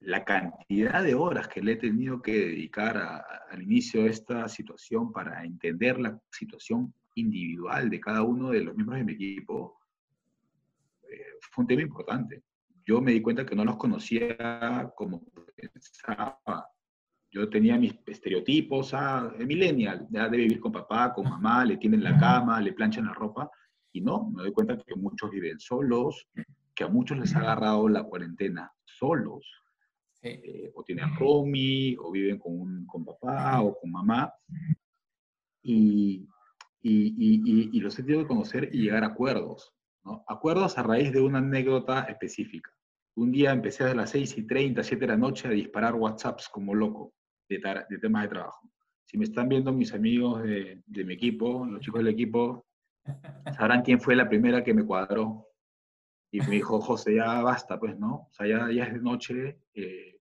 La 0.00 0.26
cantidad 0.26 1.02
de 1.02 1.14
horas 1.14 1.48
que 1.48 1.62
le 1.62 1.72
he 1.72 1.76
tenido 1.76 2.20
que 2.20 2.32
dedicar 2.32 2.98
al 2.98 3.62
inicio 3.62 4.02
de 4.02 4.10
esta 4.10 4.46
situación 4.46 5.10
para 5.10 5.42
entender 5.42 5.98
la 6.00 6.20
situación 6.30 6.92
individual 7.14 7.88
de 7.88 7.98
cada 7.98 8.24
uno 8.24 8.50
de 8.50 8.62
los 8.62 8.74
miembros 8.74 8.98
de 8.98 9.04
mi 9.04 9.12
equipo 9.14 9.80
fue 11.50 11.62
un 11.62 11.66
tema 11.66 11.80
importante. 11.80 12.42
Yo 12.84 13.00
me 13.00 13.12
di 13.12 13.22
cuenta 13.22 13.46
que 13.46 13.56
no 13.56 13.64
los 13.64 13.78
conocía 13.78 14.92
como 14.94 15.24
pensaba. 15.54 16.75
Yo 17.36 17.50
tenía 17.50 17.76
mis 17.76 17.94
estereotipos, 18.06 18.94
ah, 18.94 19.30
el 19.38 19.46
millennial, 19.46 20.06
ya 20.08 20.26
debe 20.26 20.44
vivir 20.44 20.58
con 20.58 20.72
papá, 20.72 21.12
con 21.12 21.28
mamá, 21.28 21.66
le 21.66 21.76
tienen 21.76 22.02
la 22.02 22.16
cama, 22.16 22.62
le 22.62 22.72
planchan 22.72 23.04
la 23.04 23.12
ropa, 23.12 23.50
y 23.92 24.00
no, 24.00 24.30
me 24.30 24.44
doy 24.44 24.52
cuenta 24.52 24.78
que 24.78 24.94
muchos 24.94 25.30
viven 25.30 25.60
solos, 25.60 26.26
que 26.74 26.84
a 26.84 26.88
muchos 26.88 27.18
les 27.18 27.36
ha 27.36 27.40
agarrado 27.40 27.90
la 27.90 28.04
cuarentena 28.04 28.72
solos, 28.86 29.44
eh, 30.22 30.72
o 30.74 30.82
tienen 30.82 31.14
roomie, 31.14 31.94
o 31.98 32.10
viven 32.10 32.38
con, 32.38 32.86
con 32.86 33.04
papá 33.04 33.60
o 33.60 33.78
con 33.78 33.92
mamá, 33.92 34.32
y, 35.62 36.26
y, 36.80 37.06
y, 37.18 37.70
y, 37.70 37.80
los 37.80 37.98
he 37.98 38.02
tenido 38.02 38.22
que 38.22 38.28
conocer 38.28 38.70
y 38.72 38.80
llegar 38.80 39.04
a 39.04 39.08
acuerdos. 39.08 39.74
Acuerdos 40.26 40.78
a 40.78 40.82
raíz 40.82 41.12
de 41.12 41.20
una 41.20 41.38
anécdota 41.40 42.04
específica. 42.04 42.70
Un 43.14 43.30
día 43.30 43.52
empecé 43.52 43.84
a 43.84 43.94
las 43.94 44.08
6 44.10 44.38
y 44.38 44.46
30, 44.46 44.82
7 44.82 45.00
de 45.00 45.12
la 45.12 45.18
noche 45.18 45.48
a 45.48 45.50
disparar 45.50 45.96
WhatsApps 45.96 46.48
como 46.48 46.74
loco 46.74 47.12
de, 47.48 47.98
temas 48.00 48.22
de 48.22 48.28
trabajo. 48.28 48.70
Si 49.04 49.16
me 49.18 49.24
están 49.24 49.48
viendo 49.48 49.72
mis 49.72 49.92
amigos 49.92 50.42
de, 50.42 50.82
mi 51.04 51.14
equipo, 51.14 51.66
los 51.66 51.80
chicos 51.80 52.00
del 52.00 52.12
equipo, 52.12 52.66
sabrán 53.56 53.82
quién 53.82 54.00
fue 54.00 54.16
la 54.16 54.28
primera 54.28 54.64
que 54.64 54.74
me 54.74 54.84
cuadró. 54.84 55.46
Y 56.32 56.40
me 56.40 56.56
dijo, 56.56 56.80
José, 56.80 57.16
ya 57.16 57.40
basta, 57.40 57.78
pues, 57.78 57.96
¿no? 57.98 58.14
O 58.14 58.30
sea, 58.32 58.46
ya, 58.46 58.70
ya 58.70 58.84
es 58.84 58.94
de 58.94 59.00
noche. 59.00 59.60
Eh, 59.74 60.18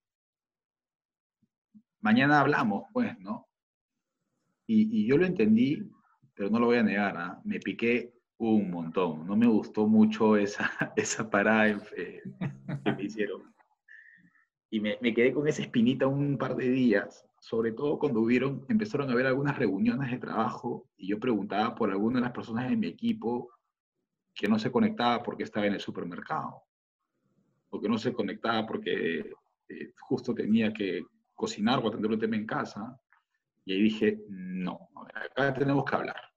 mañana 1.99 2.39
hablamos, 2.39 2.85
pues, 2.93 3.17
¿no? 3.19 3.49
Y, 4.67 5.05
yo 5.05 5.17
lo 5.17 5.25
entendí, 5.25 5.83
pero 6.33 6.49
no 6.49 6.59
lo 6.59 6.67
voy 6.67 6.77
a 6.77 6.83
negar, 6.83 7.17
¿ah? 7.17 7.41
me 7.43 7.59
piqué 7.59 8.13
un 8.37 8.69
montón. 8.69 9.25
No 9.25 9.35
me 9.35 9.47
gustó 9.47 9.87
mucho 9.87 10.37
esa, 10.37 10.69
esa 10.95 11.29
parada 11.29 11.69
eh, 11.97 12.21
que 12.83 12.91
me 12.91 13.03
hicieron. 13.03 13.54
Y 14.75 14.81
me, 14.81 14.97
quedé 15.13 15.31
con 15.31 15.47
esa 15.47 15.61
espinita 15.61 16.05
un 16.05 16.37
par 16.37 16.57
de 16.57 16.67
días, 16.67 17.25
sobre 17.39 17.71
todo 17.71 17.97
cuando 17.97 18.19
hubieron, 18.19 18.65
empezaron 18.67 19.07
a 19.07 19.13
haber 19.13 19.25
algunas 19.25 19.57
reuniones 19.57 20.11
de 20.11 20.17
trabajo 20.17 20.89
y 20.97 21.07
yo 21.07 21.17
preguntaba 21.17 21.73
por 21.73 21.89
alguna 21.91 22.19
de 22.19 22.23
las 22.23 22.33
personas 22.33 22.69
de 22.69 22.75
mi 22.75 22.87
equipo 22.87 23.53
que 24.33 24.49
no 24.49 24.59
se 24.59 24.73
conectaba 24.73 25.23
porque 25.23 25.43
estaba 25.43 25.65
en 25.65 25.75
el 25.75 25.79
supermercado, 25.79 26.63
o 27.69 27.79
que 27.79 27.87
no 27.87 27.97
se 27.97 28.11
conectaba 28.11 28.65
porque 28.67 29.31
eh, 29.69 29.93
justo 30.01 30.35
tenía 30.35 30.73
que 30.73 31.05
cocinar 31.33 31.79
o 31.79 31.87
atender 31.87 32.11
un 32.11 32.19
tema 32.19 32.35
en 32.35 32.45
casa. 32.45 32.99
Y 33.63 33.71
ahí 33.71 33.81
dije, 33.81 34.25
no, 34.27 34.89
acá 35.13 35.53
tenemos 35.53 35.85
que 35.85 35.95
hablar 35.95 36.35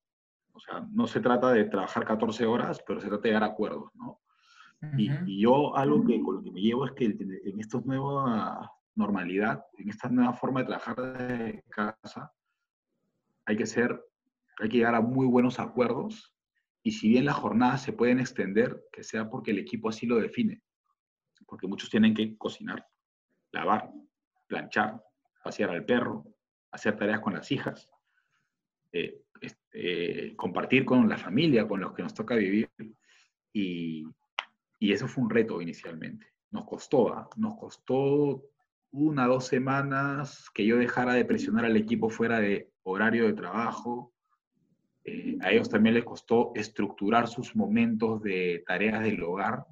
o 0.58 0.60
sea, 0.60 0.84
no 0.90 1.06
se 1.06 1.20
trata 1.20 1.52
de 1.52 1.66
trabajar 1.66 2.04
14 2.04 2.44
horas, 2.44 2.82
pero 2.84 3.00
se 3.00 3.06
trata 3.06 3.22
de 3.22 3.28
llegar 3.28 3.44
a 3.44 3.46
acuerdos, 3.46 3.94
¿no? 3.94 4.20
Y, 4.96 5.40
yo 5.40 5.76
algo 5.76 6.04
que 6.04 6.20
con 6.20 6.36
lo 6.36 6.42
que 6.42 6.52
me 6.52 6.60
llevo 6.60 6.86
es 6.86 6.92
que 6.92 7.04
en 7.06 7.60
esta 7.60 7.80
nueva 7.80 8.70
normalidad, 8.94 9.64
en 9.76 9.88
esta 9.88 10.08
nueva 10.08 10.32
forma 10.32 10.60
de 10.60 10.66
trabajar 10.66 10.96
de 10.96 11.64
casa, 11.68 12.32
hay 13.46 13.56
que 13.56 13.66
ser, 13.66 14.00
hay 14.58 14.68
que 14.68 14.78
llegar 14.78 14.94
a 14.94 15.00
muy 15.00 15.26
buenos 15.26 15.58
acuerdos 15.58 16.34
y 16.82 16.92
si 16.92 17.08
bien 17.08 17.24
las 17.24 17.36
jornadas 17.36 17.82
se 17.82 17.92
pueden 17.92 18.20
extender, 18.20 18.82
que 18.92 19.02
sea 19.02 19.28
porque 19.28 19.50
el 19.50 19.58
equipo 19.58 19.88
así 19.88 20.06
lo 20.06 20.16
define, 20.16 20.62
porque 21.46 21.66
muchos 21.66 21.90
tienen 21.90 22.14
que 22.14 22.36
cocinar, 22.36 22.86
lavar, 23.52 23.90
planchar, 24.46 25.02
pasear 25.42 25.70
al 25.70 25.84
perro, 25.84 26.24
hacer 26.70 26.96
tareas 26.96 27.20
con 27.20 27.34
las 27.34 27.50
hijas, 27.50 27.90
eh, 28.92 29.22
este, 29.40 30.34
compartir 30.36 30.84
con 30.84 31.08
la 31.08 31.18
familia, 31.18 31.66
con 31.66 31.80
los 31.80 31.92
que 31.92 32.02
nos 32.02 32.14
toca 32.14 32.34
vivir. 32.34 32.70
Y, 33.52 34.04
y 34.78 34.92
eso 34.92 35.08
fue 35.08 35.24
un 35.24 35.30
reto 35.30 35.60
inicialmente. 35.60 36.26
Nos 36.50 36.64
costó, 36.64 37.12
¿ah? 37.12 37.28
nos 37.36 37.56
costó 37.58 38.42
una, 38.90 39.26
dos 39.26 39.46
semanas 39.46 40.48
que 40.54 40.64
yo 40.64 40.76
dejara 40.76 41.14
de 41.14 41.24
presionar 41.24 41.64
al 41.64 41.76
equipo 41.76 42.08
fuera 42.08 42.40
de 42.40 42.70
horario 42.84 43.26
de 43.26 43.34
trabajo. 43.34 44.14
Eh, 45.04 45.36
a 45.40 45.50
ellos 45.50 45.68
también 45.68 45.94
les 45.94 46.04
costó 46.04 46.52
estructurar 46.54 47.28
sus 47.28 47.54
momentos 47.54 48.22
de 48.22 48.62
tareas 48.66 49.02
del 49.02 49.22
hogar. 49.22 49.66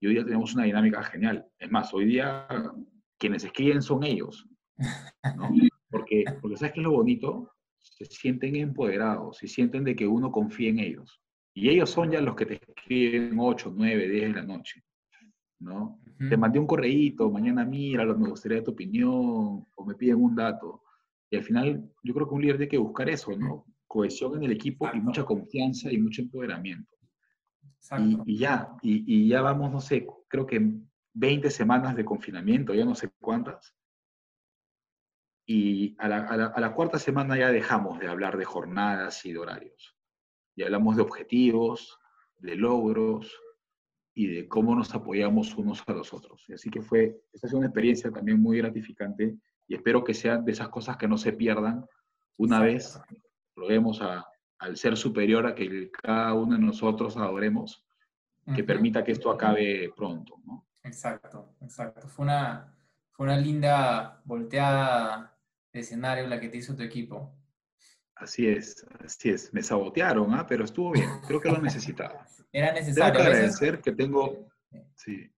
Y 0.00 0.06
hoy 0.06 0.14
día 0.14 0.24
tenemos 0.24 0.54
una 0.54 0.64
dinámica 0.64 1.02
genial. 1.02 1.46
Es 1.58 1.70
más, 1.70 1.92
hoy 1.92 2.06
día 2.06 2.46
quienes 3.18 3.44
escriben 3.44 3.82
son 3.82 4.04
ellos. 4.04 4.46
Porque, 5.90 6.22
porque 6.40 6.56
¿sabes 6.56 6.74
qué 6.74 6.80
es 6.80 6.84
lo 6.84 6.92
bonito? 6.92 7.52
Se 7.80 8.04
sienten 8.04 8.54
empoderados, 8.54 9.38
se 9.38 9.48
sienten 9.48 9.82
de 9.82 9.96
que 9.96 10.06
uno 10.06 10.30
confía 10.30 10.68
en 10.68 10.78
ellos. 10.78 11.20
Y 11.54 11.68
ellos 11.68 11.90
son 11.90 12.10
ya 12.10 12.20
los 12.20 12.36
que 12.36 12.46
te 12.46 12.54
escriben 12.54 13.36
8, 13.38 13.72
9, 13.76 14.08
10 14.08 14.22
de 14.22 14.40
la 14.40 14.42
noche. 14.42 14.84
¿no? 15.60 16.00
Te 16.18 16.36
mandé 16.36 16.58
un 16.58 16.66
correíto, 16.66 17.30
mañana 17.30 17.64
mira, 17.64 18.04
me 18.04 18.28
gustaría 18.28 18.62
tu 18.62 18.72
opinión, 18.72 19.66
o 19.74 19.84
me 19.86 19.94
piden 19.94 20.22
un 20.22 20.34
dato. 20.34 20.82
Y 21.30 21.36
al 21.36 21.44
final, 21.44 21.90
yo 22.02 22.14
creo 22.14 22.28
que 22.28 22.34
un 22.34 22.42
líder 22.42 22.56
tiene 22.56 22.70
que 22.70 22.78
buscar 22.78 23.08
eso, 23.08 23.36
¿no? 23.36 23.64
Cohesión 23.86 24.36
en 24.36 24.44
el 24.44 24.52
equipo 24.52 24.88
y 24.92 25.00
mucha 25.00 25.24
confianza 25.24 25.90
y 25.90 25.98
mucho 25.98 26.22
empoderamiento. 26.22 26.96
Y, 28.26 28.38
ya, 28.38 28.68
y, 28.82 29.28
ya 29.28 29.40
vamos, 29.40 29.70
no 29.70 29.80
sé, 29.80 30.06
creo 30.28 30.46
que 30.46 30.74
20 31.14 31.50
semanas 31.50 31.96
de 31.96 32.04
confinamiento, 32.04 32.74
ya 32.74 32.84
no 32.84 32.94
sé 32.94 33.10
cuántas. 33.18 33.74
Y 35.46 35.96
a 35.98 36.08
la, 36.08 36.18
a 36.26 36.60
la 36.60 36.74
cuarta 36.74 36.98
semana 36.98 37.36
ya 37.36 37.50
dejamos 37.50 37.98
de 37.98 38.08
hablar 38.08 38.36
de 38.36 38.44
jornadas 38.44 39.24
y 39.24 39.32
de 39.32 39.38
horarios. 39.38 39.96
Y 40.60 40.62
hablamos 40.62 40.96
de 40.96 41.02
objetivos, 41.02 41.98
de 42.36 42.54
logros, 42.54 43.34
y 44.12 44.26
de 44.26 44.46
cómo 44.46 44.74
nos 44.74 44.94
apoyamos 44.94 45.54
unos 45.56 45.82
a 45.86 45.92
los 45.94 46.12
otros. 46.12 46.44
Así 46.52 46.68
que 46.68 46.82
fue, 46.82 47.18
esta 47.32 47.46
es 47.46 47.54
una 47.54 47.68
experiencia 47.68 48.10
también 48.10 48.42
muy 48.42 48.58
gratificante 48.58 49.36
y 49.66 49.74
espero 49.74 50.04
que 50.04 50.12
sean 50.12 50.44
de 50.44 50.52
esas 50.52 50.68
cosas 50.68 50.98
que 50.98 51.08
no 51.08 51.16
se 51.16 51.32
pierdan 51.32 51.86
una 52.36 52.60
vez 52.60 53.00
probemos 53.54 54.02
a, 54.02 54.26
al 54.58 54.76
ser 54.76 54.98
superior 54.98 55.46
a 55.46 55.54
que 55.54 55.90
cada 55.90 56.34
uno 56.34 56.56
de 56.56 56.62
nosotros 56.62 57.16
adoremos, 57.16 57.82
que 58.54 58.62
permita 58.62 59.02
que 59.02 59.12
esto 59.12 59.30
acabe 59.30 59.90
pronto. 59.96 60.42
¿no? 60.44 60.66
Exacto, 60.82 61.54
exacto. 61.62 62.06
Fue 62.06 62.26
una, 62.26 62.76
fue 63.12 63.24
una 63.24 63.38
linda 63.38 64.20
volteada 64.26 65.34
de 65.72 65.80
escenario 65.80 66.26
la 66.26 66.38
que 66.38 66.50
te 66.50 66.58
hizo 66.58 66.76
tu 66.76 66.82
equipo. 66.82 67.32
Así 68.20 68.46
es, 68.46 68.86
así 69.02 69.30
es. 69.30 69.52
Me 69.54 69.62
sabotearon, 69.62 70.34
¿ah? 70.34 70.46
pero 70.46 70.64
estuvo 70.64 70.92
bien. 70.92 71.08
Creo 71.26 71.40
que 71.40 71.50
lo 71.50 71.58
necesitaba. 71.62 72.26
Era 72.52 72.72
necesario. 72.72 73.14
Que 73.14 73.26
agradecer 73.26 73.80
que 73.80 73.92
tengo... 73.92 74.46
Sí, 74.94 75.28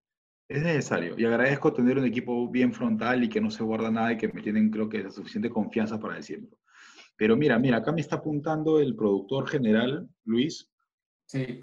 es 0.48 0.62
necesario. 0.62 1.14
Y 1.16 1.24
agradezco 1.24 1.72
tener 1.72 1.96
un 1.96 2.04
equipo 2.04 2.50
bien 2.50 2.72
frontal 2.72 3.22
y 3.22 3.28
que 3.28 3.40
no 3.40 3.50
se 3.50 3.62
guarda 3.62 3.90
nada 3.90 4.12
y 4.12 4.16
que 4.16 4.28
me 4.28 4.42
tienen, 4.42 4.68
creo 4.68 4.88
que, 4.88 5.04
la 5.04 5.10
suficiente 5.10 5.48
confianza 5.48 6.00
para 6.00 6.16
decirlo. 6.16 6.58
Pero 7.16 7.36
mira, 7.36 7.56
mira, 7.58 7.78
acá 7.78 7.92
me 7.92 8.00
está 8.00 8.16
apuntando 8.16 8.80
el 8.80 8.96
productor 8.96 9.48
general, 9.48 10.08
Luis. 10.24 10.68
Sí. 11.26 11.60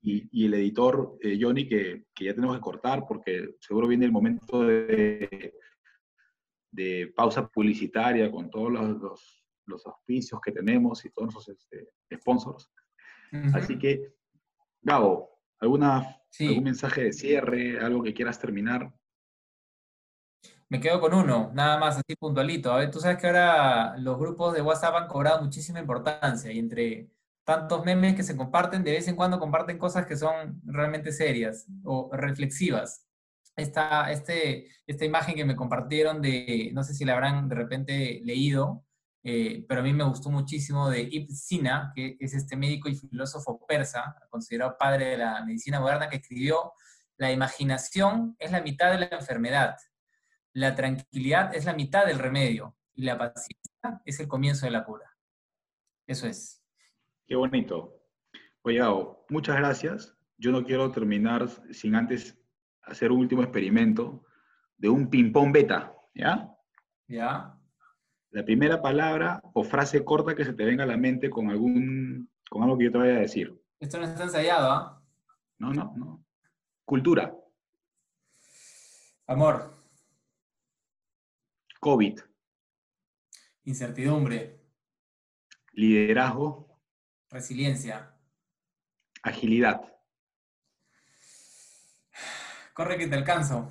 Y, 0.00 0.28
y 0.32 0.46
el 0.46 0.54
editor, 0.54 1.18
eh, 1.20 1.38
Johnny, 1.38 1.68
que, 1.68 2.06
que, 2.14 2.24
ya 2.24 2.34
tenemos 2.34 2.56
que 2.56 2.62
cortar 2.62 3.04
porque 3.06 3.56
seguro 3.60 3.88
viene 3.88 4.06
el 4.06 4.12
momento 4.12 4.62
de, 4.62 5.52
de 6.70 7.12
pausa 7.14 7.46
publicitaria 7.46 8.30
con 8.30 8.48
todos 8.48 8.72
los, 8.72 9.02
los 9.02 9.35
los 9.66 9.86
auspicios 9.86 10.40
que 10.40 10.52
tenemos 10.52 11.04
y 11.04 11.10
todos 11.10 11.34
los 11.34 11.48
este, 11.48 11.90
sponsors. 12.14 12.70
Así 13.54 13.78
que, 13.78 14.14
Gabo, 14.80 15.40
¿alguna, 15.60 16.20
¿algún 16.40 16.64
mensaje 16.64 17.04
de 17.04 17.12
cierre, 17.12 17.78
algo 17.78 18.02
que 18.02 18.14
quieras 18.14 18.38
terminar? 18.38 18.92
Me 20.68 20.80
quedo 20.80 21.00
con 21.00 21.14
uno, 21.14 21.50
nada 21.54 21.78
más 21.78 21.96
así 21.96 22.16
puntualito. 22.16 22.72
A 22.72 22.78
ver, 22.78 22.90
tú 22.90 22.98
sabes 22.98 23.18
que 23.18 23.26
ahora 23.26 23.96
los 23.98 24.18
grupos 24.18 24.54
de 24.54 24.62
WhatsApp 24.62 24.96
han 24.96 25.08
cobrado 25.08 25.42
muchísima 25.42 25.78
importancia 25.78 26.50
y 26.50 26.58
entre 26.58 27.10
tantos 27.44 27.84
memes 27.84 28.16
que 28.16 28.24
se 28.24 28.36
comparten, 28.36 28.82
de 28.82 28.90
vez 28.90 29.06
en 29.06 29.14
cuando 29.14 29.38
comparten 29.38 29.78
cosas 29.78 30.06
que 30.06 30.16
son 30.16 30.60
realmente 30.64 31.12
serias 31.12 31.66
o 31.84 32.10
reflexivas. 32.12 33.06
Esta, 33.54 34.10
este, 34.10 34.68
esta 34.86 35.04
imagen 35.04 35.36
que 35.36 35.44
me 35.44 35.54
compartieron 35.54 36.20
de, 36.20 36.70
no 36.74 36.82
sé 36.82 36.94
si 36.94 37.04
la 37.04 37.14
habrán 37.14 37.48
de 37.48 37.54
repente 37.54 38.20
leído, 38.24 38.84
eh, 39.28 39.64
pero 39.68 39.80
a 39.80 39.82
mí 39.82 39.92
me 39.92 40.04
gustó 40.04 40.30
muchísimo 40.30 40.88
de 40.88 41.00
Ibn 41.02 41.34
Sina, 41.34 41.90
que 41.92 42.16
es 42.20 42.32
este 42.32 42.54
médico 42.54 42.88
y 42.88 42.94
filósofo 42.94 43.58
persa, 43.66 44.14
considerado 44.30 44.76
padre 44.78 45.06
de 45.06 45.16
la 45.16 45.44
medicina 45.44 45.80
moderna, 45.80 46.08
que 46.08 46.18
escribió, 46.18 46.74
la 47.16 47.32
imaginación 47.32 48.36
es 48.38 48.52
la 48.52 48.60
mitad 48.60 48.92
de 48.92 49.00
la 49.00 49.06
enfermedad, 49.06 49.74
la 50.52 50.76
tranquilidad 50.76 51.52
es 51.56 51.64
la 51.64 51.74
mitad 51.74 52.06
del 52.06 52.20
remedio 52.20 52.76
y 52.94 53.02
la 53.02 53.18
paciencia 53.18 54.00
es 54.04 54.20
el 54.20 54.28
comienzo 54.28 54.64
de 54.64 54.70
la 54.70 54.84
cura. 54.84 55.12
Eso 56.06 56.28
es. 56.28 56.62
Qué 57.26 57.34
bonito. 57.34 58.00
Oye, 58.62 58.80
muchas 59.28 59.56
gracias. 59.56 60.16
Yo 60.38 60.52
no 60.52 60.64
quiero 60.64 60.92
terminar 60.92 61.48
sin 61.72 61.96
antes 61.96 62.38
hacer 62.82 63.10
un 63.10 63.22
último 63.22 63.42
experimento 63.42 64.22
de 64.76 64.88
un 64.88 65.10
ping-pong 65.10 65.50
beta, 65.50 65.92
¿ya? 66.14 66.48
Ya 67.08 67.55
la 68.30 68.44
primera 68.44 68.82
palabra 68.82 69.40
o 69.54 69.64
frase 69.64 70.04
corta 70.04 70.34
que 70.34 70.44
se 70.44 70.52
te 70.52 70.64
venga 70.64 70.84
a 70.84 70.86
la 70.86 70.96
mente 70.96 71.30
con 71.30 71.50
algún, 71.50 72.30
con 72.50 72.62
algo 72.62 72.76
que 72.76 72.84
yo 72.84 72.92
te 72.92 72.98
vaya 72.98 73.16
a 73.16 73.20
decir. 73.20 73.54
Esto 73.80 73.98
no 73.98 74.04
está 74.04 74.24
ensayado, 74.24 74.70
¿ah? 74.70 75.02
No, 75.58 75.72
no, 75.72 75.92
no. 75.96 76.24
Cultura. 76.84 77.34
Amor. 79.26 79.74
COVID. 81.80 82.20
Incertidumbre. 83.64 84.60
Liderazgo. 85.72 86.80
Resiliencia. 87.30 88.14
Agilidad. 89.22 89.80
Corre 92.72 92.98
que 92.98 93.08
te 93.08 93.16
alcanzo. 93.16 93.70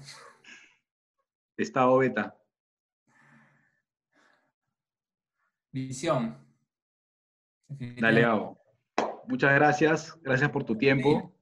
Estado 1.55 1.97
beta. 1.97 2.37
Visión. 5.75 6.37
Dale, 7.67 8.21
Gabo. 8.21 8.57
Muchas 9.27 9.53
gracias. 9.55 10.17
Gracias 10.21 10.49
por 10.49 10.63
tu 10.63 10.77
tiempo. 10.77 11.33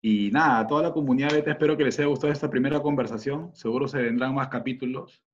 Y 0.00 0.30
nada, 0.30 0.60
a 0.60 0.66
toda 0.68 0.84
la 0.84 0.92
comunidad 0.92 1.32
beta 1.32 1.50
espero 1.50 1.76
que 1.76 1.82
les 1.82 1.98
haya 1.98 2.06
gustado 2.06 2.32
esta 2.32 2.48
primera 2.48 2.80
conversación. 2.80 3.50
Seguro 3.52 3.88
se 3.88 4.00
vendrán 4.00 4.32
más 4.32 4.46
capítulos. 4.46 5.24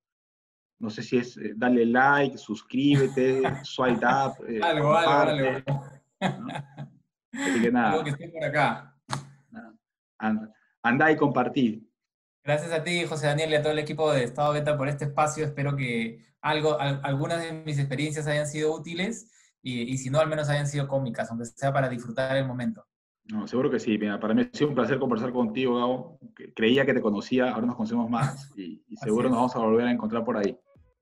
No 0.79 0.89
sé 0.89 1.03
si 1.03 1.19
es 1.19 1.37
eh, 1.37 1.53
dale 1.55 1.85
like, 1.85 2.39
suscríbete, 2.39 3.43
swipe 3.63 4.07
up. 4.07 4.43
Eh, 4.49 4.61
algo, 4.63 4.97
algo, 4.97 5.11
algo. 5.11 5.85
Así 7.33 7.61
que 7.61 7.71
nada. 7.73 8.03
que 8.05 8.11
esté 8.11 8.31
por 8.31 8.43
acá. 8.43 8.97
Anda, 10.83 11.13
y 11.13 11.17
compartí. 11.17 11.86
Gracias 12.47 12.73
a 12.73 12.85
ti, 12.85 13.05
José 13.05 13.27
Daniel, 13.27 13.51
y 13.51 13.55
a 13.57 13.63
todo 13.63 13.73
el 13.73 13.81
equipo 13.81 14.13
de 14.13 14.23
Estado 14.23 14.53
Beta 14.53 14.79
por 14.79 14.89
este 14.89 15.07
espacio. 15.07 15.45
Espero 15.45 15.75
que 15.75 16.25
algo, 16.41 16.79
algunas 16.79 17.43
de 17.43 17.53
mis 17.53 17.77
experiencias 17.77 18.29
hayan 18.29 18.47
sido 18.47 18.73
útiles 18.73 19.33
y, 19.63 19.99
si 19.99 20.11
no, 20.11 20.21
al 20.21 20.29
menos 20.29 20.49
hayan 20.49 20.69
sido 20.69 20.87
cómicas, 20.87 21.29
aunque 21.29 21.47
sea 21.47 21.73
para 21.73 21.89
disfrutar 21.89 22.37
el 22.37 22.47
momento. 22.47 22.87
No, 23.25 23.49
seguro 23.49 23.69
que 23.69 23.81
sí. 23.81 23.99
Mira, 23.99 24.21
para 24.21 24.33
mí 24.33 24.43
ha 24.43 24.57
sido 24.57 24.69
un 24.69 24.77
placer 24.77 25.01
conversar 25.01 25.33
contigo, 25.33 25.77
Gabo. 25.77 26.21
Creía 26.55 26.87
que 26.87 26.95
te 26.95 27.01
conocía, 27.01 27.51
ahora 27.51 27.67
nos 27.67 27.75
conocemos 27.75 28.09
más 28.09 28.57
y, 28.57 28.85
seguro 29.03 29.29
nos 29.29 29.39
vamos 29.39 29.57
a 29.57 29.59
volver 29.59 29.89
a 29.89 29.91
encontrar 29.91 30.25
por 30.25 30.37
ahí. 30.37 30.57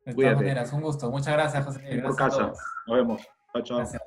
De 0.07 0.15
todas 0.15 0.37
maneras, 0.37 0.73
un 0.73 0.81
gusto. 0.81 1.11
Muchas 1.11 1.35
gracias, 1.35 1.63
José. 1.63 1.81
Gracias 1.83 2.07
por 2.07 2.17
casa. 2.17 2.53
Nos 2.87 2.97
vemos. 2.97 3.23
Chao, 3.53 3.63
chao. 3.63 3.77
Gracias. 3.77 4.03